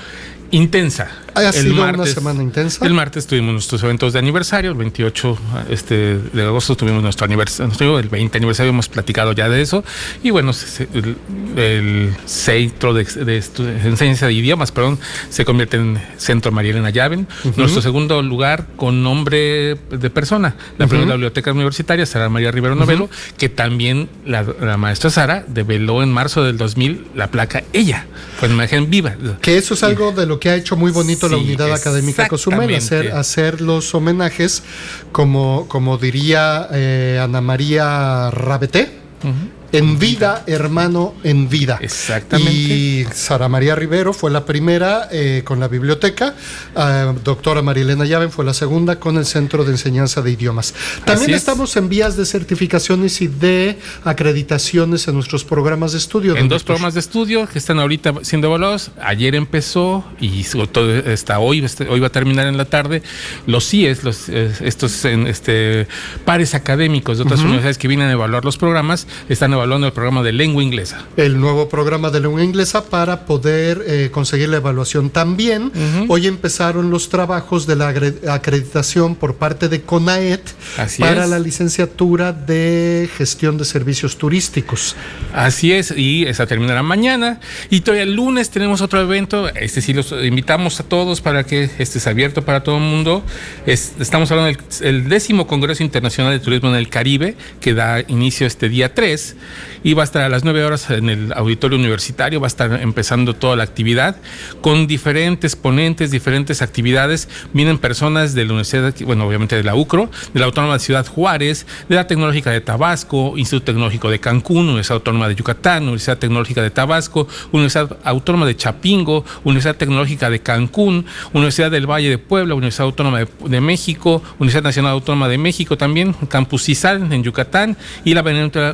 intensa. 0.49 1.22
Ha 1.35 1.49
el 1.49 1.53
sido 1.53 1.75
martes, 1.75 1.99
una 1.99 2.05
semana 2.05 2.43
intensa. 2.43 2.85
El 2.85 2.93
martes 2.93 3.27
tuvimos 3.27 3.53
nuestros 3.53 3.81
eventos 3.83 4.13
de 4.13 4.19
aniversario, 4.19 4.71
el 4.71 4.77
28 4.77 5.37
este, 5.69 6.17
de 6.17 6.43
agosto 6.43 6.75
tuvimos 6.75 7.01
nuestro 7.01 7.25
aniversario, 7.25 7.99
el 7.99 8.09
20 8.09 8.37
aniversario, 8.37 8.69
hemos 8.69 8.87
platicado 8.87 9.33
ya 9.33 9.49
de 9.49 9.61
eso. 9.61 9.83
Y 10.23 10.29
bueno, 10.29 10.51
el, 10.93 11.17
el 11.57 12.15
centro 12.25 12.93
de, 12.93 13.03
de, 13.03 13.25
de, 13.25 13.87
enseñanza 13.87 14.27
de 14.27 14.33
idiomas, 14.33 14.71
perdón, 14.71 14.99
se 15.29 15.45
convierte 15.45 15.77
en 15.77 15.99
Centro 16.17 16.51
María 16.51 16.71
Elena 16.71 16.89
Llaven. 16.89 17.27
Uh 17.43 17.49
-huh. 17.49 17.57
Nuestro 17.57 17.81
segundo 17.81 18.21
lugar 18.21 18.67
con 18.75 19.03
nombre 19.03 19.75
de 19.89 20.09
persona, 20.09 20.55
la 20.77 20.85
uh 20.85 20.87
-huh. 20.87 20.89
primera 20.89 21.13
biblioteca 21.13 21.51
universitaria, 21.51 22.05
Sara 22.05 22.29
María 22.29 22.51
Rivero 22.51 22.75
Novelo, 22.75 23.05
uh 23.05 23.07
-huh. 23.07 23.33
que 23.37 23.49
también 23.49 24.09
la, 24.25 24.45
la, 24.61 24.77
maestra 24.77 25.09
Sara 25.09 25.43
develó 25.47 26.03
en 26.03 26.11
marzo 26.11 26.43
del 26.43 26.57
2000 26.57 27.07
la 27.15 27.27
placa 27.31 27.63
Ella, 27.73 28.05
fue 28.37 28.47
una 28.47 28.55
imagen 28.55 28.89
viva. 28.89 29.15
Que 29.41 29.57
eso 29.57 29.73
es 29.73 29.83
algo 29.83 30.11
de 30.11 30.25
lo 30.25 30.39
que 30.39 30.49
ha 30.49 30.55
hecho 30.55 30.75
muy 30.75 30.91
bonito 30.91 31.22
sí, 31.27 31.35
la 31.35 31.41
unidad 31.41 31.73
académica 31.73 32.27
Cozumel, 32.27 32.75
hacer, 32.75 33.11
hacer 33.11 33.61
los 33.61 33.93
homenajes, 33.95 34.63
como, 35.11 35.67
como 35.67 35.97
diría 35.97 36.67
eh, 36.71 37.19
Ana 37.21 37.41
María 37.41 38.31
Rabeté. 38.31 38.91
Uh 39.23 39.27
-huh 39.27 39.62
en 39.73 39.97
vida, 39.97 40.43
hermano, 40.45 41.15
en 41.23 41.49
vida. 41.49 41.79
Exactamente. 41.81 42.53
Y 42.53 43.05
Sara 43.11 43.49
María 43.49 43.75
Rivero 43.75 44.13
fue 44.13 44.29
la 44.29 44.45
primera 44.45 45.09
eh, 45.11 45.41
con 45.43 45.59
la 45.59 45.67
biblioteca, 45.67 46.35
uh, 46.75 47.19
doctora 47.23 47.63
Marielena 47.63 48.05
Llaven 48.05 48.29
fue 48.29 48.45
la 48.45 48.53
segunda 48.53 48.99
con 48.99 49.17
el 49.17 49.25
Centro 49.25 49.65
de 49.65 49.71
Enseñanza 49.71 50.21
de 50.21 50.29
Idiomas. 50.29 50.75
También 51.05 51.33
estamos 51.33 51.71
es. 51.71 51.77
en 51.77 51.89
vías 51.89 52.15
de 52.15 52.25
certificaciones 52.27 53.19
y 53.21 53.27
de 53.27 53.79
acreditaciones 54.03 55.07
en 55.07 55.15
nuestros 55.15 55.43
programas 55.43 55.93
de 55.93 55.97
estudio. 55.97 56.37
En 56.37 56.49
dos 56.49 56.63
programas 56.63 56.93
de 56.93 56.99
estudio 56.99 57.47
que 57.47 57.57
están 57.57 57.79
ahorita 57.79 58.13
siendo 58.21 58.49
evaluados. 58.49 58.91
Ayer 59.01 59.33
empezó 59.33 60.05
y 60.19 60.43
todo 60.71 60.93
está 60.93 61.39
hoy, 61.39 61.65
este, 61.65 61.89
hoy 61.89 61.99
va 61.99 62.07
a 62.07 62.11
terminar 62.11 62.45
en 62.45 62.57
la 62.57 62.65
tarde. 62.65 63.01
Los 63.47 63.67
CIES, 63.67 64.03
los, 64.03 64.29
estos 64.29 65.03
este, 65.03 65.87
pares 66.25 66.53
académicos 66.53 67.17
de 67.17 67.23
otras 67.23 67.39
uh 67.39 67.43
-huh. 67.43 67.47
universidades 67.47 67.79
que 67.79 67.87
vienen 67.87 68.09
a 68.09 68.11
evaluar 68.11 68.45
los 68.45 68.57
programas, 68.57 69.07
están 69.29 69.51
evaluando 69.51 69.62
evaluando 69.63 69.87
el 69.87 69.93
programa 69.93 70.23
de 70.23 70.33
lengua 70.33 70.61
inglesa. 70.61 71.05
El 71.15 71.39
nuevo 71.39 71.69
programa 71.69 72.09
de 72.09 72.19
lengua 72.19 72.43
inglesa 72.43 72.83
para 72.83 73.25
poder 73.25 73.81
eh, 73.87 74.09
conseguir 74.11 74.49
la 74.49 74.57
evaluación. 74.57 75.09
También 75.09 75.63
uh 75.63 75.69
-huh. 75.71 76.05
hoy 76.09 76.27
empezaron 76.27 76.89
los 76.89 77.07
trabajos 77.07 77.65
de 77.65 77.77
la 77.77 77.87
acreditación 78.27 79.15
por 79.15 79.35
parte 79.35 79.69
de 79.69 79.81
CONAET 79.81 80.41
Así 80.77 81.01
para 81.01 81.23
es. 81.23 81.29
la 81.29 81.39
licenciatura 81.39 82.33
de 82.33 83.09
gestión 83.17 83.57
de 83.57 83.63
servicios 83.63 84.17
turísticos. 84.17 84.97
Así 85.33 85.71
es, 85.71 85.93
y 85.95 86.25
esa 86.25 86.45
terminará 86.45 86.83
mañana. 86.83 87.39
Y 87.69 87.81
todavía 87.81 88.03
el 88.03 88.15
lunes 88.15 88.49
tenemos 88.49 88.81
otro 88.81 88.99
evento. 88.99 89.47
Este 89.55 89.81
sí 89.81 89.93
los 89.93 90.11
invitamos 90.11 90.79
a 90.81 90.83
todos 90.83 91.21
para 91.21 91.45
que 91.45 91.69
este 91.77 91.99
es 91.99 92.07
abierto 92.07 92.43
para 92.43 92.63
todo 92.63 92.77
el 92.77 92.83
mundo. 92.83 93.23
Es, 93.65 93.93
estamos 93.99 94.29
hablando 94.31 94.57
del 94.57 94.93
el 94.93 95.07
décimo 95.07 95.47
Congreso 95.47 95.83
Internacional 95.83 96.33
de 96.33 96.39
Turismo 96.39 96.69
en 96.69 96.75
el 96.75 96.89
Caribe, 96.89 97.37
que 97.61 97.73
da 97.73 98.01
inicio 98.07 98.45
este 98.45 98.67
día 98.67 98.93
3 98.93 99.35
y 99.83 99.93
va 99.93 100.03
a 100.03 100.05
estar 100.05 100.21
a 100.21 100.29
las 100.29 100.43
9 100.43 100.63
horas 100.63 100.89
en 100.89 101.09
el 101.09 101.33
auditorio 101.33 101.77
universitario, 101.77 102.39
va 102.39 102.47
a 102.47 102.53
estar 102.53 102.81
empezando 102.81 103.33
toda 103.35 103.55
la 103.55 103.63
actividad 103.63 104.17
con 104.61 104.87
diferentes 104.87 105.55
ponentes, 105.55 106.11
diferentes 106.11 106.61
actividades. 106.61 107.29
Vienen 107.53 107.77
personas 107.77 108.33
de 108.33 108.45
la 108.45 108.51
universidad, 108.51 108.93
bueno, 109.05 109.27
obviamente 109.27 109.55
de 109.55 109.63
la 109.63 109.75
UCRO, 109.75 110.09
de 110.33 110.39
la 110.39 110.45
Autónoma 110.45 110.73
de 110.73 110.79
Ciudad 110.79 111.05
Juárez, 111.05 111.65
de 111.89 111.95
la 111.95 112.07
Tecnológica 112.07 112.51
de 112.51 112.61
Tabasco, 112.61 113.37
Instituto 113.37 113.65
Tecnológico 113.65 114.09
de 114.09 114.19
Cancún, 114.19 114.65
Universidad 114.65 114.97
Autónoma 114.97 115.27
de 115.27 115.35
Yucatán, 115.35 115.83
Universidad 115.83 116.17
Tecnológica 116.17 116.61
de 116.61 116.69
Tabasco, 116.69 117.27
Universidad 117.51 117.97
Autónoma 118.03 118.45
de 118.45 118.55
Chapingo, 118.55 119.25
Universidad 119.43 119.75
Tecnológica 119.75 120.29
de 120.29 120.39
Cancún, 120.39 121.05
Universidad 121.33 121.71
del 121.71 121.89
Valle 121.89 122.09
de 122.09 122.17
Puebla, 122.17 122.55
Universidad 122.55 122.85
Autónoma 122.85 123.19
de, 123.19 123.61
México, 123.61 124.21
Universidad 124.39 124.63
Nacional 124.63 124.93
Autónoma 124.93 125.27
de 125.27 125.37
México 125.37 125.77
también, 125.77 126.13
Campus 126.29 126.63
CISAL 126.63 127.11
en 127.11 127.23
Yucatán 127.23 127.77
y 128.03 128.13
la 128.13 128.23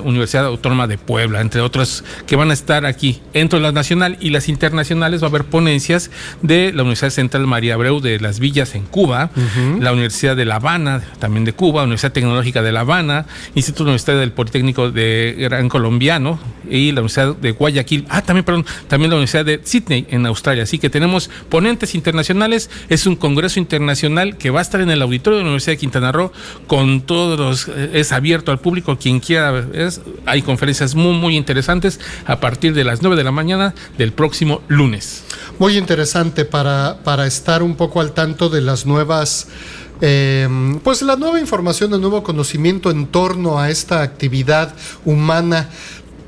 Universidad 0.04 0.46
Autónoma 0.46 0.59
de 0.60 0.98
Puebla, 0.98 1.42
entre 1.42 1.62
otras 1.62 2.04
que 2.28 2.36
van 2.36 2.52
a 2.52 2.54
estar 2.54 2.86
aquí. 2.86 3.22
Entre 3.34 3.60
las 3.60 3.74
nacional 3.74 4.18
y 4.20 4.30
las 4.30 4.50
internacionales 4.50 5.22
va 5.22 5.28
a 5.28 5.30
haber 5.30 5.46
ponencias 5.46 6.12
de 6.42 6.72
la 6.74 6.84
Universidad 6.84 7.12
Central 7.12 7.48
María 7.48 7.76
Abreu 7.76 8.02
de 8.02 8.20
las 8.20 8.40
Villas 8.40 8.76
en 8.76 8.84
Cuba, 8.84 9.32
la 9.80 9.92
Universidad 9.92 10.36
de 10.36 10.46
La 10.46 10.56
Habana, 10.56 11.02
también 11.20 11.46
de 11.46 11.54
Cuba, 11.54 11.84
Universidad 11.84 12.12
Tecnológica 12.12 12.62
de 12.62 12.72
La 12.72 12.82
Habana, 12.82 13.26
Instituto 13.56 13.86
Universitario 13.86 14.20
del 14.20 14.32
Politécnico 14.32 14.92
de 14.92 15.36
Gran 15.38 15.70
Colombiano 15.70 16.40
y 16.70 16.92
la 16.92 17.02
Universidad 17.02 17.36
de 17.36 17.52
Guayaquil. 17.52 18.06
Ah, 18.10 18.22
también, 18.22 18.46
perdón, 18.46 18.66
también 18.88 19.10
la 19.10 19.16
Universidad 19.16 19.46
de 19.46 19.62
Sydney 19.64 20.06
en 20.10 20.26
Australia. 20.26 20.64
Así 20.64 20.78
que 20.78 20.90
tenemos 20.90 21.30
ponentes 21.50 21.96
internacionales. 21.96 22.70
Es 22.90 23.06
un 23.06 23.16
congreso 23.16 23.60
internacional 23.60 24.38
que 24.38 24.50
va 24.50 24.60
a 24.60 24.62
estar 24.62 24.82
en 24.82 24.90
el 24.90 25.02
auditorio 25.02 25.38
de 25.38 25.44
la 25.44 25.50
Universidad 25.50 25.74
de 25.74 25.78
Quintana 25.78 26.12
Roo 26.12 26.32
con 26.68 27.02
todos 27.02 27.40
los, 27.40 27.68
eh, 27.68 27.92
es 27.94 28.12
abierto 28.12 28.52
al 28.52 28.60
público, 28.60 28.98
quien 28.98 29.20
quiera. 29.20 29.66
Es, 29.74 30.02
hay 30.26 30.42
conferencias 30.50 30.96
muy, 30.96 31.14
muy 31.14 31.38
interesantes 31.38 32.00
a 32.26 32.40
partir 32.40 32.74
de 32.74 32.84
las 32.84 33.04
9 33.04 33.16
de 33.16 33.24
la 33.24 33.32
mañana 33.32 33.76
del 34.00 34.14
próximo 34.14 34.64
lunes. 34.68 35.24
Muy 35.60 35.78
interesante 35.78 36.44
para, 36.44 36.98
para 37.04 37.28
estar 37.28 37.62
un 37.62 37.76
poco 37.76 38.02
al 38.02 38.14
tanto 38.14 38.50
de 38.50 38.62
las 38.62 38.88
nuevas 38.88 39.48
eh, 40.02 40.48
pues 40.84 41.02
la 41.02 41.18
nueva 41.18 41.40
información, 41.40 41.94
el 41.94 42.00
nuevo 42.00 42.24
conocimiento 42.24 42.90
en 42.90 43.06
torno 43.08 43.60
a 43.60 43.70
esta 43.70 44.02
actividad 44.02 44.74
humana 45.04 45.70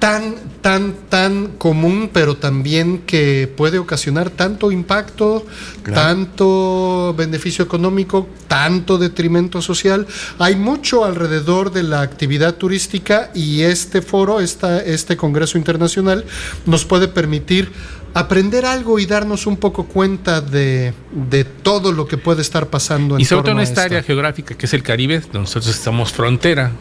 tan, 0.01 0.33
tan, 0.61 0.95
tan 1.09 1.49
común, 1.59 2.09
pero 2.11 2.35
también 2.35 3.03
que 3.05 3.47
puede 3.55 3.77
ocasionar 3.77 4.31
tanto 4.31 4.71
impacto, 4.71 5.45
tanto 5.93 7.13
beneficio 7.15 7.63
económico, 7.63 8.27
tanto 8.47 8.97
detrimento 8.97 9.61
social. 9.61 10.07
Hay 10.39 10.55
mucho 10.55 11.05
alrededor 11.05 11.71
de 11.71 11.83
la 11.83 12.01
actividad 12.01 12.55
turística 12.55 13.29
y 13.35 13.61
este 13.61 14.01
foro, 14.01 14.39
esta, 14.39 14.81
este 14.83 15.17
Congreso 15.17 15.59
Internacional, 15.59 16.25
nos 16.65 16.83
puede 16.83 17.07
permitir 17.07 17.71
aprender 18.13 18.65
algo 18.65 18.99
y 18.99 19.05
darnos 19.05 19.47
un 19.47 19.57
poco 19.57 19.85
cuenta 19.85 20.41
de, 20.41 20.93
de 21.11 21.43
todo 21.43 21.91
lo 21.91 22.07
que 22.07 22.17
puede 22.17 22.41
estar 22.41 22.67
pasando 22.67 23.15
en 23.15 23.21
Y 23.21 23.25
sobre 23.25 23.43
todo 23.43 23.51
en 23.53 23.61
esta 23.61 23.83
área 23.83 24.03
geográfica 24.03 24.55
que 24.55 24.65
es 24.65 24.73
el 24.73 24.83
Caribe, 24.83 25.19
donde 25.19 25.39
nosotros 25.39 25.69
estamos 25.69 26.11
frontera, 26.11 26.71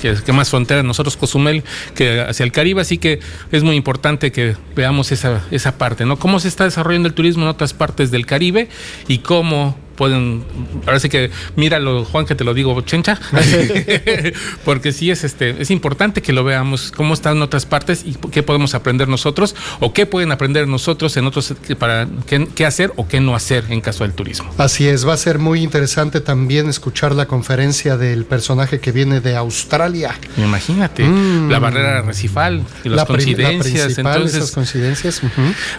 que, 0.00 0.14
que 0.14 0.32
más 0.32 0.50
frontera 0.50 0.82
nosotros 0.82 1.16
Cozumel 1.16 1.62
que 1.94 2.20
hacia 2.20 2.44
el 2.44 2.52
Caribe, 2.52 2.80
así 2.80 2.98
que 2.98 3.20
es 3.52 3.62
muy 3.62 3.76
importante 3.76 4.32
que 4.32 4.56
veamos 4.74 5.12
esa, 5.12 5.44
esa 5.50 5.78
parte, 5.78 6.04
¿no? 6.04 6.18
Cómo 6.18 6.40
se 6.40 6.48
está 6.48 6.64
desarrollando 6.64 7.08
el 7.08 7.14
turismo 7.14 7.44
en 7.44 7.48
otras 7.48 7.72
partes 7.72 8.10
del 8.10 8.26
Caribe 8.26 8.68
y 9.08 9.18
cómo 9.18 9.76
pueden, 9.96 10.44
parece 10.84 11.08
que 11.08 11.30
míralo 11.56 12.04
Juan 12.04 12.26
que 12.26 12.34
te 12.34 12.44
lo 12.44 12.54
digo 12.54 12.80
chencha, 12.82 13.18
porque 14.64 14.92
sí 14.92 15.10
es 15.10 15.24
este, 15.24 15.60
es 15.60 15.70
importante 15.70 16.22
que 16.22 16.32
lo 16.32 16.44
veamos 16.44 16.92
cómo 16.94 17.14
están 17.14 17.40
otras 17.42 17.66
partes 17.66 18.02
y 18.04 18.14
qué 18.30 18.42
podemos 18.42 18.74
aprender 18.74 19.08
nosotros 19.08 19.54
o 19.80 19.92
qué 19.92 20.06
pueden 20.06 20.32
aprender 20.32 20.68
nosotros 20.68 21.16
en 21.16 21.26
otros 21.26 21.54
para 21.78 22.06
qué, 22.26 22.46
qué 22.54 22.66
hacer 22.66 22.92
o 22.96 23.08
qué 23.08 23.20
no 23.20 23.34
hacer 23.34 23.64
en 23.70 23.80
caso 23.80 24.04
del 24.04 24.12
turismo. 24.12 24.50
Así 24.58 24.86
es, 24.86 25.06
va 25.06 25.14
a 25.14 25.16
ser 25.16 25.38
muy 25.38 25.62
interesante 25.62 26.20
también 26.20 26.68
escuchar 26.68 27.14
la 27.14 27.26
conferencia 27.26 27.96
del 27.96 28.24
personaje 28.24 28.80
que 28.80 28.92
viene 28.92 29.20
de 29.20 29.36
Australia. 29.36 30.14
Imagínate, 30.36 31.04
Mm. 31.06 31.50
la 31.50 31.58
barrera 31.58 32.02
recifal 32.02 32.62
y 32.84 32.88
las 32.88 32.96
La 32.96 33.02
la 33.02 33.06
coincidencias. 33.06 33.84
principal, 33.84 34.14
entonces, 34.14 34.36
esas 34.36 34.50
coincidencias. 34.52 35.22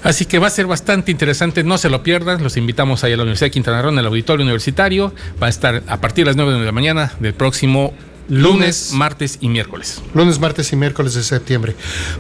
Así 0.04 0.26
que 0.26 0.40
va 0.40 0.48
a 0.48 0.50
ser 0.50 0.66
bastante 0.68 1.12
interesante, 1.12 1.64
no 1.64 1.78
se 1.78 1.90
lo 1.90 2.04
pierdan. 2.04 2.42
Los 2.44 2.58
invitamos 2.58 3.04
ahí 3.04 3.14
a 3.14 3.18
la 3.18 3.24
Universidad 3.24 3.48
de 3.48 3.52
Quintana 3.52 3.82
Roo, 3.82 3.92
en 3.92 4.00
el 4.00 4.07
auditorio 4.08 4.44
universitario. 4.44 5.14
Va 5.42 5.48
a 5.48 5.50
estar 5.50 5.84
a 5.88 6.02
partir 6.02 6.26
de 6.26 6.30
las 6.32 6.36
9 6.36 6.60
de 6.60 6.66
la 6.66 6.72
mañana 6.72 7.14
del 7.20 7.34
próximo 7.34 7.94
lunes, 8.30 8.90
Lunes. 8.90 8.92
martes 8.94 9.38
y 9.42 9.50
miércoles. 9.50 10.02
Lunes, 10.14 10.40
martes 10.40 10.74
y 10.74 10.76
miércoles 10.76 11.14
de 11.14 11.24
septiembre. 11.24 11.76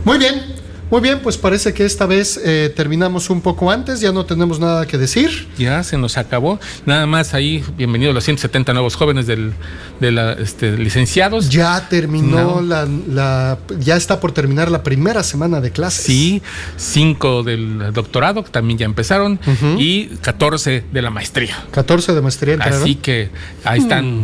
Muy 0.05 0.17
bien, 0.17 0.41
muy 0.89 1.01
bien, 1.01 1.19
pues 1.21 1.37
parece 1.37 1.73
que 1.73 1.83
esta 1.85 2.05
vez 2.05 2.39
eh, 2.45 2.71
terminamos 2.73 3.29
un 3.29 3.41
poco 3.41 3.69
antes, 3.71 3.99
ya 3.99 4.13
no 4.13 4.25
tenemos 4.25 4.59
nada 4.59 4.87
que 4.87 4.97
decir. 4.97 5.47
Ya 5.57 5.83
se 5.83 5.97
nos 5.97 6.17
acabó. 6.17 6.59
Nada 6.85 7.05
más 7.05 7.33
ahí, 7.33 7.61
bienvenidos 7.75 8.15
los 8.15 8.23
170 8.23 8.71
nuevos 8.73 8.95
jóvenes 8.95 9.27
del, 9.27 9.51
de 9.99 10.11
la, 10.13 10.31
este, 10.33 10.77
licenciados. 10.77 11.49
Ya 11.49 11.89
terminó 11.89 12.61
No. 12.61 12.61
la, 12.61 12.87
la- 13.09 13.57
ya 13.79 13.97
está 13.97 14.21
por 14.21 14.31
terminar 14.31 14.71
la 14.71 14.81
primera 14.83 15.23
semana 15.23 15.59
de 15.59 15.71
clases. 15.71 16.05
Sí, 16.05 16.41
5 16.77 17.43
del 17.43 17.91
doctorado, 17.91 18.43
que 18.45 18.51
también 18.51 18.79
ya 18.79 18.85
empezaron, 18.85 19.39
y 19.77 20.05
14 20.21 20.85
de 20.91 21.01
la 21.01 21.09
maestría. 21.09 21.65
14 21.71 22.13
de 22.15 22.21
maestría 22.21 22.53
entraron. 22.53 22.81
Así 22.81 22.95
que 22.95 23.29
ahí 23.65 23.79
están. 23.79 24.23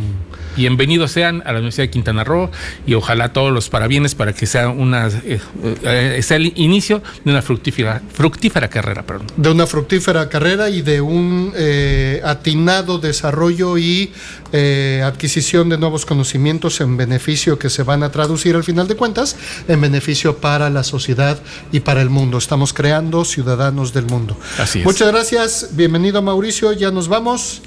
Bienvenidos 0.56 1.12
sean 1.12 1.42
a 1.46 1.52
la 1.52 1.60
Universidad 1.60 1.86
de 1.86 1.90
Quintana 1.90 2.24
Roo 2.24 2.52
y 2.86 2.94
ojalá 2.94 3.34
todos 3.34 3.52
los 3.52 3.70
parabienes 3.70 4.14
para 4.14 4.34
que 4.34 4.46
sea 4.46 4.70
una 4.70 5.08
eh, 5.08 6.20
sea 6.22 6.38
el 6.38 6.54
inicio 6.56 7.02
de 7.26 7.32
una 7.32 7.42
fructífera 7.42 8.04
fructífera 8.14 8.68
carrera, 8.68 9.04
perdón. 9.04 9.28
de 9.36 9.50
una 9.50 9.66
fructífera 9.66 10.30
carrera 10.30 10.70
y 10.70 10.84
de 10.84 11.02
un 11.02 11.52
eh, 11.56 12.22
atinado 12.24 13.00
desarrollo 13.00 13.80
y 13.80 14.12
eh, 14.52 15.02
adquisición 15.04 15.70
de 15.70 15.80
nuevos 15.80 16.06
conocimientos 16.06 16.82
en 16.82 16.98
beneficio 16.98 17.58
que 17.58 17.72
se 17.72 17.82
van 17.82 18.04
a 18.04 18.12
traducir 18.12 18.56
al 18.56 18.64
final 18.64 18.88
de 18.88 18.96
cuentas 18.96 19.36
en 19.68 19.82
beneficio 19.82 20.38
para 20.38 20.70
la 20.70 20.84
sociedad 20.84 21.40
y 21.72 21.80
para 21.80 22.02
el 22.04 22.12
mundo. 22.12 22.38
Estamos 22.38 22.74
creando 22.74 23.26
ciudadanos 23.26 23.92
del 23.94 24.06
mundo. 24.06 24.38
Así 24.60 24.80
es. 24.80 24.86
Muchas 24.86 25.08
gracias, 25.08 25.70
bienvenido 25.72 26.22
Mauricio, 26.22 26.74
ya 26.74 26.92
nos 26.92 27.08
vamos. 27.08 27.64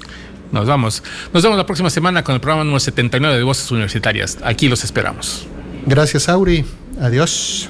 Nos 0.51 0.67
vamos. 0.67 1.03
Nos 1.33 1.43
vemos 1.43 1.57
la 1.57 1.65
próxima 1.65 1.89
semana 1.89 2.23
con 2.23 2.35
el 2.35 2.41
programa 2.41 2.63
número 2.63 2.79
79 2.79 3.37
de 3.37 3.43
Voces 3.43 3.69
Universitarias. 3.71 4.37
Aquí 4.43 4.69
los 4.69 4.83
esperamos. 4.83 5.47
Gracias 5.85 6.29
Auri, 6.29 6.65
adiós. 7.01 7.69